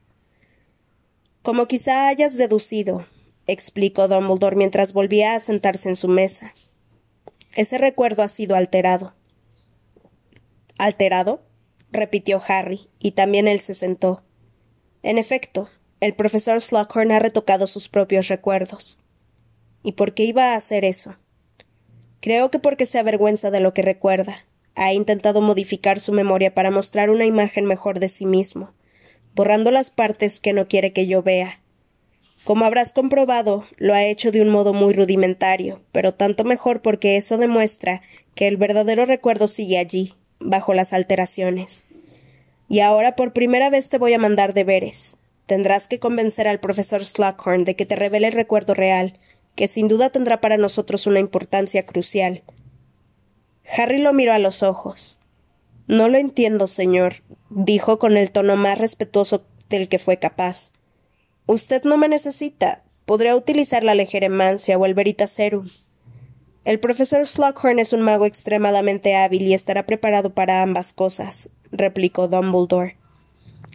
Como 1.43 1.67
quizá 1.67 2.09
hayas 2.09 2.37
deducido, 2.37 3.07
explicó 3.47 4.09
Dumbledore 4.09 4.57
mientras 4.57 4.93
volvía 4.93 5.35
a 5.35 5.41
sentarse 5.41 5.89
en 5.89 5.97
su 5.97 6.09
mesa. 6.09 6.53
Ese 7.55 7.79
recuerdo 7.79 8.23
ha 8.23 8.29
sido 8.29 8.57
alterado. 8.57 9.15
¿Alterado? 10.79 11.43
repitió 11.91 12.41
Harry, 12.49 12.89
y 12.99 13.13
también 13.13 13.49
él 13.49 13.61
se 13.61 13.75
sentó. 13.75 14.23
En 15.03 15.19
efecto, 15.19 15.69
el 16.01 16.15
profesor 16.15 16.61
Slughorn 16.61 17.13
ha 17.13 17.19
retocado 17.19 17.67
sus 17.67 17.89
propios 17.89 18.29
recuerdos. 18.29 18.99
¿Y 19.83 19.93
por 19.93 20.15
qué 20.15 20.25
iba 20.25 20.53
a 20.53 20.57
hacer 20.57 20.85
eso? 20.85 21.17
Creo 22.21 22.51
que 22.51 22.59
porque 22.59 22.87
se 22.87 22.99
avergüenza 22.99 23.51
de 23.51 23.61
lo 23.61 23.75
que 23.75 23.83
recuerda. 23.83 24.47
Ha 24.75 24.93
intentado 24.93 25.41
modificar 25.41 26.01
su 26.01 26.13
memoria 26.13 26.55
para 26.55 26.71
mostrar 26.71 27.11
una 27.11 27.25
imagen 27.25 27.67
mejor 27.67 28.01
de 28.01 28.09
sí 28.09 28.27
mismo, 28.27 28.73
borrando 29.35 29.71
las 29.71 29.91
partes 29.91 30.41
que 30.41 30.53
no 30.53 30.69
quiere 30.69 30.93
que 30.93 31.07
yo 31.07 31.23
vea, 31.23 31.63
como 32.45 32.65
habrás 32.65 32.93
comprobado, 32.93 33.67
lo 33.77 33.95
ha 33.95 34.05
hecho 34.05 34.33
de 34.33 34.43
un 34.43 34.49
modo 34.49 34.75
muy 34.75 34.95
rudimentario, 34.95 35.81
pero 35.93 36.13
tanto 36.13 36.43
mejor 36.43 36.83
porque 36.83 37.17
eso 37.17 37.39
demuestra 37.39 38.03
que 38.35 38.49
el 38.49 38.57
verdadero 38.57 39.07
recuerdo 39.07 39.47
sigue 39.47 39.79
allí, 39.79 40.15
bajo 40.41 40.75
las 40.75 40.93
alteraciones. 40.93 41.85
Y 42.69 42.81
ahora 42.81 43.15
por 43.15 43.33
primera 43.33 43.71
vez 43.71 43.89
te 43.89 43.99
voy 43.99 44.13
a 44.15 44.19
mandar 44.19 44.55
deberes. 44.55 45.19
Tendrás 45.47 45.87
que 45.87 46.01
convencer 46.01 46.49
al 46.49 46.59
profesor 46.59 47.05
Slughorn 47.05 47.65
de 47.65 47.77
que 47.77 47.87
te 47.87 47.95
revele 47.95 48.27
el 48.27 48.33
recuerdo 48.33 48.75
real, 48.75 49.21
que 49.55 49.69
sin 49.69 49.87
duda 49.87 50.11
tendrá 50.11 50.41
para 50.41 50.57
nosotros 50.57 51.07
una 51.07 51.21
importancia 51.21 51.87
crucial. 51.87 52.43
Harry 53.77 53.99
lo 53.99 54.13
miró 54.13 54.33
a 54.33 54.39
los 54.39 54.63
ojos. 54.63 55.21
No 55.87 56.09
lo 56.09 56.19
entiendo, 56.19 56.67
señor, 56.67 57.23
dijo 57.51 57.99
con 57.99 58.17
el 58.17 58.31
tono 58.31 58.57
más 58.57 58.79
respetuoso 58.79 59.45
del 59.69 59.89
que 59.89 59.99
fue 59.99 60.19
capaz. 60.19 60.73
Usted 61.47 61.83
no 61.85 61.97
me 61.97 62.09
necesita. 62.09 62.83
Podría 63.05 63.35
utilizar 63.35 63.83
la 63.83 63.95
legeremancia 63.95 64.79
o 64.79 64.87
el 64.87 64.95
veritaserum. 64.95 65.67
El 66.65 66.79
profesor 66.79 67.27
Slughorn 67.27 67.81
es 67.81 67.93
un 67.93 68.03
mago 68.03 68.25
extremadamente 68.25 69.17
hábil 69.17 69.43
y 69.43 69.55
estará 69.55 69.85
preparado 69.85 70.31
para 70.31 70.63
ambas 70.63 70.93
cosas, 70.93 71.51
replicó 71.73 72.29
Dumbledore. 72.29 72.97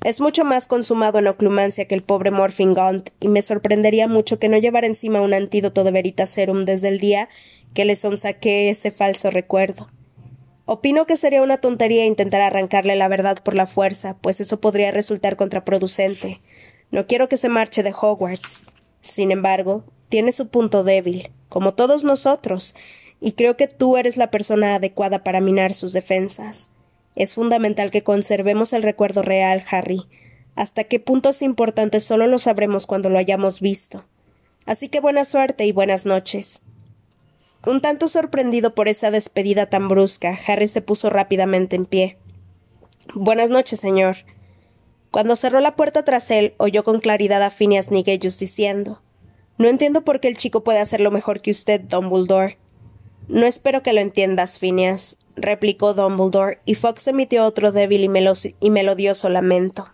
Es 0.05 0.21
mucho 0.21 0.45
más 0.45 0.67
consumado 0.67 1.19
en 1.19 1.27
oclumancia 1.27 1.85
que 1.85 1.95
el 1.95 2.03
pobre 2.03 2.31
Morfingaunt, 2.31 3.09
y 3.19 3.27
me 3.27 3.41
sorprendería 3.41 4.07
mucho 4.07 4.39
que 4.39 4.47
no 4.47 4.57
llevara 4.57 4.87
encima 4.87 5.21
un 5.21 5.33
antídoto 5.33 5.83
de 5.83 5.91
veritaserum 5.91 6.63
desde 6.63 6.87
el 6.87 6.99
día 6.99 7.27
que 7.77 7.85
le 7.85 7.95
sonsaqué 7.95 8.71
ese 8.71 8.89
falso 8.89 9.29
recuerdo. 9.29 9.87
Opino 10.65 11.05
que 11.05 11.15
sería 11.15 11.43
una 11.43 11.57
tontería 11.57 12.07
intentar 12.07 12.41
arrancarle 12.41 12.95
la 12.95 13.07
verdad 13.07 13.43
por 13.43 13.53
la 13.53 13.67
fuerza, 13.67 14.17
pues 14.19 14.39
eso 14.39 14.59
podría 14.59 14.89
resultar 14.89 15.35
contraproducente. 15.35 16.41
No 16.89 17.05
quiero 17.05 17.29
que 17.29 17.37
se 17.37 17.49
marche 17.49 17.83
de 17.83 17.93
Hogwarts. 17.93 18.65
Sin 19.01 19.31
embargo, 19.31 19.83
tiene 20.09 20.31
su 20.31 20.47
punto 20.47 20.83
débil, 20.83 21.29
como 21.49 21.75
todos 21.75 22.03
nosotros, 22.03 22.73
y 23.21 23.33
creo 23.33 23.57
que 23.57 23.67
tú 23.67 23.95
eres 23.95 24.17
la 24.17 24.31
persona 24.31 24.73
adecuada 24.73 25.23
para 25.23 25.39
minar 25.39 25.75
sus 25.75 25.93
defensas. 25.93 26.71
Es 27.15 27.35
fundamental 27.35 27.91
que 27.91 28.01
conservemos 28.01 28.73
el 28.73 28.81
recuerdo 28.81 29.21
real, 29.21 29.63
Harry. 29.69 30.01
Hasta 30.55 30.85
qué 30.85 30.99
puntos 30.99 31.43
importantes 31.43 32.05
solo 32.05 32.25
lo 32.25 32.39
sabremos 32.39 32.87
cuando 32.87 33.11
lo 33.11 33.19
hayamos 33.19 33.61
visto. 33.61 34.03
Así 34.65 34.89
que 34.89 34.99
buena 34.99 35.25
suerte 35.25 35.67
y 35.67 35.71
buenas 35.71 36.07
noches. 36.07 36.63
Un 37.65 37.81
tanto 37.81 38.07
sorprendido 38.07 38.75
por 38.75 38.87
esa 38.87 39.11
despedida 39.11 39.65
tan 39.65 39.89
brusca, 39.89 40.37
Harry 40.47 40.67
se 40.67 40.81
puso 40.81 41.09
rápidamente 41.09 41.75
en 41.75 41.85
pie. 41.85 42.17
Buenas 43.13 43.49
noches, 43.49 43.79
señor. 43.79 44.17
Cuando 45.11 45.35
cerró 45.35 45.59
la 45.59 45.75
puerta 45.75 46.03
tras 46.03 46.29
él, 46.31 46.53
oyó 46.57 46.83
con 46.83 46.99
claridad 46.99 47.41
a 47.41 47.49
Phineas 47.49 47.89
Nigellus 47.89 48.37
diciendo 48.37 49.01
No 49.57 49.67
entiendo 49.67 50.03
por 50.03 50.19
qué 50.19 50.27
el 50.27 50.37
chico 50.37 50.63
puede 50.63 50.79
hacerlo 50.79 51.11
mejor 51.11 51.41
que 51.41 51.51
usted, 51.51 51.81
Dumbledore. 51.81 52.57
No 53.27 53.45
espero 53.45 53.83
que 53.83 53.93
lo 53.93 54.01
entiendas, 54.01 54.59
Phineas, 54.59 55.17
replicó 55.35 55.93
Dumbledore, 55.93 56.59
y 56.65 56.75
Fox 56.75 57.07
emitió 57.07 57.45
otro 57.45 57.71
débil 57.71 58.03
y, 58.03 58.55
y 58.59 58.69
melodioso 58.69 59.29
lamento. 59.29 59.89